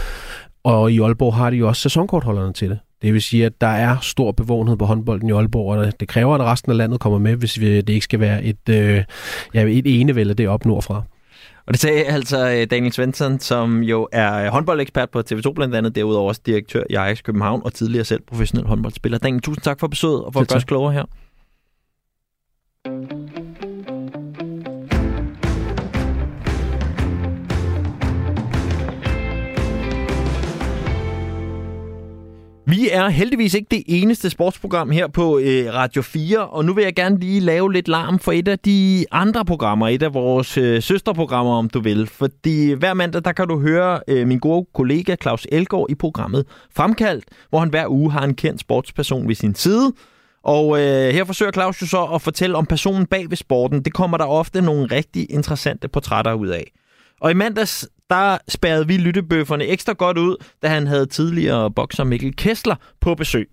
Og 0.64 0.92
i 0.92 1.00
Aalborg 1.00 1.36
har 1.36 1.50
de 1.50 1.56
jo 1.56 1.68
også 1.68 1.82
sæsonkortholderne 1.82 2.54
til 2.54 2.70
det. 2.70 2.80
Det 3.02 3.14
vil 3.14 3.22
sige, 3.22 3.46
at 3.46 3.62
der 3.62 3.68
er 3.68 3.98
stor 4.02 4.32
bevågenhed 4.32 4.78
på 4.78 4.86
håndbolden 4.86 5.30
i 5.30 5.32
Aalborg, 5.32 5.78
og 5.78 6.00
det 6.00 6.08
kræver, 6.08 6.36
at 6.36 6.42
resten 6.42 6.72
af 6.72 6.78
landet 6.78 7.00
kommer 7.00 7.20
med, 7.20 7.36
hvis 7.36 7.54
det 7.54 7.90
ikke 7.90 8.04
skal 8.04 8.20
være 8.20 8.44
et, 8.44 8.70
øh, 8.70 9.04
ja, 9.54 9.66
et 9.66 10.02
enevælde 10.02 10.48
op 10.48 10.66
nordfra. 10.66 11.04
Og 11.70 11.74
det 11.74 11.80
sagde 11.80 12.04
altså 12.04 12.50
øh, 12.50 12.68
Daniel 12.72 12.94
Svensson, 12.94 13.40
som 13.40 13.84
jo 13.84 14.08
er 14.12 14.50
håndboldekspert 14.50 15.10
på 15.10 15.20
TV2 15.20 15.54
blandt 15.54 15.76
andet, 15.76 15.96
derudover 15.96 16.28
også 16.28 16.42
direktør 16.46 16.84
i 16.90 16.94
Ajax 16.94 17.24
København 17.24 17.62
og 17.66 17.74
tidligere 17.74 18.06
selv 18.06 18.22
professionel 18.28 18.68
håndboldspiller. 18.68 19.18
Daniel, 19.18 19.42
tusind 19.42 19.64
tak 19.64 19.80
for 19.80 19.88
besøget 19.88 20.24
og 20.24 20.34
for 20.34 20.40
at 20.40 20.48
gøre 20.48 20.58
os 20.58 20.64
klogere 20.64 20.94
her. 20.94 21.04
Vi 32.80 32.90
er 32.92 33.10
heldigvis 33.10 33.54
ikke 33.54 33.68
det 33.72 33.84
eneste 33.88 34.30
sportsprogram 34.30 34.92
her 34.92 35.08
på 35.08 35.40
øh, 35.40 35.74
Radio 35.74 36.02
4, 36.02 36.48
og 36.48 36.66
nu 36.66 36.74
vil 36.74 36.84
jeg 36.84 36.96
gerne 36.96 37.20
lige 37.20 37.40
lave 37.40 37.74
lidt 37.74 37.88
larm 37.88 38.20
for 38.20 38.32
et 38.32 38.48
af 38.48 38.60
de 38.60 39.06
andre 39.12 39.46
programmer, 39.46 39.88
et 39.88 40.04
af 40.04 40.14
vores 40.14 40.58
øh, 40.58 40.82
søsterprogrammer, 40.82 41.54
om 41.54 41.70
du 41.70 41.80
vil. 41.80 42.08
Fordi 42.08 42.72
hver 42.72 42.94
mandag, 42.94 43.22
der 43.26 43.32
kan 43.32 43.48
du 43.48 43.60
høre 43.60 44.00
øh, 44.08 44.28
min 44.28 44.40
gode 44.40 44.68
kollega 44.74 45.16
Claus 45.22 45.48
Elgård 45.52 45.92
i 45.92 45.96
programmet 45.96 46.46
Fremkaldt, 46.76 47.26
hvor 47.50 47.60
han 47.60 47.70
hver 47.70 47.88
uge 47.88 48.12
har 48.12 48.24
en 48.24 48.36
kendt 48.36 48.62
sportsperson 48.62 49.28
ved 49.28 49.36
sin 49.36 49.56
side. 49.56 49.94
Og 50.44 50.80
øh, 50.82 51.14
her 51.14 51.24
forsøger 51.24 51.52
Claus 51.52 51.82
jo 51.82 51.88
så 51.88 52.04
at 52.04 52.22
fortælle 52.22 52.58
om 52.58 52.66
personen 52.66 53.06
bag 53.06 53.30
ved 53.30 53.38
sporten. 53.38 53.82
Det 53.82 53.94
kommer 53.94 54.18
der 54.18 54.26
ofte 54.26 54.62
nogle 54.62 54.86
rigtig 54.86 55.32
interessante 55.32 55.88
portrætter 55.88 56.34
ud 56.34 56.48
af. 56.48 56.72
Og 57.22 57.32
i 57.32 57.34
mandags, 57.34 57.88
der 58.10 58.38
spærrede 58.48 58.88
vi 58.88 58.98
lyttebøfferne 58.98 59.66
ekstra 59.66 59.94
godt 59.94 60.18
ud, 60.18 60.36
da 60.62 60.68
han 60.68 60.88
havde 60.88 61.06
tidligere 61.06 61.72
bokser 61.72 62.04
Mikkel 62.04 62.36
Kessler 62.36 62.76
på 63.02 63.16
besøg. 63.16 63.50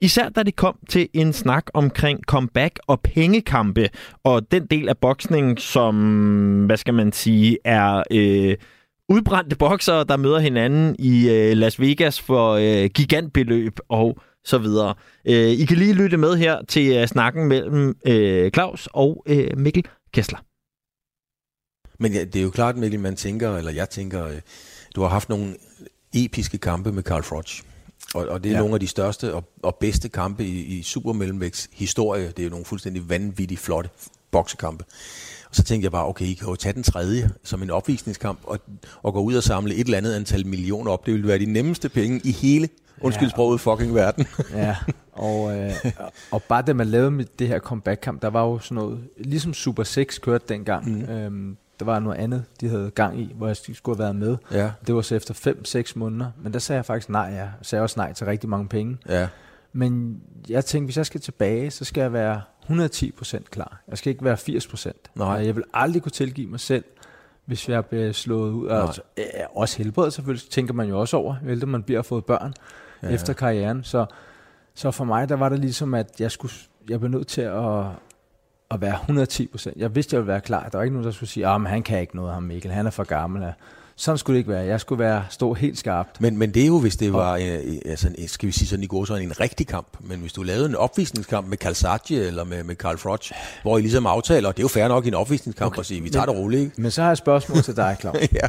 Især 0.00 0.28
da 0.28 0.42
det 0.42 0.56
kom 0.56 0.78
til 0.88 1.08
en 1.12 1.32
snak 1.32 1.66
omkring 1.74 2.20
comeback 2.26 2.78
og 2.86 3.00
pengekampe, 3.00 3.88
og 4.24 4.50
den 4.50 4.66
del 4.66 4.88
af 4.88 4.98
boksning, 4.98 5.60
som, 5.60 6.66
hvad 6.66 6.76
skal 6.76 6.94
man 6.94 7.12
sige, 7.12 7.58
er 7.64 8.02
øh, 8.10 8.56
udbrændte 9.08 9.56
boksere, 9.56 10.04
der 10.04 10.16
møder 10.16 10.38
hinanden 10.38 10.96
i 10.98 11.30
øh, 11.30 11.56
Las 11.56 11.80
Vegas 11.80 12.20
for 12.20 12.52
øh, 12.52 12.90
gigantbeløb 12.94 13.78
og 13.88 14.18
så 14.44 14.58
videre. 14.58 14.94
Øh, 15.28 15.48
I 15.48 15.64
kan 15.64 15.76
lige 15.76 15.94
lytte 15.94 16.16
med 16.16 16.36
her 16.36 16.58
til 16.68 16.96
øh, 16.96 17.06
snakken 17.06 17.48
mellem 17.48 17.94
øh, 18.06 18.50
Claus 18.50 18.88
og 18.92 19.24
øh, 19.28 19.58
Mikkel 19.58 19.84
Kessler. 20.14 20.53
Men 21.98 22.12
ja, 22.12 22.24
det 22.24 22.36
er 22.36 22.42
jo 22.42 22.50
klart, 22.50 22.76
Mikkel, 22.76 23.00
man 23.00 23.16
tænker, 23.16 23.56
eller 23.56 23.72
jeg 23.72 23.90
tænker, 23.90 24.26
øh, 24.26 24.40
du 24.94 25.02
har 25.02 25.08
haft 25.08 25.28
nogle 25.28 25.56
episke 26.14 26.58
kampe 26.58 26.92
med 26.92 27.02
Carl 27.02 27.22
Froch. 27.22 27.62
Og, 28.14 28.28
og 28.28 28.44
det 28.44 28.50
er 28.50 28.54
ja. 28.54 28.60
nogle 28.60 28.74
af 28.74 28.80
de 28.80 28.86
største 28.86 29.34
og, 29.34 29.44
og 29.62 29.76
bedste 29.80 30.08
kampe 30.08 30.44
i, 30.44 30.78
i 30.78 30.82
Supermellemvægts 30.82 31.68
historie. 31.72 32.26
Det 32.26 32.38
er 32.38 32.44
jo 32.44 32.50
nogle 32.50 32.64
fuldstændig 32.64 33.08
vanvittigt 33.08 33.60
flotte 33.60 33.90
boksekampe. 34.30 34.84
Og 35.48 35.56
så 35.56 35.62
tænkte 35.62 35.84
jeg 35.84 35.92
bare, 35.92 36.06
okay, 36.06 36.24
I 36.24 36.34
kan 36.34 36.48
jo 36.48 36.56
tage 36.56 36.72
den 36.72 36.82
tredje 36.82 37.30
som 37.42 37.62
en 37.62 37.70
opvisningskamp 37.70 38.38
og, 38.42 38.58
og 39.02 39.12
gå 39.12 39.20
ud 39.20 39.34
og 39.34 39.42
samle 39.42 39.74
et 39.74 39.84
eller 39.84 39.98
andet 39.98 40.14
antal 40.14 40.46
millioner 40.46 40.90
op. 40.90 41.06
Det 41.06 41.14
ville 41.14 41.28
være 41.28 41.38
de 41.38 41.46
nemmeste 41.46 41.88
penge 41.88 42.20
i 42.24 42.32
hele, 42.32 42.68
undskyld 43.00 43.30
sproget, 43.30 43.60
fucking 43.60 43.94
verden. 43.94 44.26
ja, 44.54 44.76
og, 45.12 45.58
øh, 45.58 45.72
og 46.30 46.42
bare 46.42 46.62
det, 46.62 46.76
man 46.76 46.86
lavede 46.86 47.10
med 47.10 47.24
det 47.38 47.48
her 47.48 47.58
comeback-kamp, 47.58 48.22
der 48.22 48.28
var 48.28 48.42
jo 48.44 48.58
sådan 48.58 48.74
noget, 48.74 49.08
ligesom 49.18 49.54
Super 49.54 49.82
6 49.82 50.18
kørte 50.18 50.44
dengang. 50.48 50.88
Mm. 50.88 51.04
Øhm, 51.04 51.56
der 51.80 51.84
var 51.84 51.98
noget 51.98 52.18
andet, 52.18 52.44
de 52.60 52.68
havde 52.68 52.90
gang 52.90 53.20
i, 53.20 53.32
hvor 53.36 53.46
jeg 53.46 53.56
skulle 53.56 53.96
have 53.96 54.02
været 54.02 54.16
med. 54.16 54.36
Ja. 54.52 54.70
Det 54.86 54.94
var 54.94 55.00
så 55.00 55.14
efter 55.14 55.34
5-6 55.88 55.92
måneder, 55.98 56.30
men 56.42 56.52
der 56.52 56.58
sagde 56.58 56.76
jeg 56.76 56.84
faktisk 56.84 57.08
nej. 57.08 57.20
Jeg 57.20 57.50
sagde 57.62 57.82
også 57.82 58.00
nej 58.00 58.12
til 58.12 58.26
rigtig 58.26 58.48
mange 58.50 58.68
penge. 58.68 58.98
Ja. 59.08 59.28
Men 59.72 60.20
jeg 60.48 60.64
tænkte, 60.64 60.86
hvis 60.86 60.96
jeg 60.96 61.06
skal 61.06 61.20
tilbage, 61.20 61.70
så 61.70 61.84
skal 61.84 62.00
jeg 62.00 62.12
være 62.12 62.42
110% 62.70 63.42
klar. 63.50 63.82
Jeg 63.88 63.98
skal 63.98 64.10
ikke 64.10 64.24
være 64.24 64.36
80%. 64.36 64.92
Nej. 65.14 65.26
Og 65.26 65.46
Jeg 65.46 65.56
vil 65.56 65.64
aldrig 65.74 66.02
kunne 66.02 66.12
tilgive 66.12 66.50
mig 66.50 66.60
selv, 66.60 66.84
hvis 67.44 67.68
jeg 67.68 67.86
bliver 67.86 68.12
slået 68.12 68.52
ud. 68.52 68.68
Nej. 68.68 68.80
Altså, 68.80 69.00
øh, 69.18 69.24
også 69.54 69.78
helbred 69.78 70.10
selvfølgelig, 70.10 70.50
tænker 70.50 70.74
man 70.74 70.88
jo 70.88 71.00
også 71.00 71.16
over, 71.16 71.36
vel, 71.42 71.68
man 71.68 71.82
bliver 71.82 72.02
fået 72.02 72.24
børn 72.24 72.54
ja. 73.02 73.08
efter 73.08 73.32
karrieren. 73.32 73.84
Så, 73.84 74.06
så 74.74 74.90
for 74.90 75.04
mig, 75.04 75.28
der 75.28 75.36
var 75.36 75.48
det 75.48 75.58
ligesom, 75.58 75.94
at 75.94 76.20
jeg, 76.20 76.30
skulle, 76.30 76.54
jeg 76.88 77.00
blev 77.00 77.10
nødt 77.10 77.26
til 77.26 77.40
at, 77.40 77.84
at 78.70 78.80
være 78.80 78.94
110 78.94 79.46
procent. 79.46 79.76
Jeg 79.76 79.94
vidste, 79.94 80.14
jeg 80.14 80.20
ville 80.20 80.32
være 80.32 80.40
klar. 80.40 80.68
Der 80.68 80.78
var 80.78 80.82
ikke 80.82 80.94
nogen, 80.94 81.06
der 81.06 81.12
skulle 81.12 81.30
sige, 81.30 81.48
at 81.48 81.60
han 81.68 81.82
kan 81.82 82.00
ikke 82.00 82.16
noget, 82.16 82.34
ham 82.34 82.42
Mikkel. 82.42 82.70
Han 82.70 82.86
er 82.86 82.90
for 82.90 83.04
gammel. 83.04 83.52
Sådan 83.96 84.18
skulle 84.18 84.34
det 84.34 84.38
ikke 84.38 84.50
være. 84.50 84.64
Jeg 84.64 84.80
skulle 84.80 84.98
være 84.98 85.24
stå 85.30 85.54
helt 85.54 85.78
skarpt. 85.78 86.20
Men, 86.20 86.36
men 86.36 86.54
det 86.54 86.62
er 86.62 86.66
jo, 86.66 86.78
hvis 86.78 86.96
det 86.96 87.12
var, 87.12 87.36
øh, 87.36 87.58
altså, 87.86 88.10
skal 88.26 88.46
vi 88.46 88.52
sige 88.52 88.68
sådan 88.68 88.82
i 88.82 88.86
går, 88.86 89.04
så 89.04 89.14
en 89.14 89.40
rigtig 89.40 89.66
kamp. 89.66 89.86
Men 90.00 90.20
hvis 90.20 90.32
du 90.32 90.42
lavede 90.42 90.66
en 90.66 90.76
opvisningskamp 90.76 91.48
med 91.48 91.58
Calzaghe 91.58 92.26
eller 92.26 92.44
med, 92.44 92.64
med 92.64 92.74
Carl 92.74 92.98
Froch, 92.98 93.32
hvor 93.62 93.78
I 93.78 93.80
ligesom 93.80 94.06
aftaler, 94.06 94.48
og 94.48 94.56
det 94.56 94.60
er 94.60 94.64
jo 94.64 94.68
fair 94.68 94.88
nok 94.88 95.04
i 95.04 95.08
en 95.08 95.14
opvisningskamp 95.14 95.72
okay. 95.72 95.80
at 95.80 95.86
sige, 95.86 96.02
vi 96.02 96.10
tager 96.10 96.26
det 96.26 96.36
roligt, 96.36 96.62
ikke? 96.62 96.82
Men 96.82 96.90
så 96.90 97.00
har 97.00 97.08
jeg 97.08 97.12
et 97.12 97.18
spørgsmål 97.18 97.62
til 97.62 97.76
dig, 97.76 97.96
Claus. 98.00 98.16
ja. 98.42 98.48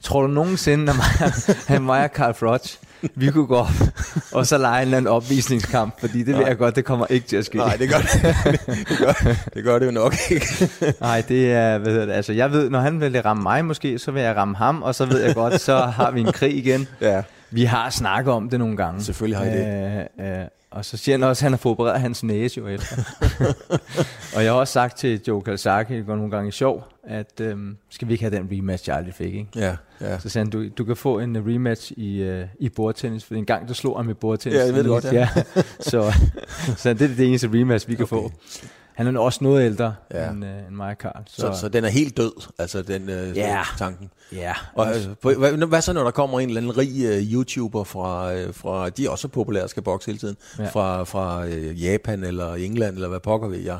Tror 0.00 0.22
du 0.22 0.26
nogensinde, 0.26 0.92
at 0.92 0.96
mig, 0.96 1.32
han 1.66 1.82
mig 1.82 2.04
og 2.04 2.10
Carl 2.14 2.34
Froch, 2.34 2.78
vi 3.14 3.30
kunne 3.30 3.46
gå 3.46 3.56
op 3.56 3.72
og 4.32 4.46
så 4.46 4.58
lege 4.58 4.82
en 4.82 4.86
eller 4.86 4.96
anden 4.96 5.12
opvisningskamp? 5.12 6.00
Fordi 6.00 6.18
det 6.18 6.26
ved 6.26 6.34
Nej. 6.34 6.44
jeg 6.44 6.58
godt, 6.58 6.76
det 6.76 6.84
kommer 6.84 7.06
ikke 7.10 7.26
til 7.26 7.36
at 7.36 7.44
ske. 7.44 7.58
Nej, 7.58 7.76
det 7.76 7.88
gør 7.88 7.98
det, 7.98 8.60
det, 8.88 8.98
gør, 8.98 9.12
det 9.54 9.64
gør 9.64 9.78
det 9.78 9.86
jo 9.86 9.90
nok 9.90 10.14
ikke. 10.30 10.46
Nej, 11.00 11.22
det 11.28 11.52
er, 11.52 11.78
hvad 11.78 11.92
hedder 11.92 12.06
det, 12.06 12.12
altså 12.12 12.32
jeg 12.32 12.52
ved, 12.52 12.70
når 12.70 12.80
han 12.80 13.00
vil 13.00 13.22
ramme 13.22 13.42
mig 13.42 13.64
måske, 13.64 13.98
så 13.98 14.10
vil 14.10 14.22
jeg 14.22 14.36
ramme 14.36 14.56
ham, 14.56 14.82
og 14.82 14.94
så 14.94 15.06
ved 15.06 15.20
jeg 15.20 15.34
godt, 15.34 15.60
så 15.60 15.76
har 15.76 16.10
vi 16.10 16.20
en 16.20 16.32
krig 16.32 16.56
igen. 16.56 16.88
Ja. 17.00 17.22
Vi 17.50 17.64
har 17.64 17.90
snakket 17.90 18.32
om 18.32 18.50
det 18.50 18.58
nogle 18.58 18.76
gange. 18.76 19.02
Selvfølgelig 19.02 19.38
har 19.38 19.44
I 19.44 19.50
det. 19.50 20.08
Øh, 20.20 20.40
øh, 20.40 20.46
og 20.70 20.84
så 20.84 20.96
siger 20.96 21.18
han 21.18 21.22
også, 21.22 21.40
at 21.40 21.50
han 21.50 21.58
har 21.62 21.70
opereret 21.70 22.00
hans 22.00 22.22
næse 22.22 22.60
jo 22.60 22.68
efter. 22.68 22.96
og 24.36 24.44
jeg 24.44 24.52
har 24.52 24.58
også 24.58 24.72
sagt 24.72 24.98
til 24.98 25.20
Joe 25.28 25.42
Kalsaki, 25.42 25.96
det 25.96 26.06
går 26.06 26.16
nogle 26.16 26.30
gange 26.30 26.48
i 26.48 26.52
sjov, 26.52 26.91
at 27.06 27.40
øhm, 27.40 27.76
skal 27.90 28.08
vi 28.08 28.12
ikke 28.12 28.24
have 28.24 28.36
den 28.36 28.48
rematch, 28.52 28.88
jeg 28.88 28.96
aldrig 28.96 29.14
fik, 29.14 29.34
ikke? 29.34 29.48
Ja, 29.56 29.76
ja. 30.00 30.18
Så 30.18 30.28
sagde 30.28 30.44
han, 30.44 30.50
du, 30.50 30.68
du 30.78 30.84
kan 30.84 30.96
få 30.96 31.18
en 31.18 31.36
øh, 31.36 31.46
rematch 31.46 31.92
i, 31.96 32.22
øh, 32.22 32.46
i 32.60 32.68
bordtennis, 32.68 33.24
for 33.24 33.34
en 33.34 33.44
gang 33.44 33.68
du 33.68 33.74
slog 33.74 33.96
ham 33.96 34.10
i 34.10 34.14
bordtennis. 34.14 34.58
Ja, 34.60 34.64
jeg 34.64 34.74
ved 34.74 34.82
det 34.82 34.88
godt, 34.90 35.04
ja. 35.04 35.10
ja. 35.12 35.28
så, 35.90 36.12
så 36.76 36.94
det 36.94 37.10
er 37.10 37.16
det 37.16 37.26
eneste 37.28 37.48
rematch, 37.52 37.88
vi 37.88 37.94
kan 37.94 38.02
okay. 38.02 38.16
få. 38.16 38.32
Han 38.92 39.16
er 39.16 39.20
også 39.20 39.44
noget 39.44 39.64
ældre 39.66 39.94
Ja. 40.14 40.30
end, 40.30 40.44
øh, 40.44 40.50
end 40.68 40.76
mig 40.76 40.88
og 40.90 40.96
Carl. 40.96 41.22
Så, 41.26 41.36
så, 41.36 41.60
så 41.60 41.68
den 41.68 41.84
er 41.84 41.88
helt 41.88 42.16
død, 42.16 42.32
altså 42.58 42.82
den 42.82 43.08
øh, 43.10 43.36
Ja. 43.36 43.62
tanken. 43.78 44.10
Ja. 44.32 44.52
Og, 44.74 44.88
øh, 44.88 44.94
på- 45.22 45.32
hvad, 45.32 45.52
hvad 45.66 45.80
så, 45.82 45.92
når 45.92 46.04
der 46.04 46.10
kommer 46.10 46.40
en 46.40 46.48
eller 46.48 46.60
anden 46.60 46.78
rig 46.78 47.04
øh, 47.04 47.32
YouTuber 47.32 47.84
fra, 47.84 48.34
øh, 48.34 48.54
fra, 48.54 48.88
de 48.90 49.06
er 49.06 49.10
også 49.10 49.28
populære, 49.28 49.68
skal 49.68 49.82
bokse 49.82 50.06
hele 50.06 50.18
tiden. 50.18 50.36
Ja. 50.58 50.68
fra, 50.68 51.04
fra 51.04 51.46
øh, 51.46 51.82
Japan 51.82 52.24
eller 52.24 52.54
England, 52.54 52.94
eller 52.94 53.08
hvad 53.08 53.20
pokker 53.20 53.48
ved 53.48 53.58
jeg. 53.58 53.78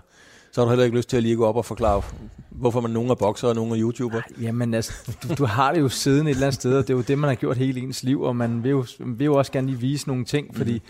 Så 0.53 0.61
har 0.61 0.65
du 0.65 0.71
heller 0.71 0.85
ikke 0.85 0.97
lyst 0.97 1.09
til 1.09 1.17
at 1.17 1.23
lige 1.23 1.37
gå 1.37 1.47
op 1.47 1.57
og 1.57 1.65
forklare, 1.65 2.03
hvorfor 2.51 2.81
man 2.81 2.91
nogen 2.91 3.11
er 3.11 3.15
bokser 3.15 3.49
og 3.49 3.55
nogen 3.55 3.73
er 3.73 3.79
YouTuber. 3.81 4.21
Jamen 4.41 4.75
altså, 4.75 4.93
du, 5.23 5.35
du 5.35 5.45
har 5.45 5.73
det 5.73 5.81
jo 5.81 5.89
siden 5.89 6.27
et 6.27 6.31
eller 6.31 6.47
andet 6.47 6.55
sted, 6.61 6.79
og 6.79 6.83
det 6.89 6.93
er 6.93 6.97
jo 6.97 7.03
det, 7.03 7.19
man 7.19 7.29
har 7.29 7.35
gjort 7.35 7.57
hele 7.57 7.81
ens 7.81 8.03
liv, 8.03 8.21
og 8.23 8.37
man 8.37 8.63
vil 8.65 8.71
jo, 8.71 8.85
vil 8.99 9.25
jo 9.25 9.35
også 9.35 9.53
gerne 9.53 9.67
lige 9.67 9.79
vise 9.81 10.09
nogle 10.09 10.25
ting, 10.25 10.57
fordi 10.57 10.73
Mhm. 10.73 10.81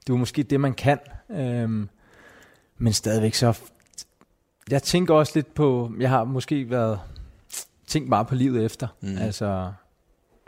det 0.00 0.10
er 0.10 0.14
jo 0.14 0.16
måske 0.16 0.42
det, 0.42 0.60
man 0.60 0.74
kan. 0.74 0.98
Øhm, 1.30 1.88
men 2.78 2.92
stadigvæk 2.92 3.34
så... 3.34 3.58
Jeg 4.70 4.82
tænker 4.82 5.14
også 5.14 5.32
lidt 5.34 5.54
på... 5.54 5.92
Jeg 6.00 6.08
har 6.10 6.24
måske 6.24 6.70
været... 6.70 7.00
Tænkt 7.86 8.08
meget 8.08 8.26
på 8.26 8.34
livet 8.34 8.64
efter. 8.64 8.88
Mhm. 9.00 9.10
Mm. 9.12 9.18
Altså... 9.18 9.72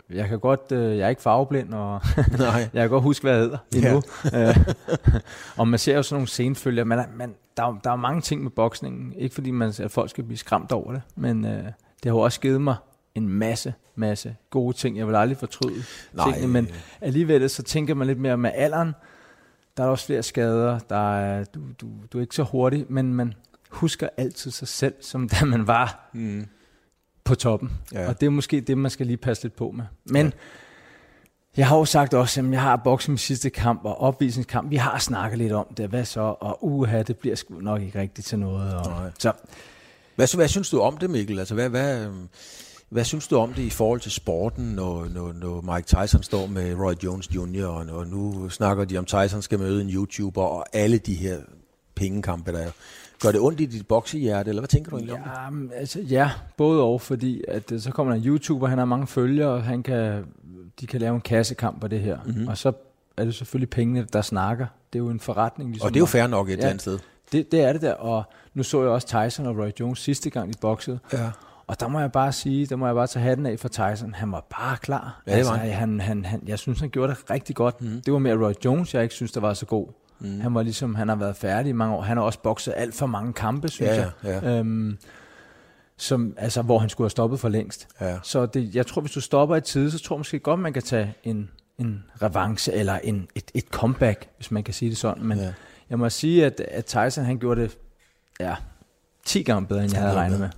Jeg 0.09 0.27
kan 0.27 0.39
godt, 0.39 0.71
øh, 0.71 0.97
jeg 0.97 1.05
er 1.05 1.09
ikke 1.09 1.21
farveblind, 1.21 1.73
og 1.73 2.01
Nej. 2.39 2.69
jeg 2.73 2.81
kan 2.81 2.89
godt 2.89 3.03
huske, 3.03 3.23
hvad 3.23 3.31
jeg 3.33 3.41
hedder 3.41 3.57
endnu. 3.75 4.01
Ja. 4.31 4.55
og 5.57 5.67
man 5.67 5.79
ser 5.79 5.95
jo 5.95 6.03
sådan 6.03 6.15
nogle 6.15 6.27
scenefølger, 6.27 6.83
men 6.83 6.99
man, 7.15 7.35
der, 7.57 7.63
er, 7.63 7.79
der 7.83 7.91
er 7.91 7.95
mange 7.95 8.21
ting 8.21 8.43
med 8.43 8.51
boksningen. 8.51 9.13
Ikke 9.17 9.35
fordi 9.35 9.51
man, 9.51 9.73
at 9.79 9.91
folk 9.91 10.09
skal 10.09 10.23
blive 10.23 10.37
skræmt 10.37 10.71
over 10.71 10.91
det, 10.91 11.01
men 11.15 11.45
øh, 11.45 11.51
det 11.53 11.71
har 12.05 12.11
jo 12.11 12.19
også 12.19 12.39
givet 12.39 12.61
mig 12.61 12.75
en 13.15 13.29
masse, 13.29 13.73
masse 13.95 14.35
gode 14.49 14.77
ting. 14.77 14.97
Jeg 14.97 15.07
vil 15.07 15.15
aldrig 15.15 15.37
fortryde 15.37 15.83
Nej. 16.13 16.31
tingene, 16.31 16.53
men 16.53 16.69
alligevel 17.01 17.49
så 17.49 17.63
tænker 17.63 17.93
man 17.93 18.07
lidt 18.07 18.19
mere 18.19 18.37
med 18.37 18.51
alderen. 18.53 18.95
Der 19.77 19.83
er 19.83 19.87
også 19.87 20.05
flere 20.05 20.23
skader, 20.23 20.79
der 20.79 21.17
er, 21.17 21.43
du, 21.43 21.59
du, 21.81 21.87
du 22.13 22.17
er 22.17 22.21
ikke 22.21 22.35
så 22.35 22.43
hurtig, 22.43 22.85
men 22.89 23.13
man 23.13 23.33
husker 23.69 24.09
altid 24.17 24.51
sig 24.51 24.67
selv, 24.67 24.93
som 25.01 25.29
da 25.29 25.45
man 25.45 25.67
var 25.67 26.09
Mm. 26.13 26.45
På 27.25 27.35
toppen. 27.35 27.71
Ja. 27.93 28.07
Og 28.07 28.21
det 28.21 28.25
er 28.25 28.29
måske 28.29 28.61
det, 28.61 28.77
man 28.77 28.91
skal 28.91 29.05
lige 29.05 29.17
passe 29.17 29.43
lidt 29.43 29.55
på 29.55 29.71
med. 29.71 29.85
Men 30.05 30.25
ja. 30.25 30.31
jeg 31.57 31.67
har 31.67 31.77
jo 31.77 31.85
sagt 31.85 32.13
også, 32.13 32.41
at 32.41 32.51
jeg 32.51 32.61
har 32.61 32.75
bokset 32.75 33.09
min 33.09 33.17
sidste 33.17 33.49
kamp 33.49 33.81
og 33.85 34.01
opvisningskamp. 34.01 34.69
Vi 34.69 34.75
har 34.75 34.99
snakket 34.99 35.37
lidt 35.37 35.51
om 35.51 35.65
det. 35.77 35.89
Hvad 35.89 36.05
så? 36.05 36.35
Og 36.39 36.65
uha, 36.65 37.01
det 37.01 37.17
bliver 37.17 37.35
sgu 37.35 37.59
nok 37.59 37.81
ikke 37.81 37.99
rigtigt 37.99 38.27
til 38.27 38.39
noget. 38.39 38.73
Og, 38.75 38.85
Nej. 38.85 39.11
så 39.19 39.31
Hvad, 40.15 40.35
hvad 40.35 40.47
synes 40.47 40.69
du 40.69 40.79
om 40.79 40.97
det, 40.97 41.09
Mikkel? 41.09 41.39
Altså, 41.39 41.53
hvad, 41.53 41.69
hvad, 41.69 42.05
øhm, 42.05 42.29
hvad 42.89 43.03
synes 43.03 43.27
du 43.27 43.37
om 43.37 43.53
det 43.53 43.63
i 43.63 43.69
forhold 43.69 43.99
til 43.99 44.11
sporten, 44.11 44.65
når, 44.65 45.07
når, 45.13 45.33
når 45.33 45.75
Mike 45.75 45.87
Tyson 45.87 46.23
står 46.23 46.47
med 46.47 46.75
Roy 46.75 46.93
Jones 47.03 47.35
Jr., 47.35 47.65
og, 47.65 47.97
og 47.97 48.07
nu 48.07 48.49
snakker 48.49 48.85
de 48.85 48.97
om, 48.97 49.05
Tyson 49.05 49.41
skal 49.41 49.59
møde 49.59 49.81
en 49.81 49.89
YouTuber, 49.89 50.43
og 50.43 50.65
alle 50.73 50.97
de 50.97 51.13
her 51.13 51.37
pengekampe, 51.95 52.51
der 52.51 52.59
er. 52.59 52.71
Gør 53.21 53.31
det 53.31 53.41
ondt 53.41 53.61
i 53.61 53.65
dit 53.65 53.87
boksehjerte, 53.87 54.49
eller 54.49 54.61
hvad 54.61 54.67
tænker 54.67 54.89
du 54.89 54.97
egentlig 54.97 55.15
om 55.15 55.59
det? 55.59 55.73
Ja, 55.73 55.79
altså, 55.79 55.99
ja, 55.99 56.31
både 56.57 56.81
og, 56.83 57.01
fordi 57.01 57.43
at, 57.47 57.71
øh, 57.71 57.79
så 57.79 57.91
kommer 57.91 58.13
der 58.13 58.21
en 58.21 58.27
YouTuber, 58.27 58.67
han 58.67 58.77
har 58.77 58.85
mange 58.85 59.07
følgere, 59.07 59.49
og 59.49 59.63
han 59.63 59.83
kan, 59.83 60.25
de 60.79 60.87
kan 60.87 60.99
lave 60.99 61.15
en 61.15 61.21
kassekamp 61.21 61.81
på 61.81 61.87
det 61.87 61.99
her. 61.99 62.17
Mhm. 62.25 62.33
Mm-hmm. 62.33 62.47
Og 62.47 62.57
så 62.57 62.71
er 63.17 63.25
det 63.25 63.35
selvfølgelig 63.35 63.69
pengene, 63.69 64.07
der 64.13 64.21
snakker. 64.21 64.65
Det 64.93 64.99
er 64.99 65.03
jo 65.03 65.09
en 65.09 65.19
forretning. 65.19 65.69
Ligesom 65.69 65.85
Og 65.85 65.93
det 65.93 65.97
er 65.97 66.01
jo 66.01 66.05
fair 66.05 66.27
nok 66.27 66.49
et 66.49 66.53
eller 66.53 66.67
andet 66.67 66.81
sted. 66.81 66.99
Det, 67.31 67.51
det 67.51 67.61
er 67.61 67.73
det 67.73 67.81
der, 67.81 67.93
og 67.93 68.23
nu 68.53 68.63
så 68.63 68.81
jeg 68.81 68.89
også 68.89 69.07
Tyson 69.07 69.45
og 69.45 69.57
Roy 69.57 69.69
Jones 69.79 69.99
sidste 69.99 70.29
gang, 70.29 70.53
de 70.53 70.57
boksede. 70.61 70.99
Ja. 71.13 71.29
Og 71.67 71.79
der 71.79 71.87
må 71.87 71.99
jeg 71.99 72.11
bare 72.11 72.31
sige, 72.31 72.65
der 72.65 72.75
må 72.75 72.85
jeg 72.85 72.95
bare 72.95 73.07
tage 73.07 73.23
hatten 73.23 73.45
af 73.45 73.59
for 73.59 73.67
Tyson. 73.67 74.13
Han 74.13 74.31
var 74.31 74.45
bare 74.49 74.77
klar. 74.77 75.21
Ja, 75.27 75.37
det 75.37 75.45
var 75.45 75.55
han. 75.55 75.71
han, 75.71 75.99
han, 75.99 76.25
han, 76.25 76.43
jeg 76.47 76.59
synes, 76.59 76.79
han 76.79 76.89
gjorde 76.89 77.13
det 77.13 77.29
rigtig 77.29 77.55
godt. 77.55 77.81
Mm. 77.81 78.01
Det 78.05 78.13
var 78.13 78.19
mere 78.19 78.45
Roy 78.45 78.53
Jones, 78.65 78.93
jeg 78.93 79.03
ikke 79.03 79.15
synes, 79.15 79.31
der 79.31 79.41
var 79.41 79.53
så 79.53 79.65
god. 79.65 79.87
Mm. 80.19 80.39
Han 80.41 80.53
var 80.53 80.63
ligesom, 80.63 80.95
han 80.95 81.09
har 81.09 81.15
været 81.15 81.35
færdig 81.35 81.69
i 81.69 81.73
mange 81.73 81.95
år. 81.95 82.01
Han 82.01 82.17
har 82.17 82.23
også 82.23 82.39
bokset 82.39 82.73
alt 82.77 82.95
for 82.95 83.05
mange 83.05 83.33
kampe, 83.33 83.69
synes 83.69 83.91
Ja, 83.91 84.09
jeg. 84.23 84.41
ja. 84.43 84.59
Øhm, 84.59 84.97
som, 85.97 86.33
altså, 86.37 86.61
hvor 86.61 86.79
han 86.79 86.89
skulle 86.89 87.05
have 87.05 87.09
stoppet 87.09 87.39
for 87.39 87.49
længst. 87.49 87.87
Ja. 88.01 88.17
Så 88.23 88.45
det, 88.45 88.75
jeg 88.75 88.87
tror, 88.87 89.01
hvis 89.01 89.11
du 89.11 89.21
stopper 89.21 89.55
i 89.55 89.61
tide, 89.61 89.91
så 89.91 89.99
tror 89.99 90.15
jeg 90.15 90.19
måske 90.19 90.39
godt, 90.39 90.59
man 90.59 90.73
kan 90.73 90.81
tage 90.83 91.13
en, 91.23 91.49
en 91.77 92.03
revanche 92.21 92.73
eller 92.73 92.99
en, 93.03 93.27
et, 93.35 93.51
et 93.53 93.63
comeback, 93.71 94.27
hvis 94.37 94.51
man 94.51 94.63
kan 94.63 94.73
sige 94.73 94.89
det 94.89 94.97
sådan. 94.97 95.23
Men 95.23 95.37
Ja. 95.37 95.53
jeg 95.89 95.99
må 95.99 96.09
sige, 96.09 96.45
at, 96.45 96.59
at 96.59 96.85
Tyson 96.85 97.25
han 97.25 97.37
gjorde 97.39 97.61
det 97.61 97.77
ja, 98.39 98.55
10 99.25 99.43
gange 99.43 99.67
bedre, 99.67 99.83
end 99.83 99.93
jeg 99.93 100.01
havde 100.01 100.15
regnet 100.15 100.39
med. 100.39 100.49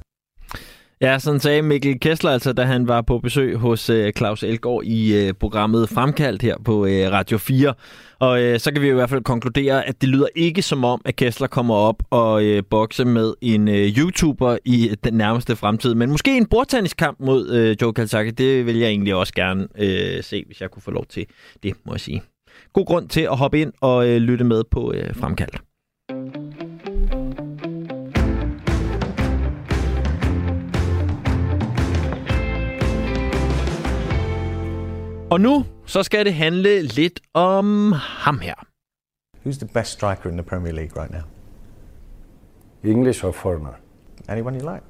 Ja, 1.02 1.20
sådan 1.20 1.40
sagde 1.40 1.62
Mikkel 1.62 2.00
Kessler 2.00 2.32
altså, 2.32 2.54
da 2.54 2.64
han 2.64 2.88
var 2.88 3.02
på 3.02 3.20
besøg 3.20 3.56
hos 3.56 3.90
øh, 3.90 4.14
Claus 4.14 4.44
Elgaard 4.44 4.84
i 4.84 5.16
øh, 5.16 5.34
programmet 5.34 5.90
Fremkaldt 5.90 6.42
her 6.42 6.56
på 6.66 6.86
øh, 6.86 7.12
Radio 7.12 7.38
4. 7.38 7.74
Og 8.20 8.42
øh, 8.42 8.60
så 8.60 8.72
kan 8.72 8.82
vi 8.82 8.90
i 8.90 8.94
hvert 8.94 9.10
fald 9.10 9.24
konkludere, 9.24 9.88
at 9.88 10.02
det 10.02 10.10
lyder 10.10 10.28
ikke 10.36 10.62
som 10.62 10.84
om, 10.84 11.02
at 11.06 11.16
Kessler 11.16 11.48
kommer 11.48 11.76
op 11.76 12.04
og 12.10 12.44
øh, 12.44 12.64
bokse 12.70 13.06
med 13.06 13.34
en 13.42 13.68
øh, 13.68 13.98
YouTuber 13.98 14.58
i 14.66 14.96
den 15.04 15.14
nærmeste 15.14 15.56
fremtid. 15.56 15.96
Men 15.96 16.10
måske 16.10 16.38
en 16.38 16.46
bordtenniskamp 16.46 17.20
mod 17.20 17.50
øh, 17.50 17.76
Joe 17.82 17.94
Kalsaki, 17.94 18.32
det 18.32 18.66
vil 18.66 18.78
jeg 18.78 18.90
egentlig 18.90 19.16
også 19.16 19.34
gerne 19.34 19.68
øh, 19.80 20.24
se, 20.24 20.44
hvis 20.46 20.62
jeg 20.62 20.72
kunne 20.72 20.84
få 20.84 20.92
lov 20.92 21.06
til 21.06 21.26
det, 21.64 21.74
må 21.86 21.94
jeg 21.94 22.00
sige. 22.00 22.22
God 22.74 22.86
grund 22.86 23.10
til 23.10 23.22
at 23.22 23.38
hoppe 23.38 23.62
ind 23.62 23.74
og 23.82 24.08
øh, 24.08 24.18
lytte 24.18 24.44
med 24.44 24.64
på 24.72 24.94
øh, 24.94 25.16
Fremkaldt. 25.16 25.67
Og 35.32 35.42
nu 35.42 35.66
så 35.86 36.04
skal 36.04 36.26
det 36.26 36.34
handle 36.34 36.82
lidt 36.82 37.20
om 37.34 37.92
ham 37.96 38.40
her. 38.40 38.54
Who's 39.46 39.58
the 39.58 39.68
best 39.74 39.92
striker 39.92 40.30
in 40.30 40.38
the 40.38 40.44
Premier 40.44 40.74
League 40.74 41.02
right 41.02 41.12
now? 41.12 41.24
English 42.84 43.26
or 43.26 43.32
foreigner? 43.32 43.74
Anyone 44.30 44.56
you 44.56 44.74
like? 44.74 44.84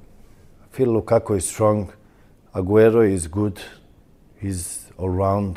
I 0.62 0.76
feel 0.76 0.88
Lukaku 0.88 1.36
is 1.36 1.44
strong. 1.44 1.92
Aguero 2.54 3.00
is 3.14 3.28
good. 3.28 3.60
He's 4.42 4.92
all 4.98 5.10
round. 5.10 5.56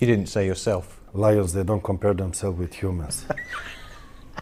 You 0.00 0.06
didn't 0.06 0.28
say 0.28 0.46
yourself. 0.46 1.00
Lions, 1.14 1.52
they 1.52 1.64
don't 1.64 1.82
compare 1.82 2.14
themselves 2.14 2.58
with 2.58 2.82
humans. 2.82 3.26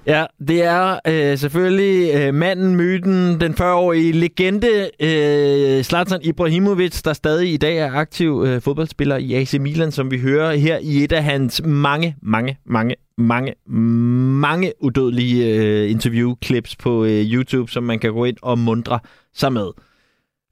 Ja, 0.07 0.27
det 0.49 0.63
er 0.63 0.99
øh, 1.07 1.39
selvfølgelig 1.39 2.15
øh, 2.15 2.35
manden, 2.35 2.77
myten, 2.77 3.41
den 3.41 3.53
40-årige 3.53 4.13
legende 4.13 4.91
øh, 5.01 5.83
Zlatan 5.83 6.21
Ibrahimovic, 6.23 7.03
der 7.03 7.13
stadig 7.13 7.53
i 7.53 7.57
dag 7.57 7.79
er 7.79 7.93
aktiv 7.93 8.45
øh, 8.47 8.63
fodboldspiller 8.63 9.17
i 9.17 9.35
AC 9.35 9.55
Milan, 9.55 9.93
som 9.93 10.11
vi 10.11 10.19
hører 10.19 10.55
her 10.55 10.79
i 10.83 11.05
et 11.05 11.13
af 11.13 11.25
hans 11.25 11.63
mange, 11.65 12.17
mange, 12.23 12.59
mange, 12.67 12.97
mange, 13.19 13.55
mange 14.41 14.73
udødelige 14.81 15.55
øh, 15.55 15.91
interviewclips 15.91 16.77
på 16.77 17.05
øh, 17.05 17.33
YouTube, 17.33 17.71
som 17.71 17.85
man 17.85 17.99
kan 17.99 18.13
gå 18.13 18.25
ind 18.25 18.37
og 18.43 18.59
mundre 18.59 18.99
sig 19.35 19.53
med. 19.53 19.71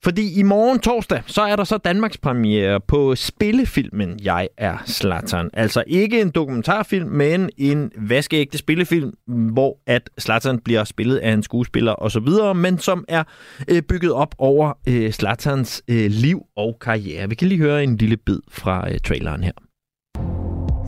Fordi 0.04 0.38
i 0.38 0.42
morgen 0.42 0.78
torsdag, 0.78 1.22
så 1.26 1.42
er 1.42 1.56
der 1.56 1.64
så 1.64 1.76
Danmarks 1.76 2.18
premiere 2.18 2.80
på 2.80 3.14
spillefilmen 3.14 4.20
Jeg 4.22 4.48
er 4.56 4.76
Slattern. 4.86 5.50
Altså 5.52 5.84
ikke 5.86 6.20
en 6.20 6.30
dokumentarfilm, 6.30 7.08
men 7.08 7.50
en 7.56 7.92
vaskeægte 7.96 8.58
spillefilm, 8.58 9.12
hvor 9.26 9.78
at 9.86 10.10
Slattern 10.18 10.58
bliver 10.58 10.84
spillet 10.84 11.16
af 11.16 11.32
en 11.32 11.42
skuespiller 11.42 12.02
osv., 12.02 12.54
men 12.56 12.78
som 12.78 13.04
er 13.08 13.24
øh, 13.68 13.82
bygget 13.82 14.12
op 14.12 14.34
over 14.38 14.72
øh, 14.88 15.12
Slatterns 15.12 15.82
øh, 15.88 16.10
liv 16.10 16.42
og 16.56 16.78
karriere. 16.80 17.28
Vi 17.28 17.34
kan 17.34 17.48
lige 17.48 17.58
høre 17.58 17.84
en 17.84 17.96
lille 17.96 18.16
bid 18.16 18.38
fra 18.50 18.90
øh, 18.90 18.98
traileren 18.98 19.44
her. 19.44 19.52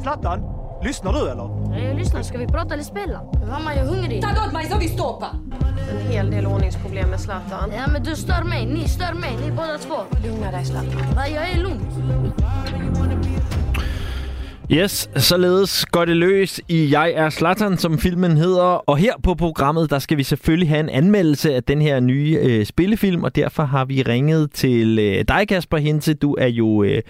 Slattern, 0.03 0.41
lyssnar 0.83 1.12
du 1.12 1.18
eller? 1.18 1.76
Ja, 1.78 1.78
jag 1.78 1.97
lyssnar. 1.97 2.22
Ska 2.22 2.39
vi 2.39 2.47
prata 2.47 2.74
eller 2.74 2.85
spela? 2.85 3.20
Mamma, 3.49 3.74
jag 3.74 3.87
är 3.87 3.91
hungrig. 3.91 4.22
Ta 4.22 4.47
åt 4.47 4.53
mig 4.53 4.70
så 4.70 4.78
vi 4.78 4.89
stoppar! 4.89 5.31
En 5.91 6.12
hel 6.12 6.31
del 6.31 6.47
ordningsproblem 6.47 7.11
med 7.11 7.20
Zlatan. 7.20 7.72
Ja, 7.76 7.93
men 7.93 8.03
du 8.03 8.16
stör 8.16 8.45
mig. 8.45 8.66
Ni 8.66 8.89
stör 8.89 9.14
mig. 9.14 9.37
Ni 9.45 9.51
båda 9.51 9.78
två. 9.78 9.97
Lugna 10.24 10.51
dig 10.51 10.64
Zlatan. 10.64 11.14
Va, 11.14 11.28
jag 11.28 11.51
är 11.51 11.59
lugn. 11.59 11.81
Yes, 14.73 15.11
således 15.16 15.87
går 15.87 16.05
det 16.05 16.16
løs 16.16 16.61
i 16.68 16.93
Jeg 16.93 17.12
er 17.16 17.31
Slattern, 17.31 17.79
som 17.79 17.99
filmen 17.99 18.37
hedder. 18.37 18.62
Og 18.62 18.97
her 18.97 19.12
på 19.23 19.35
programmet, 19.35 19.91
der 19.91 19.99
skal 19.99 20.18
vi 20.18 20.23
selvfølgelig 20.23 20.68
have 20.68 20.81
en 20.81 20.89
anmeldelse 20.89 21.55
af 21.55 21.62
den 21.62 21.83
her 21.83 22.01
nye 22.01 22.39
øh, 22.43 22.66
spillefilm, 22.66 23.25
og 23.25 23.37
derfor 23.37 23.62
har 23.62 23.85
vi 23.85 24.03
ringet 24.03 24.53
til 24.53 24.99
øh, 24.99 25.25
dig, 25.29 25.49
Kasper 25.49 25.77
Hinte. 25.77 26.14
Du 26.14 26.35
er 26.39 26.47
jo 26.47 26.83
øh, 26.83 27.03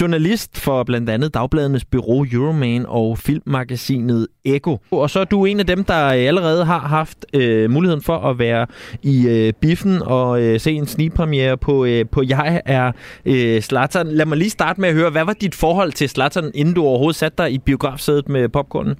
journalist 0.00 0.58
for 0.58 0.82
blandt 0.82 1.10
andet 1.10 1.34
Dagbladenes 1.34 1.84
Bureau 1.84 2.26
Euroman 2.32 2.84
og 2.88 3.18
filmmagasinet 3.18 4.26
Eko. 4.44 4.78
Og 4.90 5.10
så 5.10 5.20
er 5.20 5.24
du 5.24 5.44
en 5.44 5.60
af 5.60 5.66
dem, 5.66 5.84
der 5.84 5.94
allerede 5.94 6.64
har 6.64 6.78
haft 6.78 7.26
øh, 7.34 7.70
muligheden 7.70 8.02
for 8.02 8.16
at 8.16 8.38
være 8.38 8.66
i 9.02 9.28
øh, 9.28 9.52
biffen 9.60 10.02
og 10.02 10.42
øh, 10.42 10.60
se 10.60 10.72
en 10.72 10.86
snigpremiere 10.86 11.56
på, 11.56 11.84
øh, 11.84 12.04
på 12.12 12.22
Jeg 12.28 12.62
er 12.64 12.92
øh, 13.26 13.62
Slattern. 13.62 14.08
Lad 14.08 14.26
mig 14.26 14.38
lige 14.38 14.50
starte 14.50 14.80
med 14.80 14.88
at 14.88 14.94
høre, 14.94 15.10
hvad 15.10 15.24
var 15.24 15.32
dit 15.32 15.54
forhold 15.54 15.92
til 15.92 16.08
Slattern, 16.08 16.50
inden 16.54 16.74
du 16.74 16.82
overhovedet 16.82 17.05
satte 17.14 17.42
dig 17.42 17.52
i 17.52 17.58
biografsædet 17.58 18.28
med 18.28 18.48
popcornen? 18.48 18.98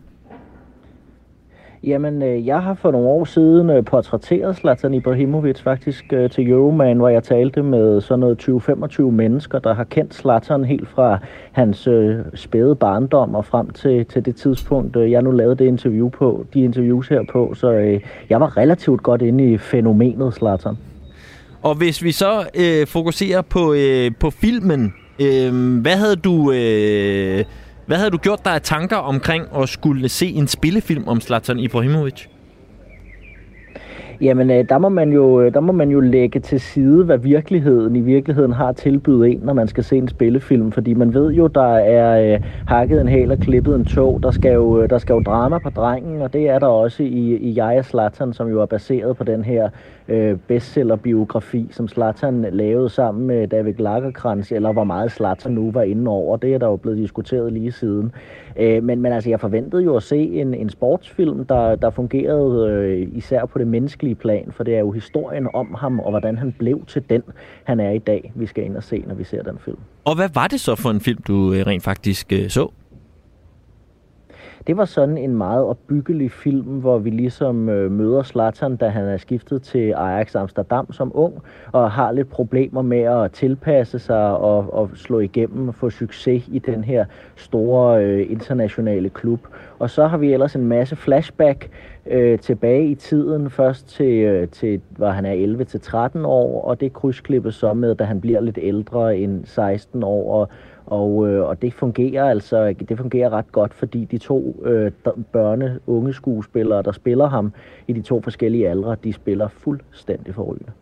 Jamen, 1.87 2.23
øh, 2.23 2.47
jeg 2.47 2.63
har 2.63 2.75
for 2.75 2.91
nogle 2.91 3.09
år 3.09 3.25
siden 3.25 3.71
øh, 3.71 3.85
portrætteret 3.85 4.57
Zlatan 4.57 4.95
Ibrahimovic 4.95 5.61
faktisk 5.61 6.05
øh, 6.13 6.31
til 6.31 6.51
Euroman, 6.51 6.97
hvor 6.97 7.09
jeg 7.09 7.23
talte 7.23 7.63
med 7.63 8.01
sådan 8.01 8.21
noget 8.21 8.49
20-25 8.99 9.03
mennesker, 9.03 9.59
der 9.59 9.75
har 9.75 9.85
kendt 9.85 10.15
Zlatan 10.15 10.65
helt 10.65 10.89
fra 10.89 11.19
hans 11.53 11.89
spæde 12.35 12.77
barndom 12.77 13.35
og 13.35 13.45
frem 13.45 13.71
til, 13.71 14.07
til 14.07 14.25
det 14.25 14.37
tidspunkt, 14.37 14.97
jeg 14.97 15.23
nu 15.23 15.31
lavede 15.31 15.57
det 15.57 15.65
interview 15.65 16.09
på, 16.09 16.47
de 16.55 16.61
interviews 16.61 17.09
her 17.09 17.21
på, 17.33 17.55
så 17.55 17.99
jeg 18.31 18.41
var 18.41 18.57
relativt 18.57 19.03
godt 19.03 19.23
inde 19.23 19.53
i 19.53 19.59
fænomenet 19.59 20.35
Zlatan. 20.35 20.75
Og 21.63 21.75
hvis 21.75 22.03
vi 22.03 22.13
så 22.13 22.49
øh, 22.55 22.87
fokuserer 22.87 23.43
på, 23.43 23.73
øh, 23.73 24.11
på 24.21 24.31
filmen, 24.31 24.95
øh, 25.21 25.81
hvad 25.81 25.97
havde 25.97 26.17
du... 26.17 26.53
Øh, 26.53 27.45
hvad 27.87 27.97
havde 27.97 28.11
du 28.11 28.19
gjort 28.19 28.45
dig 28.45 28.55
af 28.55 28.63
tanker 28.63 28.97
omkring 28.97 29.45
at 29.57 29.69
skulle 29.69 30.09
se 30.09 30.27
en 30.27 30.49
spillefilm 30.49 31.09
om 31.09 31.21
Zlatan 31.21 31.59
Ibrahimovic? 31.59 32.27
Jamen, 34.21 34.51
øh, 34.51 34.69
der 34.69 34.79
må, 34.79 34.89
man 34.89 35.13
jo, 35.13 35.41
øh, 35.41 35.55
der 35.55 35.61
må 35.61 35.73
man 35.73 35.91
jo 35.91 36.01
lægge 36.01 36.41
til 36.41 36.61
side, 36.61 37.05
hvad 37.05 37.19
virkeligheden 37.19 37.97
i 37.97 38.01
virkeligheden 38.01 38.53
har 38.53 38.73
tilbydet 38.73 39.33
en, 39.33 39.41
når 39.43 39.53
man 39.53 39.69
skal 39.69 39.85
se 39.85 39.97
en 39.97 40.09
spillefilm. 40.09 40.73
Fordi 40.73 40.95
man 40.95 41.15
ved 41.15 41.33
jo, 41.33 41.47
der 41.47 41.77
er 41.77 42.35
øh, 42.35 42.41
hakket 42.67 43.01
en 43.01 43.09
hæl 43.09 43.33
og 43.33 43.39
klippet 43.39 43.75
en 43.75 43.85
tog. 43.85 44.23
Der 44.23 44.31
skal, 44.31 44.53
jo, 44.53 44.83
øh, 44.83 44.91
der 44.91 44.99
skal 44.99 45.15
jo 45.15 45.21
drama 45.21 45.59
på 45.59 45.71
drengen, 45.71 46.23
og 46.23 46.33
det 46.33 46.49
er 46.49 46.59
der 46.59 46.67
også 46.67 47.03
i, 47.03 47.37
i 47.37 47.57
Jeg 47.57 47.85
Slatan, 47.85 48.33
som 48.33 48.49
jo 48.49 48.63
er 48.63 48.67
baseret 48.67 49.17
på 49.17 49.25
den 49.25 49.45
her 49.45 49.69
øh, 50.09 50.39
bestsellerbiografi, 50.49 51.69
som 51.71 51.89
Slatan 51.89 52.47
lavede 52.53 52.89
sammen 52.89 53.27
med 53.27 53.49
David 53.49 53.75
Lagerkrantz, 53.79 54.53
eller 54.53 54.73
hvor 54.73 54.85
meget 54.85 55.13
Slatan 55.13 55.53
nu 55.53 55.71
var 55.71 55.83
inde 55.83 56.11
over. 56.11 56.37
Det 56.37 56.55
er 56.55 56.59
der 56.59 56.67
jo 56.67 56.77
blevet 56.77 56.99
diskuteret 56.99 57.53
lige 57.53 57.73
siden. 57.73 58.13
Øh, 58.57 58.83
men, 58.83 59.01
men 59.01 59.13
altså, 59.13 59.31
jeg 59.31 59.41
forventede 59.41 59.83
jo 59.83 59.97
at 59.97 60.03
se 60.03 60.19
en, 60.19 60.55
en 60.55 60.71
sportsfilm, 60.71 61.45
der, 61.45 61.75
der 61.75 61.91
fungerede 61.91 62.71
øh, 62.71 63.09
især 63.13 63.47
på 63.47 63.59
det 63.59 63.67
menneskelige 63.67 64.15
plan, 64.15 64.53
for 64.53 64.65
det 64.65 64.75
er 64.75 64.81
jo 64.81 64.91
historien 64.91 65.49
om 65.55 65.75
ham, 65.79 66.01
og 66.01 66.11
hvordan 66.11 66.39
han 66.39 66.53
blev 66.53 66.85
til 66.87 67.03
den, 67.11 67.23
han 67.65 67.81
er 67.81 67.91
i 67.91 67.99
dag, 67.99 68.33
vi 68.35 68.47
skal 68.47 68.65
ind 68.65 68.77
og 68.77 68.83
se, 68.83 69.05
når 69.07 69.15
vi 69.15 69.25
ser 69.25 69.43
den 69.43 69.59
film. 69.59 69.79
Og 70.05 70.17
hvad 70.17 70.29
var 70.35 70.47
det 70.47 70.61
så 70.61 70.75
for 70.75 70.91
en 70.91 71.01
film, 71.01 71.23
du 71.23 71.53
øh, 71.53 71.67
rent 71.67 71.83
faktisk 71.83 72.33
øh, 72.33 72.49
så? 72.49 72.71
Det 74.67 74.77
var 74.77 74.85
sådan 74.85 75.19
en 75.19 75.35
meget 75.35 75.65
opbyggelig 75.65 76.33
film, 76.33 76.67
hvor 76.81 76.99
vi 76.99 77.11
ligesom 77.11 77.69
øh, 77.69 77.91
møder 77.91 78.23
Zlatan, 78.23 78.77
da 78.77 78.89
han 78.89 79.05
er 79.05 79.17
skiftet 79.17 79.63
til 79.63 79.93
Ajax 79.93 80.35
Amsterdam 80.35 80.93
som 80.93 81.13
ung, 81.15 81.43
og 81.73 81.91
har 81.91 82.13
lidt 82.13 82.29
problemer 82.29 82.83
med 82.83 83.01
at 83.01 83.33
tilpasse 83.33 83.99
sig 83.99 84.37
og, 84.37 84.75
og 84.75 84.91
slå 84.95 85.21
igennem 85.21 85.69
og 85.69 85.75
få 85.75 85.91
succes 85.91 86.49
i 86.49 86.59
den 86.59 86.85
her 86.85 87.05
store 87.37 88.05
øh, 88.05 88.31
internationale 88.31 89.11
klub. 89.11 89.41
Og 89.79 89.91
så 89.91 90.07
har 90.07 90.19
vi 90.19 90.33
ellers 90.33 90.57
en 90.57 90.67
masse 90.67 90.97
flashback 90.97 91.71
øh, 92.07 92.39
tilbage 92.39 92.87
i 92.87 92.95
tiden, 92.95 93.51
først 93.51 93.89
til, 93.89 94.15
øh, 94.15 94.49
til 94.49 94.81
hvor 94.91 95.09
han 95.09 95.27
er 95.27 96.09
11-13 96.19 96.27
år, 96.27 96.63
og 96.63 96.81
det 96.81 96.93
krydsklippes 96.93 97.55
så 97.55 97.75
med, 97.75 97.95
da 97.95 98.05
han 98.05 98.21
bliver 98.21 98.41
lidt 98.41 98.59
ældre 98.63 99.17
end 99.17 99.45
16 99.45 100.03
år, 100.03 100.41
og 100.41 100.49
og, 100.87 101.29
øh, 101.29 101.45
og 101.45 101.63
det 101.63 101.75
fungerer 101.75 102.25
altså 102.25 102.75
det 102.89 102.99
fungerer 102.99 103.31
ret 103.31 103.53
godt, 103.53 103.75
fordi 103.75 104.05
de 104.05 104.19
to 104.19 104.63
øh, 104.65 104.93
børne 105.33 105.81
unge 105.87 106.15
skuespillere, 106.15 106.83
der 106.83 106.93
spiller 106.93 107.29
ham 107.29 107.53
i 107.89 107.93
de 107.93 108.03
to 108.03 108.21
forskellige 108.21 108.69
aldre, 108.69 108.97
de 109.05 109.13
spiller 109.13 109.49
fuldstændig 109.49 110.35
forrygende. 110.35 110.73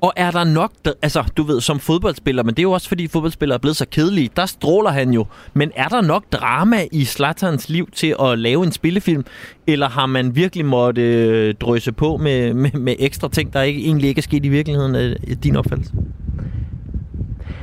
Og 0.00 0.12
er 0.16 0.30
der 0.30 0.44
nok, 0.44 0.72
altså 1.02 1.24
du 1.36 1.42
ved, 1.42 1.60
som 1.60 1.78
fodboldspiller, 1.78 2.42
men 2.42 2.54
det 2.54 2.58
er 2.58 2.62
jo 2.62 2.72
også 2.72 2.88
fordi 2.88 3.08
fodboldspillere 3.08 3.56
er 3.56 3.60
blevet 3.60 3.76
så 3.76 3.86
kedelige, 3.90 4.30
der 4.36 4.46
stråler 4.46 4.90
han 4.90 5.10
jo. 5.10 5.26
Men 5.54 5.70
er 5.76 5.88
der 5.88 6.00
nok 6.00 6.24
drama 6.32 6.76
i 6.92 7.04
Slatterns 7.04 7.68
liv 7.68 7.88
til 7.90 8.14
at 8.20 8.38
lave 8.38 8.64
en 8.64 8.72
spillefilm? 8.72 9.24
Eller 9.66 9.88
har 9.88 10.06
man 10.06 10.36
virkelig 10.36 10.64
måtte 10.64 11.02
øh, 11.02 11.54
drøse 11.54 11.92
på 11.92 12.16
med, 12.16 12.54
med, 12.54 12.72
med 12.72 12.96
ekstra 12.98 13.28
ting, 13.28 13.52
der 13.52 13.62
ikke, 13.62 13.80
egentlig 13.84 14.08
ikke 14.08 14.18
er 14.18 14.22
sket 14.22 14.44
i 14.44 14.48
virkeligheden, 14.48 14.94
øh, 14.94 15.36
din 15.42 15.56
opfattelse? 15.56 15.92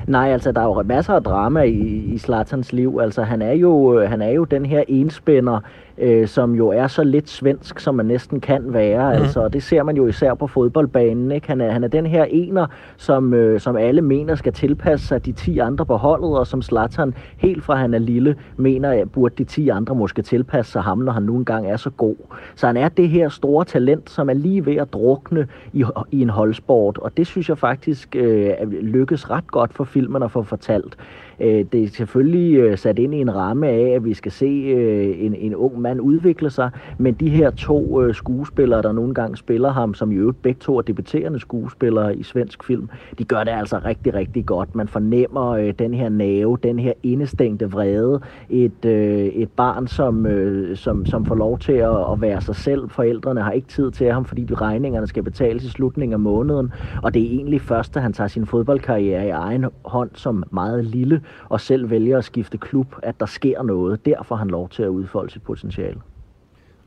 Nej, 0.07 0.29
altså 0.29 0.51
der 0.51 0.61
er 0.61 0.65
jo 0.65 0.83
masser 0.83 1.13
af 1.13 1.23
drama 1.23 1.61
i, 1.61 1.77
i 2.13 2.17
Slatans 2.17 2.73
liv. 2.73 2.99
Altså 3.01 3.23
han 3.23 3.41
er 3.41 3.51
jo, 3.51 3.99
øh, 3.99 4.09
han 4.09 4.21
er 4.21 4.29
jo 4.29 4.43
den 4.43 4.65
her 4.65 4.83
enspænder, 4.87 5.59
øh, 6.01 6.27
som 6.27 6.55
jo 6.55 6.67
er 6.67 6.87
så 6.87 7.03
lidt 7.03 7.29
svensk, 7.29 7.79
som 7.79 7.95
man 7.95 8.05
næsten 8.05 8.39
kan 8.39 8.73
være. 8.73 9.17
Mm. 9.17 9.21
Altså, 9.21 9.47
det 9.47 9.63
ser 9.63 9.83
man 9.83 9.97
jo 9.97 10.07
især 10.07 10.33
på 10.33 10.47
fodboldbanen. 10.47 11.31
Ikke? 11.31 11.47
Han, 11.47 11.61
er, 11.61 11.71
han 11.71 11.83
er 11.83 11.87
den 11.87 12.05
her 12.05 12.23
ener, 12.23 12.67
som, 12.97 13.33
øh, 13.33 13.59
som 13.59 13.75
alle 13.75 14.01
mener 14.01 14.35
skal 14.35 14.53
tilpasse 14.53 15.07
sig 15.07 15.25
de 15.25 15.31
10 15.31 15.59
andre 15.59 15.85
på 15.85 15.97
holdet, 15.97 16.37
og 16.37 16.47
som 16.47 16.61
Zlatan 16.61 17.13
helt 17.37 17.63
fra 17.63 17.75
han 17.75 17.93
er 17.93 17.99
lille 17.99 18.35
mener, 18.57 18.91
at 18.91 19.11
burde 19.11 19.35
de 19.37 19.43
10 19.43 19.69
andre 19.69 19.95
måske 19.95 20.21
tilpasse 20.21 20.71
sig 20.71 20.81
ham, 20.81 20.97
når 20.97 21.11
han 21.11 21.23
nu 21.23 21.35
engang 21.35 21.67
er 21.67 21.77
så 21.77 21.89
god. 21.89 22.15
Så 22.55 22.67
han 22.67 22.77
er 22.77 22.89
det 22.89 23.09
her 23.09 23.29
store 23.29 23.65
talent, 23.65 24.09
som 24.09 24.29
er 24.29 24.33
lige 24.33 24.65
ved 24.65 24.75
at 24.75 24.93
drukne 24.93 25.47
i, 25.73 25.85
i 26.11 26.21
en 26.21 26.29
holdsport, 26.29 26.97
og 26.97 27.17
det 27.17 27.27
synes 27.27 27.49
jeg 27.49 27.57
faktisk 27.57 28.15
øh, 28.15 28.71
lykkes 28.71 29.29
ret 29.29 29.47
godt 29.47 29.73
for 29.73 29.83
filmen 29.83 30.23
at 30.23 30.31
få 30.31 30.43
fortalt. 30.43 30.97
Øh, 31.41 31.65
det 31.71 31.83
er 31.83 31.87
selvfølgelig 31.87 32.57
øh, 32.57 32.77
sat 32.77 32.99
ind 32.99 33.15
i 33.15 33.17
en 33.17 33.35
ramme 33.35 33.67
af, 33.67 33.89
at 33.95 34.05
vi 34.05 34.13
skal 34.13 34.31
se 34.31 34.45
øh, 34.45 35.25
en, 35.25 35.35
en 35.35 35.55
ung 35.55 35.81
mand 35.81 36.01
udvikle 36.01 36.49
sig, 36.49 36.69
men 36.97 37.13
de 37.13 37.29
her 37.29 37.49
to 37.49 38.01
øh, 38.01 38.15
skuespillere, 38.15 38.81
der 38.81 38.91
nogle 38.91 39.13
gange 39.13 39.37
spiller 39.37 39.71
ham, 39.71 39.93
som 39.93 40.11
i 40.11 40.15
øvrigt 40.15 40.41
begge 40.41 40.59
to 40.59 40.77
er 40.77 40.81
debuterende 40.81 41.39
skuespillere 41.39 42.15
i 42.15 42.23
svensk 42.23 42.63
film, 42.63 42.89
de 43.17 43.23
gør 43.23 43.43
det 43.43 43.51
altså 43.51 43.79
rigtig, 43.85 44.13
rigtig 44.13 44.45
godt. 44.45 44.75
Man 44.75 44.87
fornemmer 44.87 45.49
øh, 45.49 45.73
den 45.79 45.93
her 45.93 46.09
nave, 46.09 46.57
den 46.63 46.79
her 46.79 46.93
indestængte 47.03 47.71
vrede, 47.71 48.21
et, 48.49 48.85
øh, 48.85 49.25
et 49.25 49.49
barn, 49.49 49.87
som, 49.87 50.25
øh, 50.25 50.77
som, 50.77 51.05
som 51.05 51.25
får 51.25 51.35
lov 51.35 51.59
til 51.59 51.73
at, 51.73 52.11
at 52.11 52.21
være 52.21 52.41
sig 52.41 52.55
selv. 52.55 52.89
Forældrene 52.89 53.41
har 53.41 53.51
ikke 53.51 53.67
tid 53.67 53.91
til 53.91 54.11
ham, 54.11 54.25
fordi 54.25 54.43
de 54.43 54.53
regningerne 54.55 55.07
skal 55.07 55.23
betales 55.23 55.63
i 55.63 55.69
slutningen 55.69 56.13
af 56.13 56.19
måneden, 56.19 56.73
og 57.03 57.13
det 57.13 57.21
er 57.21 57.29
egentlig 57.29 57.61
først, 57.61 57.95
da 57.95 57.99
han 57.99 58.13
tager 58.13 58.27
sin 58.27 58.45
fodboldkarriere 58.45 59.27
i 59.27 59.29
egen 59.29 59.65
hånd 59.85 60.09
som 60.13 60.43
meget 60.51 60.85
lille, 60.85 61.21
og 61.49 61.61
selv 61.61 61.89
vælger 61.89 62.17
at 62.17 62.25
skifte 62.25 62.57
klub, 62.57 62.95
at 63.03 63.19
der 63.19 63.25
sker 63.25 63.63
noget. 63.63 64.05
Derfor 64.05 64.35
har 64.35 64.39
han 64.39 64.49
lov 64.49 64.69
til 64.69 64.83
at 64.83 64.89
udfolde 64.89 65.31
sit 65.31 65.41
potentiale. 65.41 65.97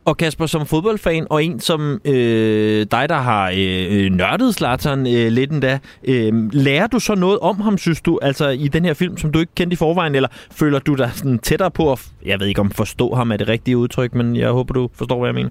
Og 0.04 0.16
Kasper, 0.16 0.46
som 0.46 0.66
fodboldfan, 0.66 1.26
og 1.30 1.44
en 1.44 1.60
som 1.60 2.00
øh, 2.04 2.86
dig, 2.90 3.08
der 3.08 3.14
har 3.14 3.52
øh, 3.56 4.10
nørdet 4.10 4.54
Zlatan 4.54 4.98
øh, 4.98 5.32
lidt 5.32 5.52
endda, 5.52 5.78
øh, 6.04 6.52
lærer 6.52 6.86
du 6.86 6.98
så 6.98 7.14
noget 7.14 7.38
om 7.38 7.60
ham, 7.60 7.78
synes 7.78 8.00
du, 8.00 8.18
altså 8.22 8.48
i 8.48 8.68
den 8.68 8.84
her 8.84 8.94
film, 8.94 9.16
som 9.16 9.32
du 9.32 9.38
ikke 9.38 9.52
kendte 9.54 9.74
i 9.74 9.76
forvejen, 9.76 10.14
eller 10.14 10.28
føler 10.50 10.78
du 10.78 10.94
dig 10.94 11.10
sådan 11.14 11.38
tættere 11.38 11.70
på 11.70 11.92
at, 11.92 12.08
jeg 12.24 12.40
ved 12.40 12.46
ikke 12.46 12.60
om 12.60 12.70
forstå 12.70 13.14
ham 13.14 13.32
er 13.32 13.36
det 13.36 13.48
rigtige 13.48 13.76
udtryk, 13.76 14.14
men 14.14 14.36
jeg 14.36 14.50
håber, 14.50 14.74
du 14.74 14.90
forstår, 14.94 15.18
hvad 15.18 15.28
jeg 15.28 15.34
mener? 15.34 15.50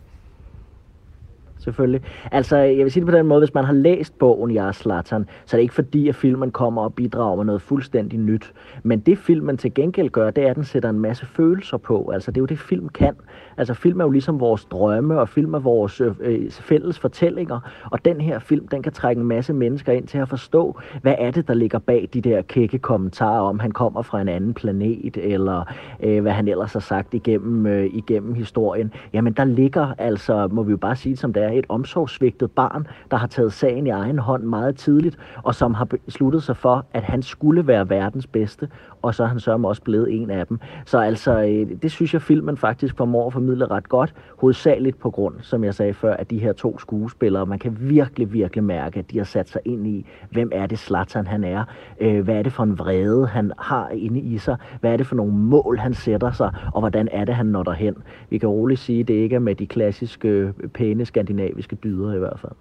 Selvfølgelig. 1.63 2.01
Altså, 2.31 2.57
jeg 2.57 2.83
vil 2.83 2.91
sige 2.91 3.01
det 3.01 3.11
på 3.11 3.17
den 3.17 3.25
måde, 3.25 3.39
hvis 3.39 3.53
man 3.53 3.65
har 3.65 3.73
læst 3.73 4.19
bogen 4.19 4.53
Jeg 4.53 4.67
er 4.67 4.71
Zlatan, 4.71 5.25
så 5.45 5.55
er 5.55 5.59
det 5.59 5.61
ikke 5.61 5.73
fordi, 5.73 6.09
at 6.09 6.15
filmen 6.15 6.51
kommer 6.51 6.81
og 6.81 6.93
bidrager 6.93 7.35
med 7.35 7.45
noget 7.45 7.61
fuldstændig 7.61 8.19
nyt. 8.19 8.53
Men 8.83 8.99
det 8.99 9.17
filmen 9.17 9.57
til 9.57 9.73
gengæld 9.73 10.09
gør, 10.09 10.29
det 10.31 10.43
er, 10.43 10.49
at 10.49 10.55
den 10.55 10.63
sætter 10.63 10.89
en 10.89 10.99
masse 10.99 11.25
følelser 11.25 11.77
på. 11.77 12.09
Altså, 12.13 12.31
det 12.31 12.37
er 12.37 12.41
jo 12.41 12.45
det, 12.45 12.59
film 12.59 12.89
kan. 12.89 13.15
Altså, 13.57 13.73
film 13.73 13.99
er 13.99 14.03
jo 14.03 14.09
ligesom 14.09 14.39
vores 14.39 14.65
drømme, 14.65 15.19
og 15.19 15.29
film 15.29 15.53
er 15.53 15.59
vores 15.59 16.01
øh, 16.01 16.11
øh 16.19 16.51
fælles 16.51 16.99
fortællinger. 16.99 17.59
Og 17.91 18.05
den 18.05 18.21
her 18.21 18.39
film, 18.39 18.67
den 18.67 18.83
kan 18.83 18.91
trække 18.91 19.19
en 19.19 19.27
masse 19.27 19.53
mennesker 19.53 19.93
ind 19.93 20.07
til 20.07 20.17
at 20.17 20.29
forstå, 20.29 20.79
hvad 21.01 21.15
er 21.17 21.31
det, 21.31 21.47
der 21.47 21.53
ligger 21.53 21.79
bag 21.79 22.09
de 22.13 22.21
der 22.21 22.41
kække 22.41 22.77
kommentarer 22.77 23.41
om, 23.41 23.59
han 23.59 23.71
kommer 23.71 24.01
fra 24.01 24.21
en 24.21 24.27
anden 24.27 24.53
planet, 24.53 25.17
eller 25.17 25.73
øh, 26.03 26.21
hvad 26.21 26.31
han 26.31 26.47
ellers 26.47 26.73
har 26.73 26.79
sagt 26.79 27.13
igennem, 27.13 27.65
øh, 27.65 27.89
igennem 27.93 28.33
historien. 28.33 28.93
Jamen, 29.13 29.33
der 29.33 29.45
ligger 29.45 29.93
altså, 29.97 30.47
må 30.51 30.63
vi 30.63 30.71
jo 30.71 30.77
bare 30.77 30.95
sige 30.95 31.17
som 31.17 31.33
det 31.33 31.43
er, 31.43 31.49
et 31.57 31.65
omsorgsvigtet 31.69 32.51
barn, 32.51 32.87
der 33.11 33.17
har 33.17 33.27
taget 33.27 33.53
sagen 33.53 33.87
i 33.87 33.89
egen 33.89 34.19
hånd 34.19 34.43
meget 34.43 34.75
tidligt, 34.75 35.17
og 35.43 35.55
som 35.55 35.73
har 35.73 35.85
besluttet 35.85 36.43
sig 36.43 36.57
for, 36.57 36.85
at 36.93 37.03
han 37.03 37.21
skulle 37.21 37.67
være 37.67 37.89
verdens 37.89 38.27
bedste, 38.27 38.69
og 39.03 39.15
så 39.15 39.23
er 39.23 39.27
han 39.27 39.39
så 39.39 39.57
også 39.57 39.81
blevet 39.81 40.21
en 40.21 40.29
af 40.29 40.47
dem. 40.47 40.59
Så 40.85 40.99
altså, 40.99 41.41
øh, 41.41 41.67
det 41.81 41.91
synes 41.91 42.13
jeg, 42.13 42.21
filmen 42.21 42.57
faktisk 42.57 42.97
formår 42.97 43.27
at 43.27 43.33
formidle 43.33 43.65
ret 43.65 43.89
godt, 43.89 44.13
hovedsageligt 44.37 44.99
på 44.99 45.09
grund, 45.11 45.35
som 45.41 45.63
jeg 45.63 45.73
sagde 45.73 45.93
før, 45.93 46.13
at 46.13 46.29
de 46.29 46.39
her 46.39 46.53
to 46.53 46.79
skuespillere, 46.79 47.45
man 47.45 47.59
kan 47.59 47.77
virkelig, 47.79 48.33
virkelig 48.33 48.63
mærke, 48.63 48.99
at 48.99 49.11
de 49.11 49.17
har 49.17 49.25
sat 49.25 49.49
sig 49.49 49.61
ind 49.65 49.87
i, 49.87 50.05
hvem 50.31 50.49
er 50.53 50.65
det 50.65 50.79
Zlatan 50.79 51.27
han 51.27 51.43
er, 51.43 51.63
øh, 52.01 52.23
hvad 52.23 52.35
er 52.35 52.43
det 52.43 52.53
for 52.53 52.63
en 52.63 52.79
vrede 52.79 53.27
han 53.27 53.51
har 53.59 53.89
inde 53.89 54.19
i 54.19 54.37
sig, 54.37 54.57
hvad 54.81 54.93
er 54.93 54.97
det 54.97 55.07
for 55.07 55.15
nogle 55.15 55.33
mål 55.33 55.77
han 55.77 55.93
sætter 55.93 56.31
sig, 56.31 56.51
og 56.73 56.79
hvordan 56.79 57.07
er 57.11 57.25
det 57.25 57.35
han 57.35 57.45
når 57.45 57.63
derhen. 57.63 57.95
Vi 58.29 58.37
kan 58.37 58.49
roligt 58.49 58.79
sige, 58.79 58.99
at 58.99 59.07
det 59.07 59.13
ikke 59.13 59.35
er 59.35 59.39
med 59.39 59.55
de 59.55 59.67
klassiske, 59.67 60.27
øh, 60.27 60.53
pæne 60.73 61.05
skandinaviske 61.05 61.75
dyder 61.75 62.13
i 62.13 62.19
hvert 62.19 62.39
fald. 62.39 62.53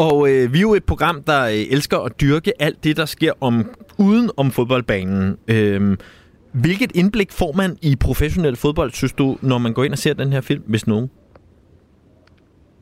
Og 0.00 0.30
øh, 0.30 0.52
vi 0.52 0.58
er 0.58 0.62
jo 0.62 0.74
et 0.74 0.84
program, 0.84 1.22
der 1.22 1.42
øh, 1.44 1.52
elsker 1.52 1.98
at 1.98 2.20
dyrke 2.20 2.62
alt 2.62 2.84
det, 2.84 2.96
der 2.96 3.04
sker 3.04 3.32
om 3.40 3.70
uden 3.98 4.30
om 4.36 4.50
fodboldbanen. 4.50 5.36
Øh, 5.48 5.96
hvilket 6.52 6.92
indblik 6.94 7.32
får 7.32 7.52
man 7.52 7.76
i 7.82 7.96
professionel 7.96 8.56
fodbold, 8.56 8.92
synes 8.92 9.12
du, 9.12 9.36
når 9.42 9.58
man 9.58 9.72
går 9.72 9.84
ind 9.84 9.92
og 9.92 9.98
ser 9.98 10.14
den 10.14 10.32
her 10.32 10.40
film, 10.40 10.62
hvis 10.66 10.86
nogen? 10.86 11.10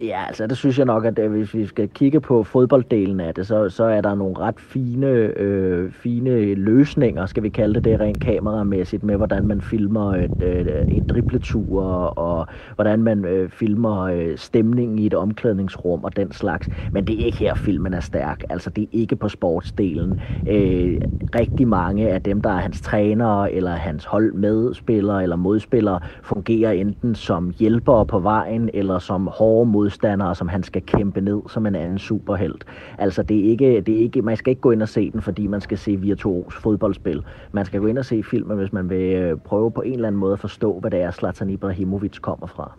Ja, 0.00 0.24
altså 0.26 0.46
det 0.46 0.56
synes 0.56 0.78
jeg 0.78 0.86
nok, 0.86 1.04
at 1.04 1.18
øh, 1.18 1.30
hvis 1.30 1.54
vi 1.54 1.66
skal 1.66 1.88
kigge 1.88 2.20
på 2.20 2.42
fodbolddelen 2.42 3.20
af 3.20 3.34
det, 3.34 3.46
så, 3.46 3.68
så 3.68 3.84
er 3.84 4.00
der 4.00 4.14
nogle 4.14 4.38
ret 4.38 4.60
fine, 4.60 5.06
øh, 5.06 5.92
fine 5.92 6.54
løsninger, 6.54 7.26
skal 7.26 7.42
vi 7.42 7.48
kalde 7.48 7.74
det 7.74 7.84
det, 7.84 8.00
rent 8.00 8.20
kameramæssigt, 8.20 9.02
med 9.02 9.16
hvordan 9.16 9.46
man 9.46 9.60
filmer 9.60 10.14
et, 10.14 10.42
øh, 10.42 10.66
en 10.88 11.04
dribletur, 11.04 11.82
og 12.18 12.46
hvordan 12.74 13.02
man 13.02 13.24
øh, 13.24 13.50
filmer 13.50 14.00
øh, 14.00 14.38
stemningen 14.38 14.98
i 14.98 15.06
et 15.06 15.14
omklædningsrum 15.14 16.04
og 16.04 16.16
den 16.16 16.32
slags. 16.32 16.68
Men 16.92 17.06
det 17.06 17.20
er 17.20 17.24
ikke 17.24 17.38
her, 17.38 17.54
filmen 17.54 17.94
er 17.94 18.00
stærk. 18.00 18.42
Altså 18.50 18.70
det 18.70 18.82
er 18.82 18.88
ikke 18.92 19.16
på 19.16 19.28
sportsdelen. 19.28 20.20
Øh, 20.46 21.00
rigtig 21.34 21.68
mange 21.68 22.08
af 22.08 22.22
dem, 22.22 22.40
der 22.40 22.50
er 22.50 22.60
hans 22.60 22.80
trænere, 22.80 23.52
eller 23.52 23.70
hans 23.70 24.04
holdmedspillere, 24.04 25.22
eller 25.22 25.36
modspillere, 25.36 26.00
fungerer 26.22 26.72
enten 26.72 27.14
som 27.14 27.54
hjælpere 27.58 28.06
på 28.06 28.18
vejen, 28.18 28.70
eller 28.74 28.98
som 28.98 29.28
hårde 29.32 29.70
mod 29.70 29.87
modstandere, 29.88 30.34
som 30.34 30.48
han 30.48 30.62
skal 30.62 30.82
kæmpe 30.82 31.20
ned 31.20 31.40
som 31.48 31.66
en 31.66 31.74
anden 31.74 31.98
superhelt. 31.98 32.64
Altså, 32.98 33.22
det 33.22 33.38
er 33.38 33.50
ikke, 33.50 33.80
det 33.80 33.94
er 33.94 33.98
ikke, 33.98 34.22
man 34.22 34.36
skal 34.36 34.50
ikke 34.50 34.60
gå 34.60 34.70
ind 34.70 34.82
og 34.82 34.88
se 34.88 35.10
den, 35.10 35.22
fordi 35.22 35.46
man 35.46 35.60
skal 35.60 35.78
se 35.78 35.96
virtuos 35.96 36.54
fodboldspil. 36.54 37.22
Man 37.52 37.64
skal 37.64 37.80
gå 37.80 37.86
ind 37.86 37.98
og 37.98 38.04
se 38.04 38.22
filmen, 38.22 38.58
hvis 38.58 38.72
man 38.72 38.90
vil 38.90 39.12
øh, 39.12 39.36
prøve 39.44 39.70
på 39.70 39.80
en 39.80 39.92
eller 39.92 40.08
anden 40.08 40.20
måde 40.20 40.32
at 40.32 40.40
forstå, 40.40 40.80
hvad 40.80 40.90
det 40.90 41.00
er, 41.00 41.10
Zlatan 41.10 41.50
Ibrahimovic 41.50 42.20
kommer 42.20 42.46
fra. 42.46 42.72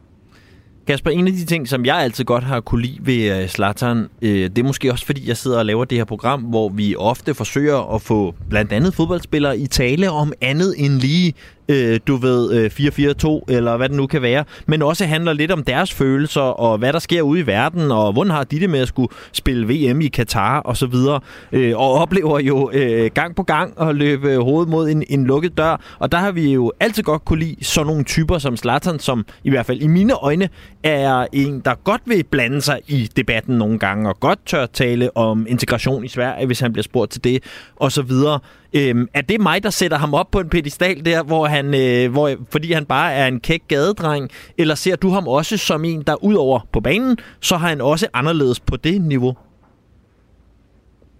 Kasper, 0.88 1.12
en 1.12 1.28
af 1.28 1.34
de 1.34 1.46
ting, 1.46 1.68
som 1.68 1.86
jeg 1.86 1.98
altid 1.98 2.26
godt 2.26 2.44
har 2.44 2.60
kunne 2.62 2.82
lide 2.82 3.00
ved 3.02 3.42
øh, 3.42 3.48
Slattern, 3.48 4.08
øh, 4.22 4.30
det 4.30 4.58
er 4.58 4.64
måske 4.64 4.92
også 4.92 5.06
fordi, 5.06 5.28
jeg 5.28 5.38
sidder 5.38 5.60
og 5.60 5.66
laver 5.66 5.86
det 5.86 5.98
her 5.98 6.06
program, 6.06 6.42
hvor 6.42 6.70
vi 6.70 6.96
ofte 6.96 7.34
forsøger 7.34 7.96
at 7.96 8.02
få 8.02 8.36
blandt 8.50 8.72
andet 8.72 8.94
fodboldspillere 8.94 9.58
i 9.58 9.68
tale 9.68 10.12
om 10.12 10.34
andet 10.42 10.74
end 10.78 10.94
lige 10.94 11.34
øh, 11.70 12.00
du 12.08 12.16
ved, 12.16 12.54
øh, 12.54 12.72
4-4-2, 12.72 13.46
eller 13.48 13.78
hvad 13.78 13.90
det 13.90 13.98
nu 13.98 14.08
kan 14.08 14.22
være, 14.22 14.44
men 14.66 14.82
også 14.82 15.06
handler 15.06 15.34
lidt 15.34 15.52
om 15.52 15.64
deres 15.64 15.94
følelser, 15.94 16.42
og 16.42 16.78
hvad 16.78 16.94
der 16.94 17.00
sker 17.00 17.22
ude 17.22 17.40
i 17.40 17.48
verden, 17.48 17.92
og 17.92 18.14
hvordan 18.14 18.32
har 18.32 18.44
de 18.44 18.60
det 18.60 18.70
med 18.70 18.80
at 18.80 18.88
skulle 18.88 19.14
spille 19.32 19.68
VM 19.68 20.02
i 20.02 20.08
Katar, 20.08 20.60
og 20.60 20.78
så 20.78 20.86
videre, 20.86 21.20
øh, 21.52 21.78
og 21.78 21.94
oplever 21.94 22.40
jo 22.40 22.72
øh, 22.74 23.12
gang 23.14 23.36
på 23.36 23.44
gang 23.44 23.82
at 23.82 23.96
løbe 23.96 24.38
hovedet 24.38 24.70
mod 24.70 24.90
en, 24.90 25.04
en 25.10 25.26
lukket 25.26 25.58
dør, 25.58 25.82
og 26.00 26.12
der 26.12 26.18
har 26.18 26.32
vi 26.32 26.54
jo 26.54 26.72
altid 26.80 27.04
godt 27.04 27.26
kunne 27.26 27.40
lide 27.40 27.66
sådan 27.66 27.88
nogle 27.88 28.04
typer 28.04 28.38
som 28.38 28.58
Zlatan, 28.58 29.00
som 29.00 29.26
i 29.44 29.50
hvert 29.50 29.66
fald 29.66 29.82
i 29.82 29.88
mine 29.88 30.14
øjne 30.14 30.50
er 30.84 31.26
en, 31.34 31.60
der 31.60 31.74
godt 31.84 32.02
vil 32.06 32.24
blande 32.24 32.62
sig 32.62 32.80
i 32.88 33.10
debatten 33.16 33.58
nogle 33.58 33.80
gange, 33.80 34.10
og 34.10 34.20
godt 34.20 34.40
tør 34.46 34.66
tale 34.66 35.18
om 35.18 35.46
integration 35.50 36.06
i 36.06 36.08
Sverige, 36.08 36.46
hvis 36.46 36.60
han 36.60 36.74
bliver 36.74 36.84
spurgt 36.84 37.12
til 37.12 37.24
det, 37.24 37.44
og 37.76 37.92
så 37.92 38.02
videre. 38.02 38.40
Øhm, 38.74 39.08
er 39.14 39.22
det 39.22 39.42
mig, 39.42 39.64
der 39.64 39.70
sætter 39.70 39.98
ham 39.98 40.14
op 40.14 40.32
på 40.32 40.40
en 40.40 40.50
pedestal 40.50 41.06
der, 41.06 41.24
hvor 41.24 41.46
han, 41.46 41.66
øh, 41.66 42.12
hvor, 42.12 42.32
fordi 42.52 42.74
han 42.74 42.86
bare 42.86 43.14
er 43.14 43.28
en 43.28 43.40
kæk 43.40 43.62
gadedreng? 43.68 44.30
Eller 44.58 44.76
ser 44.76 44.96
du 44.96 45.10
ham 45.10 45.28
også 45.28 45.58
som 45.58 45.86
en, 45.86 46.02
der 46.02 46.24
udover 46.24 46.60
på 46.72 46.80
banen, 46.80 47.18
så 47.42 47.58
har 47.58 47.68
han 47.68 47.82
også 47.82 48.08
anderledes 48.14 48.60
på 48.60 48.76
det 48.76 49.02
niveau? 49.02 49.36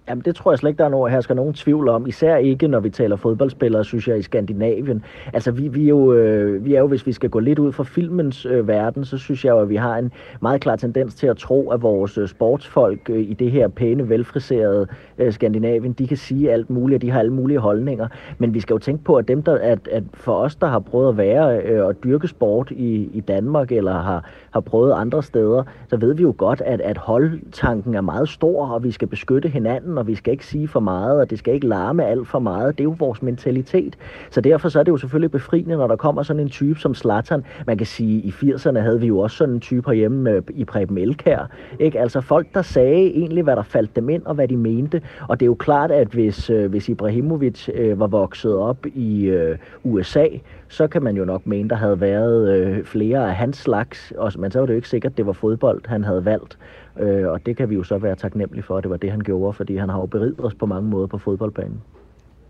Jamen, 0.10 0.22
det 0.26 0.36
tror 0.36 0.52
jeg 0.52 0.60
slet 0.60 0.70
ikke, 0.70 0.78
der 0.78 0.86
er 0.86 0.90
nogen, 0.90 1.12
her 1.12 1.22
skal 1.22 1.36
nogen 1.36 1.54
tvivl 1.54 1.90
om. 1.90 2.08
Især 2.08 2.38
ikke, 2.38 2.68
når 2.68 2.80
vi 2.80 2.90
taler 2.90 3.16
fodboldspillere, 3.16 3.86
synes 3.86 4.08
jeg, 4.08 4.20
i 4.20 4.22
Skandinavien. 4.22 5.04
Altså, 5.34 5.52
vi, 5.52 5.68
vi, 5.68 5.84
er, 5.84 5.88
jo, 5.88 6.14
øh, 6.14 6.66
vi 6.66 6.74
er 6.76 6.80
jo, 6.80 6.88
hvis 6.88 7.08
vi 7.08 7.12
skal 7.12 7.30
gå 7.30 7.40
lidt 7.40 7.60
ud 7.60 7.72
fra 7.72 7.84
filmens 7.84 8.46
øh, 8.46 8.68
verden, 8.68 9.06
så 9.06 9.18
synes 9.18 9.46
jeg 9.46 9.52
jo, 9.52 9.60
at 9.60 9.70
vi 9.70 9.76
har 9.76 9.98
en 9.98 10.12
meget 10.42 10.62
klar 10.62 10.76
tendens 10.76 11.16
til 11.16 11.28
at 11.28 11.38
tro, 11.38 11.72
at 11.72 11.82
vores 11.82 12.18
øh, 12.18 12.28
sportsfolk 12.28 13.10
øh, 13.10 13.20
i 13.20 13.34
det 13.34 13.52
her 13.52 13.68
pæne, 13.68 14.10
velfriserede 14.10 14.88
øh, 15.20 15.34
Skandinavien, 15.34 15.94
de 15.94 16.08
kan 16.08 16.18
sige 16.18 16.52
alt 16.52 16.70
muligt, 16.70 16.98
og 16.98 17.02
de 17.02 17.12
har 17.12 17.20
alle 17.20 17.34
mulige 17.34 17.60
holdninger. 17.60 18.08
Men 18.38 18.54
vi 18.54 18.60
skal 18.60 18.74
jo 18.74 18.78
tænke 18.78 19.04
på, 19.04 19.16
at 19.16 19.28
dem, 19.28 19.44
der, 19.44 19.58
at, 19.58 19.88
at 19.92 20.04
for 20.14 20.34
os, 20.34 20.56
der 20.56 20.68
har 20.68 20.80
prøvet 20.80 21.10
at 21.10 21.18
være 21.18 21.62
øh, 21.62 21.86
og 21.86 22.04
dyrke 22.04 22.28
sport 22.28 22.72
i, 22.72 23.10
i 23.14 23.20
Danmark, 23.20 23.72
eller 23.72 23.94
har, 23.94 24.30
har 24.52 24.60
prøvet 24.60 24.94
andre 24.94 25.24
steder, 25.24 25.64
så 25.90 25.98
ved 25.98 26.14
vi 26.14 26.24
jo 26.24 26.34
godt, 26.38 26.62
at, 26.62 26.82
at 26.82 26.98
holdtanken 26.98 27.96
er 27.96 28.02
meget 28.02 28.30
stor, 28.30 28.68
og 28.68 28.84
vi 28.84 28.92
skal 28.92 29.08
beskytte 29.08 29.50
hinanden, 29.50 29.98
og 29.98 30.08
vi 30.08 30.16
skal 30.16 30.32
ikke 30.32 30.46
sige 30.46 30.68
for 30.68 30.80
meget, 30.80 31.20
og 31.20 31.30
det 31.30 31.40
skal 31.40 31.54
ikke 31.54 31.68
larme 31.68 32.06
alt 32.06 32.28
for 32.28 32.40
meget. 32.40 32.78
Det 32.78 32.84
er 32.84 32.86
jo 32.86 32.96
vores 33.00 33.22
mentalitet. 33.22 33.98
Så 34.30 34.42
derfor 34.42 34.70
så 34.70 34.80
er 34.80 34.84
det 34.84 34.92
jo 34.92 34.98
selvfølgelig 34.98 35.32
befriende, 35.32 35.78
når 35.78 35.88
der 35.88 35.96
kommer 35.96 36.24
sådan 36.24 36.40
en 36.40 36.50
type 36.50 36.80
som 36.80 36.94
Slattern. 36.94 37.44
Man 37.68 37.78
kan 37.78 37.88
sige, 37.88 38.18
at 38.18 38.44
i 38.44 38.52
80'erne 38.52 38.80
havde 38.80 39.00
vi 39.00 39.08
jo 39.08 39.20
også 39.20 39.38
sådan 39.38 39.54
en 39.54 39.60
type 39.60 39.90
herhjemme 39.90 40.32
øh, 40.32 40.42
i 40.56 40.66
Preben 40.66 40.98
Elkær. 40.98 41.50
Ikke? 41.80 42.00
Altså 42.00 42.22
folk, 42.22 42.48
der 42.54 42.62
sagde 42.62 43.08
egentlig, 43.08 43.44
hvad 43.44 43.56
der 43.56 43.64
faldt 43.64 43.96
dem 43.96 44.10
ind, 44.10 44.24
og 44.26 44.36
hvad 44.36 44.48
de 44.48 44.58
mente. 44.58 45.02
Og 45.28 45.40
det 45.40 45.46
er 45.46 45.48
jo 45.48 45.56
klart, 45.56 45.92
at 45.92 46.08
hvis, 46.08 46.50
øh, 46.50 46.70
hvis 46.70 46.90
Ibrahimovic 46.90 47.70
øh, 47.74 48.00
var 48.00 48.08
vokset 48.08 48.58
op 48.58 48.86
i 48.86 49.26
øh, 49.26 49.58
USA, 49.84 50.28
så 50.68 50.88
kan 50.88 51.04
man 51.04 51.18
jo 51.18 51.26
nok 51.26 51.48
mene, 51.48 51.70
der 51.70 51.76
havde 51.76 52.02
været 52.02 52.58
øh, 52.58 52.84
flere 52.84 53.30
af 53.30 53.36
hans 53.36 53.58
slags, 53.58 54.14
og, 54.18 54.32
men 54.38 54.52
så 54.52 54.60
var 54.60 54.66
det 54.66 54.74
jo 54.74 54.76
ikke 54.76 54.90
sikkert, 54.90 55.12
at 55.12 55.18
det 55.18 55.26
var 55.26 55.34
fodbold, 55.34 55.82
han 55.86 56.04
havde 56.04 56.26
valgt. 56.26 56.58
Øh, 57.00 57.28
og 57.28 57.46
det 57.46 57.58
kan 57.58 57.70
vi 57.70 57.76
jo 57.76 57.84
så 57.84 57.98
være 57.98 58.16
taknemmelige 58.16 58.64
for, 58.64 58.78
at 58.78 58.84
det 58.84 58.92
var 58.92 58.98
det, 58.98 59.12
han 59.12 59.20
gjorde, 59.20 59.54
fordi 59.54 59.78
han 59.78 59.90
har 59.90 60.00
jo 60.00 60.06
beriget 60.06 60.36
os 60.40 60.56
på 60.56 60.66
mange 60.66 60.90
måder 60.90 61.08
på 61.08 61.18
fodboldbanen. 61.18 61.82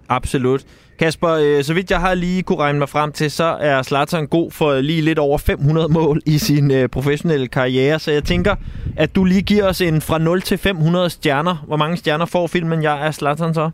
Absolut. 0.09 0.65
Kasper, 0.99 1.29
øh, 1.29 1.63
så 1.63 1.73
vidt 1.73 1.91
jeg 1.91 1.99
har 1.99 2.13
lige 2.13 2.43
kunne 2.43 2.59
regne 2.59 2.79
mig 2.79 2.89
frem 2.89 3.11
til, 3.11 3.31
så 3.31 3.43
er 3.43 3.81
Zlatan 3.81 4.27
god 4.27 4.51
for 4.51 4.79
lige 4.79 5.01
lidt 5.01 5.19
over 5.19 5.37
500 5.37 5.87
mål 5.87 6.21
i 6.25 6.37
sin 6.37 6.71
øh, 6.71 6.89
professionelle 6.89 7.47
karriere, 7.47 7.99
så 7.99 8.11
jeg 8.11 8.23
tænker, 8.23 8.55
at 8.97 9.15
du 9.15 9.23
lige 9.23 9.41
giver 9.41 9.67
os 9.67 9.81
en 9.81 10.01
fra 10.01 10.17
0 10.17 10.41
til 10.41 10.57
500 10.57 11.09
stjerner. 11.09 11.63
Hvor 11.67 11.77
mange 11.77 11.97
stjerner 11.97 12.25
får 12.25 12.47
filmen 12.47 12.83
Jeg 12.83 13.07
er 13.07 13.11
Zlatan 13.11 13.53
så? 13.53 13.69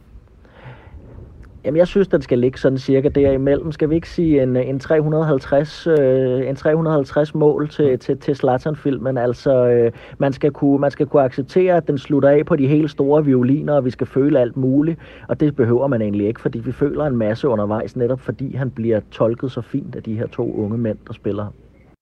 Jamen, 1.66 1.78
jeg 1.78 1.88
synes, 1.88 2.08
den 2.08 2.22
skal 2.22 2.40
ligge 2.40 2.60
sådan 2.60 2.78
cirka 2.78 3.10
derimellem. 3.10 3.72
Skal 3.72 3.90
vi 3.90 3.96
ikke 3.96 4.10
sige 4.10 4.44
en, 4.44 4.56
en, 4.56 4.80
350, 4.80 5.88
øh, 5.88 6.50
en 6.50 6.56
350 6.56 7.36
mål 7.36 7.70
til, 7.70 8.00
til, 8.00 8.18
til 8.18 8.36
Zlatan-filmen? 8.36 9.18
Altså, 9.18 9.68
øh, 9.68 9.92
man, 10.18 10.34
skal 10.34 10.52
kunne, 10.52 10.80
man 10.80 10.92
skal 10.92 11.06
kunne 11.06 11.24
acceptere, 11.24 11.78
at 11.78 11.88
den 11.88 11.98
slutter 11.98 12.30
af 12.30 12.46
på 12.46 12.56
de 12.56 12.68
helt 12.68 12.92
store 12.92 13.26
violiner, 13.26 13.74
og 13.74 13.86
vi 13.86 13.90
skal 13.90 14.08
føle 14.08 14.40
alt 14.40 14.58
muligt. 14.58 15.00
Og 15.28 15.40
det 15.40 15.56
behøver 15.56 15.88
man 15.88 16.02
egentlig 16.02 16.28
ikke, 16.28 16.42
fordi 16.42 16.60
vi 16.60 16.72
føler 16.72 17.06
en 17.06 17.18
masse 17.18 17.48
undervejs, 17.48 17.96
netop 17.96 18.20
fordi 18.20 18.56
han 18.56 18.72
bliver 18.72 19.00
tolket 19.12 19.52
så 19.52 19.62
fint 19.62 19.96
af 19.96 20.04
de 20.04 20.18
her 20.18 20.28
to 20.28 20.56
unge 20.56 20.78
mænd, 20.78 20.98
der 21.08 21.14
spiller 21.14 21.46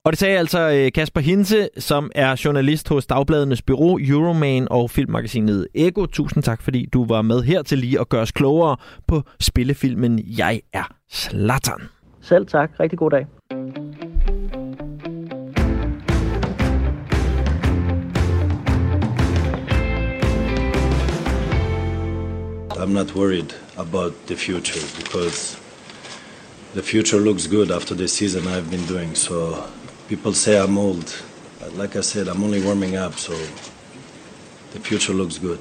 og 0.04 0.12
det 0.12 0.18
sagde 0.18 0.38
altså 0.38 0.70
øh, 0.70 0.92
Kasper 0.92 1.20
Hinse, 1.20 1.68
som 1.78 2.10
er 2.14 2.42
journalist 2.44 2.88
hos 2.88 3.06
Dagbladenes 3.06 3.62
Bureau, 3.62 3.98
Euroman 4.00 4.68
og 4.70 4.90
filmmagasinet 4.90 5.68
Ego. 5.74 6.06
Tusind 6.06 6.42
tak, 6.42 6.62
fordi 6.62 6.88
du 6.92 7.06
var 7.06 7.22
med 7.22 7.42
her 7.42 7.62
til 7.62 7.78
lige 7.78 8.00
at 8.00 8.08
gøre 8.08 8.20
os 8.22 8.32
klogere 8.32 8.76
på 9.06 9.22
spillefilmen 9.40 10.20
Jeg 10.38 10.60
er 10.72 10.94
Zlatan. 11.12 11.80
Selv 12.20 12.46
tak. 12.46 12.70
Rigtig 12.80 12.98
god 12.98 13.10
dag. 13.10 13.26
I'm 22.82 22.92
not 22.92 23.14
worried 23.16 23.54
about 23.76 24.12
the 24.26 24.36
future 24.36 24.80
because 24.96 25.58
the 26.74 26.82
future 26.82 27.20
looks 27.20 27.46
good 27.46 27.70
after 27.70 27.94
the 27.94 28.08
season 28.08 28.42
I've 28.42 28.70
been 28.70 28.86
doing. 28.88 29.16
So 29.16 29.54
people 30.08 30.34
say 30.34 30.64
I'm 30.64 30.78
old. 30.78 31.24
like 31.76 31.96
I 31.96 32.02
said, 32.02 32.28
I'm 32.28 32.42
only 32.42 32.60
warming 32.66 32.96
up, 32.96 33.14
so 33.14 33.32
the 34.72 34.80
future 34.80 35.14
looks 35.14 35.38
good. 35.38 35.58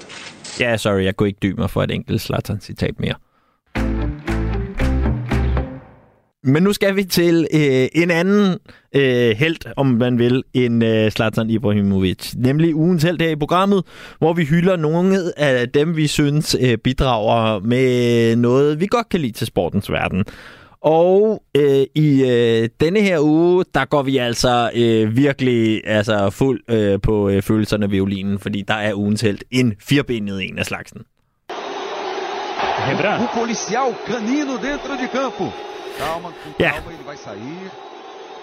Ja, 0.59 0.77
sorry, 0.77 1.03
jeg 1.03 1.15
kunne 1.15 1.27
ikke 1.27 1.39
dybe 1.43 1.61
mig 1.61 1.69
for 1.69 1.83
et 1.83 1.91
enkelt 1.91 2.21
Zlatan-citat 2.21 2.99
mere. 2.99 3.15
Men 6.45 6.63
nu 6.63 6.73
skal 6.73 6.95
vi 6.95 7.03
til 7.03 7.47
øh, 7.53 7.87
en 8.03 8.11
anden 8.11 8.57
øh, 8.95 9.35
held, 9.37 9.73
om 9.77 9.85
man 9.85 10.19
vil, 10.19 10.43
end 10.53 10.83
øh, 10.83 11.11
Zlatan 11.11 11.49
Ibrahimovic. 11.49 12.33
Nemlig 12.35 12.75
ugens 12.75 13.03
held 13.03 13.21
her 13.21 13.29
i 13.29 13.35
programmet, 13.35 13.83
hvor 14.19 14.33
vi 14.33 14.43
hylder 14.43 14.75
nogle 14.75 15.39
af 15.39 15.69
dem, 15.69 15.95
vi 15.95 16.07
synes 16.07 16.55
øh, 16.61 16.77
bidrager 16.77 17.59
med 17.59 18.35
noget, 18.35 18.79
vi 18.79 18.87
godt 18.87 19.09
kan 19.09 19.19
lide 19.19 19.33
til 19.33 19.47
sportens 19.47 19.91
verden. 19.91 20.25
Og 20.83 21.43
øh, 21.57 21.85
i 21.95 22.23
øh, 22.23 22.69
denne 22.79 22.99
her 23.01 23.19
uge, 23.19 23.65
der 23.73 23.85
går 23.85 24.01
vi 24.03 24.17
altså 24.17 24.71
øh, 24.75 25.17
virkelig 25.17 25.81
altså, 25.87 26.29
fuld 26.29 26.61
øh, 26.69 27.01
på 27.01 27.29
øh, 27.29 27.41
følelserne 27.41 27.85
af 27.85 27.91
violinen, 27.91 28.39
fordi 28.39 28.61
der 28.67 28.73
er 28.73 28.93
ugens 28.93 29.21
held 29.21 29.39
en 29.51 29.73
firbenet 29.79 30.43
en 30.49 30.57
af 30.59 30.65
slagsen. 30.65 31.01
O 33.23 33.27
policial 33.39 33.89
canino 34.07 34.53
dentro 34.67 34.93
de 35.01 35.07
campo. 35.15 35.45
Calma, 35.99 36.29
com 36.43 36.53
Ja. 36.59 36.71
calma, 36.71 36.91
ele 36.91 37.05
vai 37.07 37.17
sair. 37.17 37.92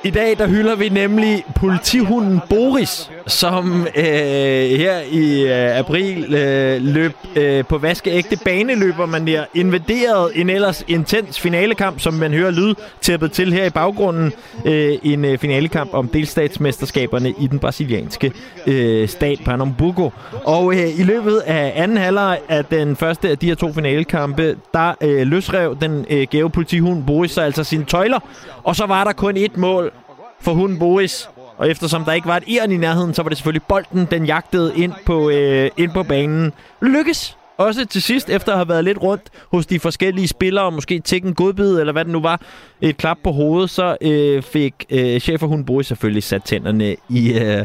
I 0.05 0.11
dag 0.11 0.38
der 0.38 0.46
hylder 0.46 0.76
vi 0.76 0.88
nemlig 0.88 1.44
politihunden 1.57 2.40
Boris, 2.48 3.11
som 3.26 3.86
øh, 3.96 4.05
her 4.78 5.01
i 5.11 5.42
øh, 5.42 5.78
april 5.78 6.34
øh, 6.34 6.82
løb 6.82 7.12
øh, 7.36 7.64
på 7.64 7.78
vaskeægte 7.78 8.36
baneløber 8.44 9.07
man 9.07 9.26
der 9.26 9.44
invaderede 9.55 10.36
en 10.36 10.51
ellers 10.51 10.84
intens 10.88 11.40
finalekamp, 11.40 12.01
som 12.01 12.14
man 12.14 12.32
hører 12.32 12.51
lyd 12.51 12.74
tæppet 13.01 13.32
til 13.32 13.53
her 13.53 13.64
i 13.64 13.70
baggrunden. 13.70 14.32
Øh, 14.64 14.98
en 15.03 15.24
øh, 15.24 15.38
finalekamp 15.38 15.94
om 15.94 16.09
delstatsmesterskaberne 16.09 17.34
i 17.40 17.46
den 17.46 17.59
brasilianske 17.59 18.32
øh, 18.66 19.09
stat 19.09 19.38
Pernambuco. 19.44 20.12
Og 20.44 20.74
øh, 20.74 21.01
i 21.01 21.03
løbet 21.03 21.38
af 21.38 21.72
anden 21.76 21.96
halvleg 21.96 22.38
af 22.48 22.64
den 22.64 22.96
første 22.96 23.28
af 23.28 23.38
de 23.38 23.46
her 23.46 23.55
to 23.55 23.72
finalekampe, 23.72 24.57
der 24.74 24.92
øh, 25.01 25.26
løsrev 25.26 25.76
den 25.80 26.07
øh, 26.11 26.26
gave 26.30 26.51
politihund 26.51 27.05
Boris 27.05 27.30
sig 27.30 27.44
altså 27.44 27.64
sine 27.64 27.84
tøjler, 27.84 28.18
og 28.64 28.76
så 28.76 28.86
var 28.86 29.05
der 29.05 29.12
kun 29.12 29.36
et 29.36 29.57
mål 29.57 29.89
for 30.41 30.53
hunden 30.53 30.78
Boris. 30.78 31.28
Og 31.57 31.70
eftersom 31.70 32.05
der 32.05 32.12
ikke 32.12 32.28
var 32.28 32.36
et 32.36 32.45
iron 32.47 32.72
i 32.72 32.76
nærheden, 32.76 33.14
så 33.14 33.22
var 33.22 33.28
det 33.28 33.38
selvfølgelig 33.38 33.62
bolden, 33.68 34.09
den 34.11 34.26
jagtede 34.26 34.72
ind 34.76 34.93
på, 35.07 35.30
øh, 35.30 35.70
ind 35.76 35.91
på 35.91 36.03
banen. 36.03 36.53
Lykkes 36.82 37.36
også 37.61 37.86
til 37.86 38.03
sidst, 38.03 38.30
efter 38.30 38.53
at 38.53 38.59
have 38.59 38.68
været 38.68 38.84
lidt 38.84 39.03
rundt 39.03 39.22
hos 39.53 39.66
de 39.66 39.80
forskellige 39.80 40.28
spillere, 40.28 40.72
måske 40.72 41.01
tække 41.01 41.28
en 41.28 41.34
godbid, 41.34 41.80
eller 41.80 41.93
hvad 41.93 42.05
det 42.05 42.12
nu 42.12 42.20
var, 42.20 42.41
et 42.80 42.97
klap 42.97 43.18
på 43.24 43.32
hovedet, 43.32 43.70
så 43.70 43.97
øh, 44.01 44.43
fik 44.43 44.74
øh, 44.91 45.20
chef 45.20 45.41
for 45.41 45.47
hun 45.47 45.64
Boris 45.64 45.86
selvfølgelig 45.86 46.22
sat 46.22 46.45
tænderne 46.45 46.97
i, 47.09 47.38
øh, 47.38 47.64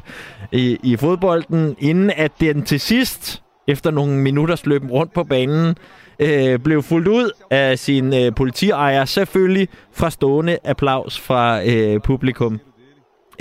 i, 0.51 0.77
i 0.83 0.97
fodbolden, 0.97 1.75
inden 1.79 2.11
at 2.15 2.31
den 2.39 2.63
til 2.63 2.79
sidst, 2.79 3.41
efter 3.67 3.91
nogle 3.91 4.13
minutters 4.17 4.65
løben 4.65 4.89
rundt 4.89 5.13
på 5.13 5.23
banen, 5.23 5.75
øh, 6.19 6.59
blev 6.59 6.83
fuldt 6.83 7.07
ud 7.07 7.31
af 7.51 7.79
sin 7.79 8.13
øh, 8.13 8.35
politiejer, 8.35 9.05
selvfølgelig 9.05 9.67
fra 9.91 10.09
stående 10.09 10.57
applaus 10.63 11.19
fra 11.19 11.65
øh, 11.65 12.01
publikum. 12.01 12.59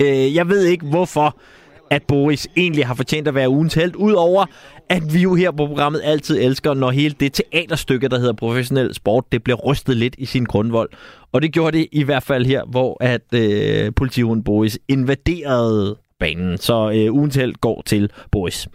Øh, 0.01 0.35
jeg 0.35 0.49
ved 0.49 0.65
ikke, 0.65 0.87
hvorfor 0.87 1.37
at 1.91 2.03
Boris 2.03 2.49
egentlig 2.57 2.87
har 2.87 2.95
fortjent 2.95 3.29
at 3.29 3.35
være 3.35 3.51
ugens 3.51 3.75
held, 3.75 3.97
udover 3.97 4.47
at 4.89 5.15
vi 5.15 5.21
jo 5.21 5.35
her 5.35 5.51
på 5.51 5.67
programmet 5.67 6.01
altid 6.05 6.41
elsker, 6.41 6.75
når 6.75 6.91
hele 6.91 7.15
det 7.21 7.33
teaterstykke, 7.33 8.09
der 8.09 8.19
hedder 8.19 8.33
professionel 8.33 8.95
sport, 8.95 9.25
det 9.33 9.45
bliver 9.45 9.57
rystet 9.57 9.97
lidt 9.97 10.15
i 10.19 10.25
sin 10.25 10.45
grundvold. 10.45 10.91
Og 11.33 11.43
det 11.43 11.53
gjorde 11.53 11.79
det 11.79 11.87
i 11.93 12.03
hvert 12.03 12.23
fald 12.23 12.47
her, 12.47 12.65
hvor 12.65 12.97
at 13.01 13.35
øh, 13.35 13.93
politihunden 13.97 14.45
Boris 14.45 14.79
invaderede 14.89 15.97
banen. 16.21 16.59
Så 16.59 16.91
øh, 16.95 17.15
ugens 17.15 17.37
held 17.37 17.55
går 17.55 17.83
til 17.87 18.11
Boris. 18.33 18.69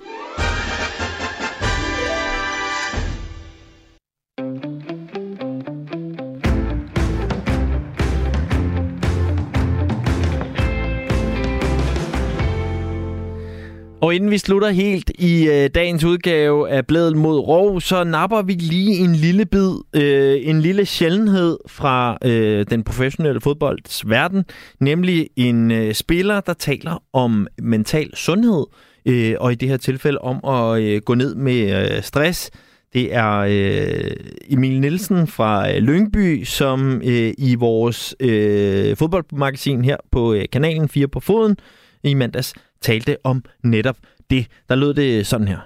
Og 14.01 14.15
inden 14.15 14.31
vi 14.31 14.37
slutter 14.37 14.69
helt 14.69 15.11
i 15.19 15.47
øh, 15.47 15.69
dagens 15.75 16.03
udgave 16.03 16.69
af 16.69 16.87
Blædel 16.87 17.17
mod 17.17 17.39
Rov, 17.39 17.81
så 17.81 18.03
napper 18.03 18.41
vi 18.41 18.53
lige 18.53 18.97
en 18.97 19.15
lille 19.15 19.45
bid, 19.45 19.71
øh, 19.93 20.39
en 20.43 20.61
lille 20.61 20.85
sjældenhed 20.85 21.57
fra 21.67 22.17
øh, 22.25 22.65
den 22.69 22.83
professionelle 22.83 23.41
fodbolds 23.41 24.09
verden, 24.09 24.45
nemlig 24.79 25.29
en 25.35 25.71
øh, 25.71 25.93
spiller, 25.93 26.41
der 26.41 26.53
taler 26.53 27.03
om 27.13 27.47
mental 27.61 28.15
sundhed, 28.15 28.65
øh, 29.05 29.35
og 29.39 29.51
i 29.51 29.55
det 29.55 29.69
her 29.69 29.77
tilfælde 29.77 30.19
om 30.19 30.39
at 30.45 30.81
øh, 30.81 31.01
gå 31.01 31.13
ned 31.15 31.35
med 31.35 31.93
øh, 31.95 32.03
stress. 32.03 32.51
Det 32.93 33.15
er 33.15 33.37
øh, 33.37 34.11
Emil 34.49 34.81
Nielsen 34.81 35.27
fra 35.27 35.71
øh, 35.71 35.77
Lyngby, 35.77 36.43
som 36.43 37.01
øh, 37.05 37.33
i 37.37 37.55
vores 37.55 38.15
øh, 38.19 38.97
fodboldmagasin 38.97 39.85
her 39.85 39.97
på 40.11 40.33
øh, 40.33 40.45
kanalen 40.51 40.89
4 40.89 41.07
på 41.07 41.19
foden 41.19 41.57
i 42.03 42.13
mandags 42.13 42.53
talte 42.81 43.17
om 43.23 43.43
netop 43.63 43.97
det. 44.29 44.47
Der 44.69 44.75
lød 44.75 44.93
det 44.93 45.27
sådan 45.27 45.47
her. 45.47 45.59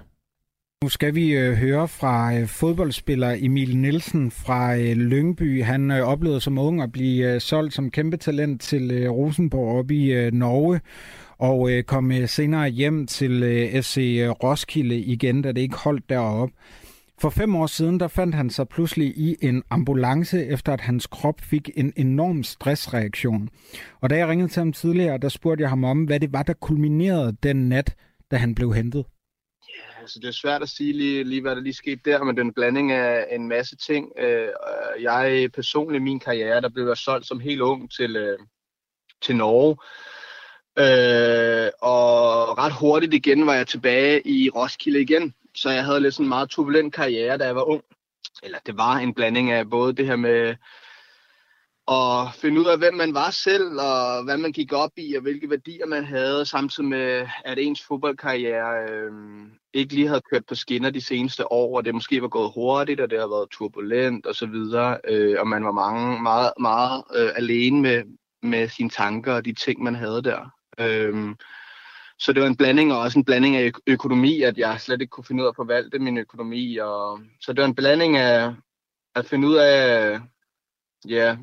Nu 0.83 0.89
skal 0.89 1.15
vi 1.15 1.31
øh, 1.31 1.53
høre 1.53 1.87
fra 1.87 2.35
øh, 2.35 2.47
fodboldspiller 2.47 3.35
Emil 3.39 3.77
Nielsen 3.77 4.31
fra 4.31 4.75
øh, 4.75 4.97
Lyngby. 4.97 5.63
Han 5.63 5.91
øh, 5.91 6.07
oplevede 6.07 6.41
som 6.41 6.57
ung 6.57 6.81
at 6.81 6.91
blive 6.91 7.33
øh, 7.33 7.41
solgt 7.41 7.73
som 7.73 7.91
kæmpe 7.91 8.17
talent 8.17 8.61
til 8.61 8.91
øh, 8.91 9.11
Rosenborg 9.11 9.79
op 9.79 9.91
i 9.91 10.11
øh, 10.11 10.33
Norge 10.33 10.81
og 11.37 11.71
øh, 11.71 11.83
kom 11.83 12.11
øh, 12.11 12.29
senere 12.29 12.69
hjem 12.69 13.07
til 13.07 13.43
øh, 13.43 13.81
FC 13.81 13.97
øh, 13.97 14.29
Roskilde 14.29 14.99
igen, 14.99 15.41
da 15.41 15.51
det 15.51 15.61
ikke 15.61 15.77
holdt 15.77 16.09
deroppe. 16.09 16.55
For 17.23 17.29
fem 17.29 17.55
år 17.55 17.67
siden, 17.67 17.99
der 17.99 18.07
fandt 18.07 18.35
han 18.35 18.49
sig 18.49 18.67
pludselig 18.69 19.07
i 19.07 19.35
en 19.41 19.63
ambulance, 19.69 20.45
efter 20.45 20.73
at 20.73 20.81
hans 20.81 21.07
krop 21.07 21.41
fik 21.41 21.69
en 21.75 21.93
enorm 21.95 22.43
stressreaktion. 22.43 23.49
Og 24.01 24.09
da 24.09 24.17
jeg 24.17 24.27
ringede 24.27 24.49
til 24.49 24.59
ham 24.59 24.73
tidligere, 24.73 25.17
der 25.17 25.29
spurgte 25.29 25.61
jeg 25.61 25.69
ham 25.69 25.83
om, 25.83 26.03
hvad 26.03 26.19
det 26.19 26.33
var, 26.33 26.43
der 26.43 26.53
kulminerede 26.53 27.37
den 27.43 27.69
nat, 27.69 27.95
da 28.31 28.35
han 28.35 28.55
blev 28.55 28.73
hentet. 28.73 29.05
Altså, 30.01 30.19
det 30.19 30.27
er 30.27 30.31
svært 30.31 30.61
at 30.61 30.69
sige 30.69 30.93
lige, 30.93 31.23
lige, 31.23 31.41
hvad 31.41 31.55
der 31.55 31.61
lige 31.61 31.73
skete 31.73 32.01
der, 32.05 32.23
men 32.23 32.35
det 32.35 32.41
er 32.41 32.45
en 32.45 32.53
blanding 32.53 32.91
af 32.91 33.27
en 33.31 33.47
masse 33.47 33.75
ting. 33.75 34.11
Øh, 34.19 34.47
jeg 35.01 35.49
personligt 35.53 36.03
min 36.03 36.19
karriere, 36.19 36.61
der 36.61 36.69
blev 36.69 36.87
jeg 36.87 36.97
solgt 36.97 37.27
som 37.27 37.39
helt 37.39 37.61
ung 37.61 37.91
til, 37.91 38.15
øh, 38.15 38.39
til 39.21 39.35
Norge. 39.35 39.77
Øh, 40.79 41.71
og 41.81 42.57
ret 42.57 42.73
hurtigt 42.79 43.13
igen 43.13 43.45
var 43.45 43.53
jeg 43.53 43.67
tilbage 43.67 44.27
i 44.27 44.49
Roskilde 44.49 45.01
igen. 45.01 45.33
Så 45.55 45.69
jeg 45.69 45.85
havde 45.85 45.99
lidt 45.99 46.13
sådan 46.13 46.25
en 46.25 46.29
meget 46.29 46.49
turbulent 46.49 46.93
karriere, 46.93 47.37
da 47.37 47.45
jeg 47.45 47.55
var 47.55 47.63
ung. 47.63 47.83
Eller 48.43 48.57
det 48.65 48.77
var 48.77 48.95
en 48.95 49.13
blanding 49.13 49.51
af 49.51 49.69
både 49.69 49.93
det 49.93 50.05
her 50.05 50.15
med 50.15 50.55
at 51.87 52.35
finde 52.35 52.61
ud 52.61 52.65
af, 52.65 52.77
hvem 52.77 52.93
man 52.93 53.13
var 53.13 53.29
selv, 53.29 53.79
og 53.79 54.23
hvad 54.23 54.37
man 54.37 54.51
gik 54.51 54.73
op 54.73 54.91
i, 54.97 55.15
og 55.15 55.21
hvilke 55.21 55.49
værdier 55.49 55.85
man 55.85 56.05
havde, 56.05 56.45
samtidig 56.45 56.89
med, 56.89 57.27
at 57.45 57.59
ens 57.59 57.83
fodboldkarriere 57.83 58.91
øh, 58.91 59.11
ikke 59.73 59.93
lige 59.93 60.07
havde 60.07 60.21
kørt 60.31 60.45
på 60.45 60.55
skinner 60.55 60.89
de 60.89 61.01
seneste 61.01 61.51
år, 61.51 61.77
og 61.77 61.85
det 61.85 61.93
måske 61.93 62.21
var 62.21 62.27
gået 62.27 62.51
hurtigt, 62.55 63.01
og 63.01 63.09
det 63.09 63.19
har 63.19 63.27
været 63.27 63.49
turbulent 63.49 64.25
og 64.25 64.35
så 64.35 64.45
videre, 64.45 64.97
øh, 65.07 65.39
og 65.39 65.47
man 65.47 65.65
var 65.65 65.71
mange, 65.71 66.21
meget, 66.21 66.53
meget 66.59 67.03
øh, 67.15 67.29
alene 67.35 67.81
med, 67.81 68.03
med 68.41 68.67
sine 68.67 68.89
tanker 68.89 69.33
og 69.33 69.45
de 69.45 69.53
ting, 69.53 69.83
man 69.83 69.95
havde 69.95 70.21
der. 70.21 70.53
Øh, 70.79 71.35
så 72.23 72.33
det 72.33 72.41
var 72.41 72.47
en 72.47 72.57
blanding, 72.57 72.93
og 72.93 72.99
også 72.99 73.19
en 73.19 73.25
blanding 73.25 73.55
af 73.55 73.63
ø- 73.63 73.91
økonomi, 73.93 74.41
at 74.41 74.57
jeg 74.57 74.81
slet 74.81 75.01
ikke 75.01 75.11
kunne 75.11 75.23
finde 75.23 75.43
ud 75.43 75.45
af 75.45 75.51
at 75.51 75.55
forvalte 75.55 75.99
min 75.99 76.17
økonomi. 76.17 76.77
Og, 76.77 77.19
så 77.41 77.53
det 77.53 77.61
var 77.61 77.67
en 77.67 77.75
blanding 77.75 78.17
af 78.17 78.53
at 79.15 79.25
finde 79.25 79.47
ud 79.47 79.55
af, 79.55 80.19
ja, 81.07 81.37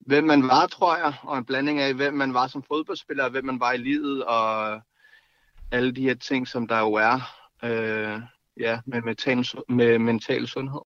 hvem 0.00 0.24
man 0.24 0.42
var, 0.42 0.66
tror 0.66 0.96
jeg, 0.96 1.14
og 1.22 1.38
en 1.38 1.44
blanding 1.44 1.80
af, 1.80 1.94
hvem 1.94 2.14
man 2.14 2.34
var 2.34 2.46
som 2.46 2.62
fodboldspiller, 2.62 3.24
og 3.24 3.30
hvem 3.30 3.44
man 3.44 3.60
var 3.60 3.72
i 3.72 3.76
livet, 3.76 4.24
og 4.24 4.80
alle 5.72 5.92
de 5.92 6.02
her 6.02 6.14
ting, 6.14 6.48
som 6.48 6.68
der 6.68 6.80
jo 6.80 6.92
er 6.92 7.20
øh, 7.64 8.20
ja, 8.60 8.80
med, 8.86 9.02
mental, 9.02 9.44
med 9.68 9.98
mental 9.98 10.46
sundhed. 10.46 10.80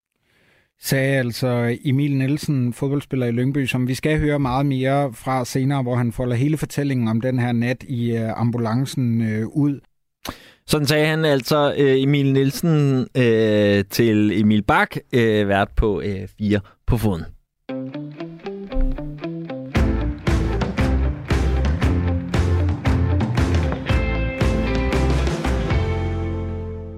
Sagde 0.80 1.18
altså 1.18 1.76
Emil 1.84 2.16
Nielsen, 2.16 2.72
fodboldspiller 2.72 3.26
i 3.26 3.30
Lyngby, 3.30 3.66
som 3.66 3.88
vi 3.88 3.94
skal 3.94 4.18
høre 4.18 4.38
meget 4.38 4.66
mere 4.66 5.12
fra 5.12 5.44
senere, 5.44 5.82
hvor 5.82 5.96
han 5.96 6.12
folder 6.12 6.36
hele 6.36 6.56
fortællingen 6.56 7.08
om 7.08 7.20
den 7.20 7.38
her 7.38 7.52
nat 7.52 7.84
i 7.88 8.16
øh, 8.16 8.40
ambulancen 8.40 9.22
øh, 9.22 9.46
ud. 9.46 9.80
Sådan 10.66 10.86
sagde 10.86 11.06
han 11.06 11.24
altså 11.24 11.74
øh, 11.78 12.02
Emil 12.02 12.32
Nielsen 12.32 13.08
øh, 13.16 13.84
til 13.90 14.40
Emil 14.40 14.62
Bak, 14.62 14.96
øh, 15.12 15.48
vært 15.48 15.68
på 15.76 16.00
øh, 16.00 16.28
4 16.38 16.60
på 16.86 16.96
foden. 16.96 17.24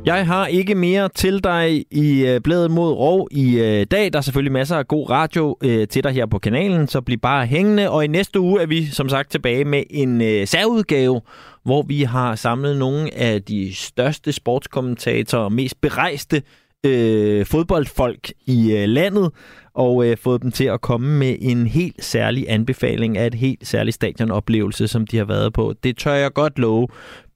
Jeg 0.05 0.27
har 0.27 0.47
ikke 0.47 0.75
mere 0.75 1.09
til 1.09 1.45
dig 1.45 1.85
i 1.91 2.27
øh, 2.27 2.41
Bladet 2.41 2.71
mod 2.71 2.93
Rov 2.93 3.29
i 3.31 3.59
øh, 3.59 3.87
dag. 3.91 4.13
Der 4.13 4.19
er 4.19 4.23
selvfølgelig 4.23 4.53
masser 4.53 4.77
af 4.77 4.89
god 4.89 5.11
radio 5.11 5.57
øh, 5.65 5.89
til 5.89 6.05
dig 6.05 6.13
her 6.13 6.27
på 6.27 6.39
kanalen, 6.39 6.89
så 6.89 7.01
bliv 7.01 7.19
bare 7.19 7.47
hængende. 7.47 7.91
Og 7.91 8.05
i 8.05 8.07
næste 8.07 8.41
uge 8.41 8.63
er 8.63 8.67
vi 8.67 8.87
som 8.87 9.09
sagt 9.09 9.31
tilbage 9.31 9.65
med 9.65 9.83
en 9.91 10.21
øh, 10.21 10.47
særudgave, 10.47 11.21
hvor 11.65 11.83
vi 11.83 12.03
har 12.03 12.35
samlet 12.35 12.77
nogle 12.77 13.15
af 13.15 13.43
de 13.43 13.75
største 13.75 14.33
sportskommentatorer 14.33 15.45
og 15.45 15.53
mest 15.53 15.81
berejste 15.81 16.43
øh, 16.87 17.47
fodboldfolk 17.47 18.33
i 18.47 18.73
øh, 18.73 18.85
landet 18.85 19.31
og 19.75 20.07
øh, 20.07 20.17
fået 20.17 20.43
dem 20.43 20.53
til 20.53 20.65
at 20.65 20.81
komme 20.81 21.19
med 21.19 21.37
en 21.41 21.67
helt 21.67 22.05
særlig 22.05 22.47
anbefaling 22.49 23.19
af 23.19 23.27
et 23.27 23.35
helt 23.35 23.67
særligt 23.67 23.95
stadionoplevelse, 23.95 24.89
som 24.89 25.07
de 25.07 25.17
har 25.17 25.25
været 25.25 25.53
på. 25.53 25.75
Det 25.83 25.97
tør 25.97 26.15
jeg 26.15 26.33
godt 26.33 26.59
love 26.59 26.89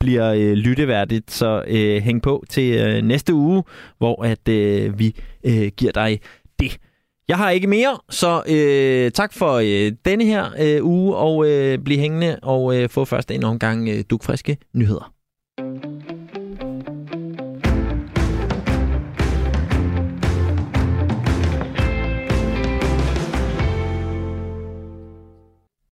bliver 0.04 0.32
øh, 0.32 0.52
lytteværdigt, 0.52 1.30
så 1.30 1.64
øh, 1.66 2.02
hæng 2.02 2.22
på 2.22 2.44
til 2.48 2.78
øh, 2.78 3.02
næste 3.02 3.34
uge, 3.34 3.62
hvor 3.98 4.24
at 4.24 4.48
øh, 4.48 4.98
vi 4.98 5.16
øh, 5.44 5.66
giver 5.76 5.92
dig 5.92 6.20
det. 6.58 6.76
Jeg 7.28 7.36
har 7.36 7.50
ikke 7.50 7.66
mere, 7.66 7.98
så 8.10 8.42
øh, 8.48 9.10
tak 9.10 9.32
for 9.32 9.52
øh, 9.52 9.92
denne 10.04 10.24
her 10.24 10.44
øh, 10.60 10.84
uge, 10.84 11.16
og 11.16 11.50
øh, 11.50 11.78
bliv 11.78 11.98
hængende 11.98 12.38
og 12.42 12.76
øh, 12.76 12.88
få 12.88 13.04
først 13.04 13.30
en 13.30 13.44
omgang 13.44 13.88
øh, 13.88 14.04
dukfriske 14.10 14.56
nyheder. 14.74 15.12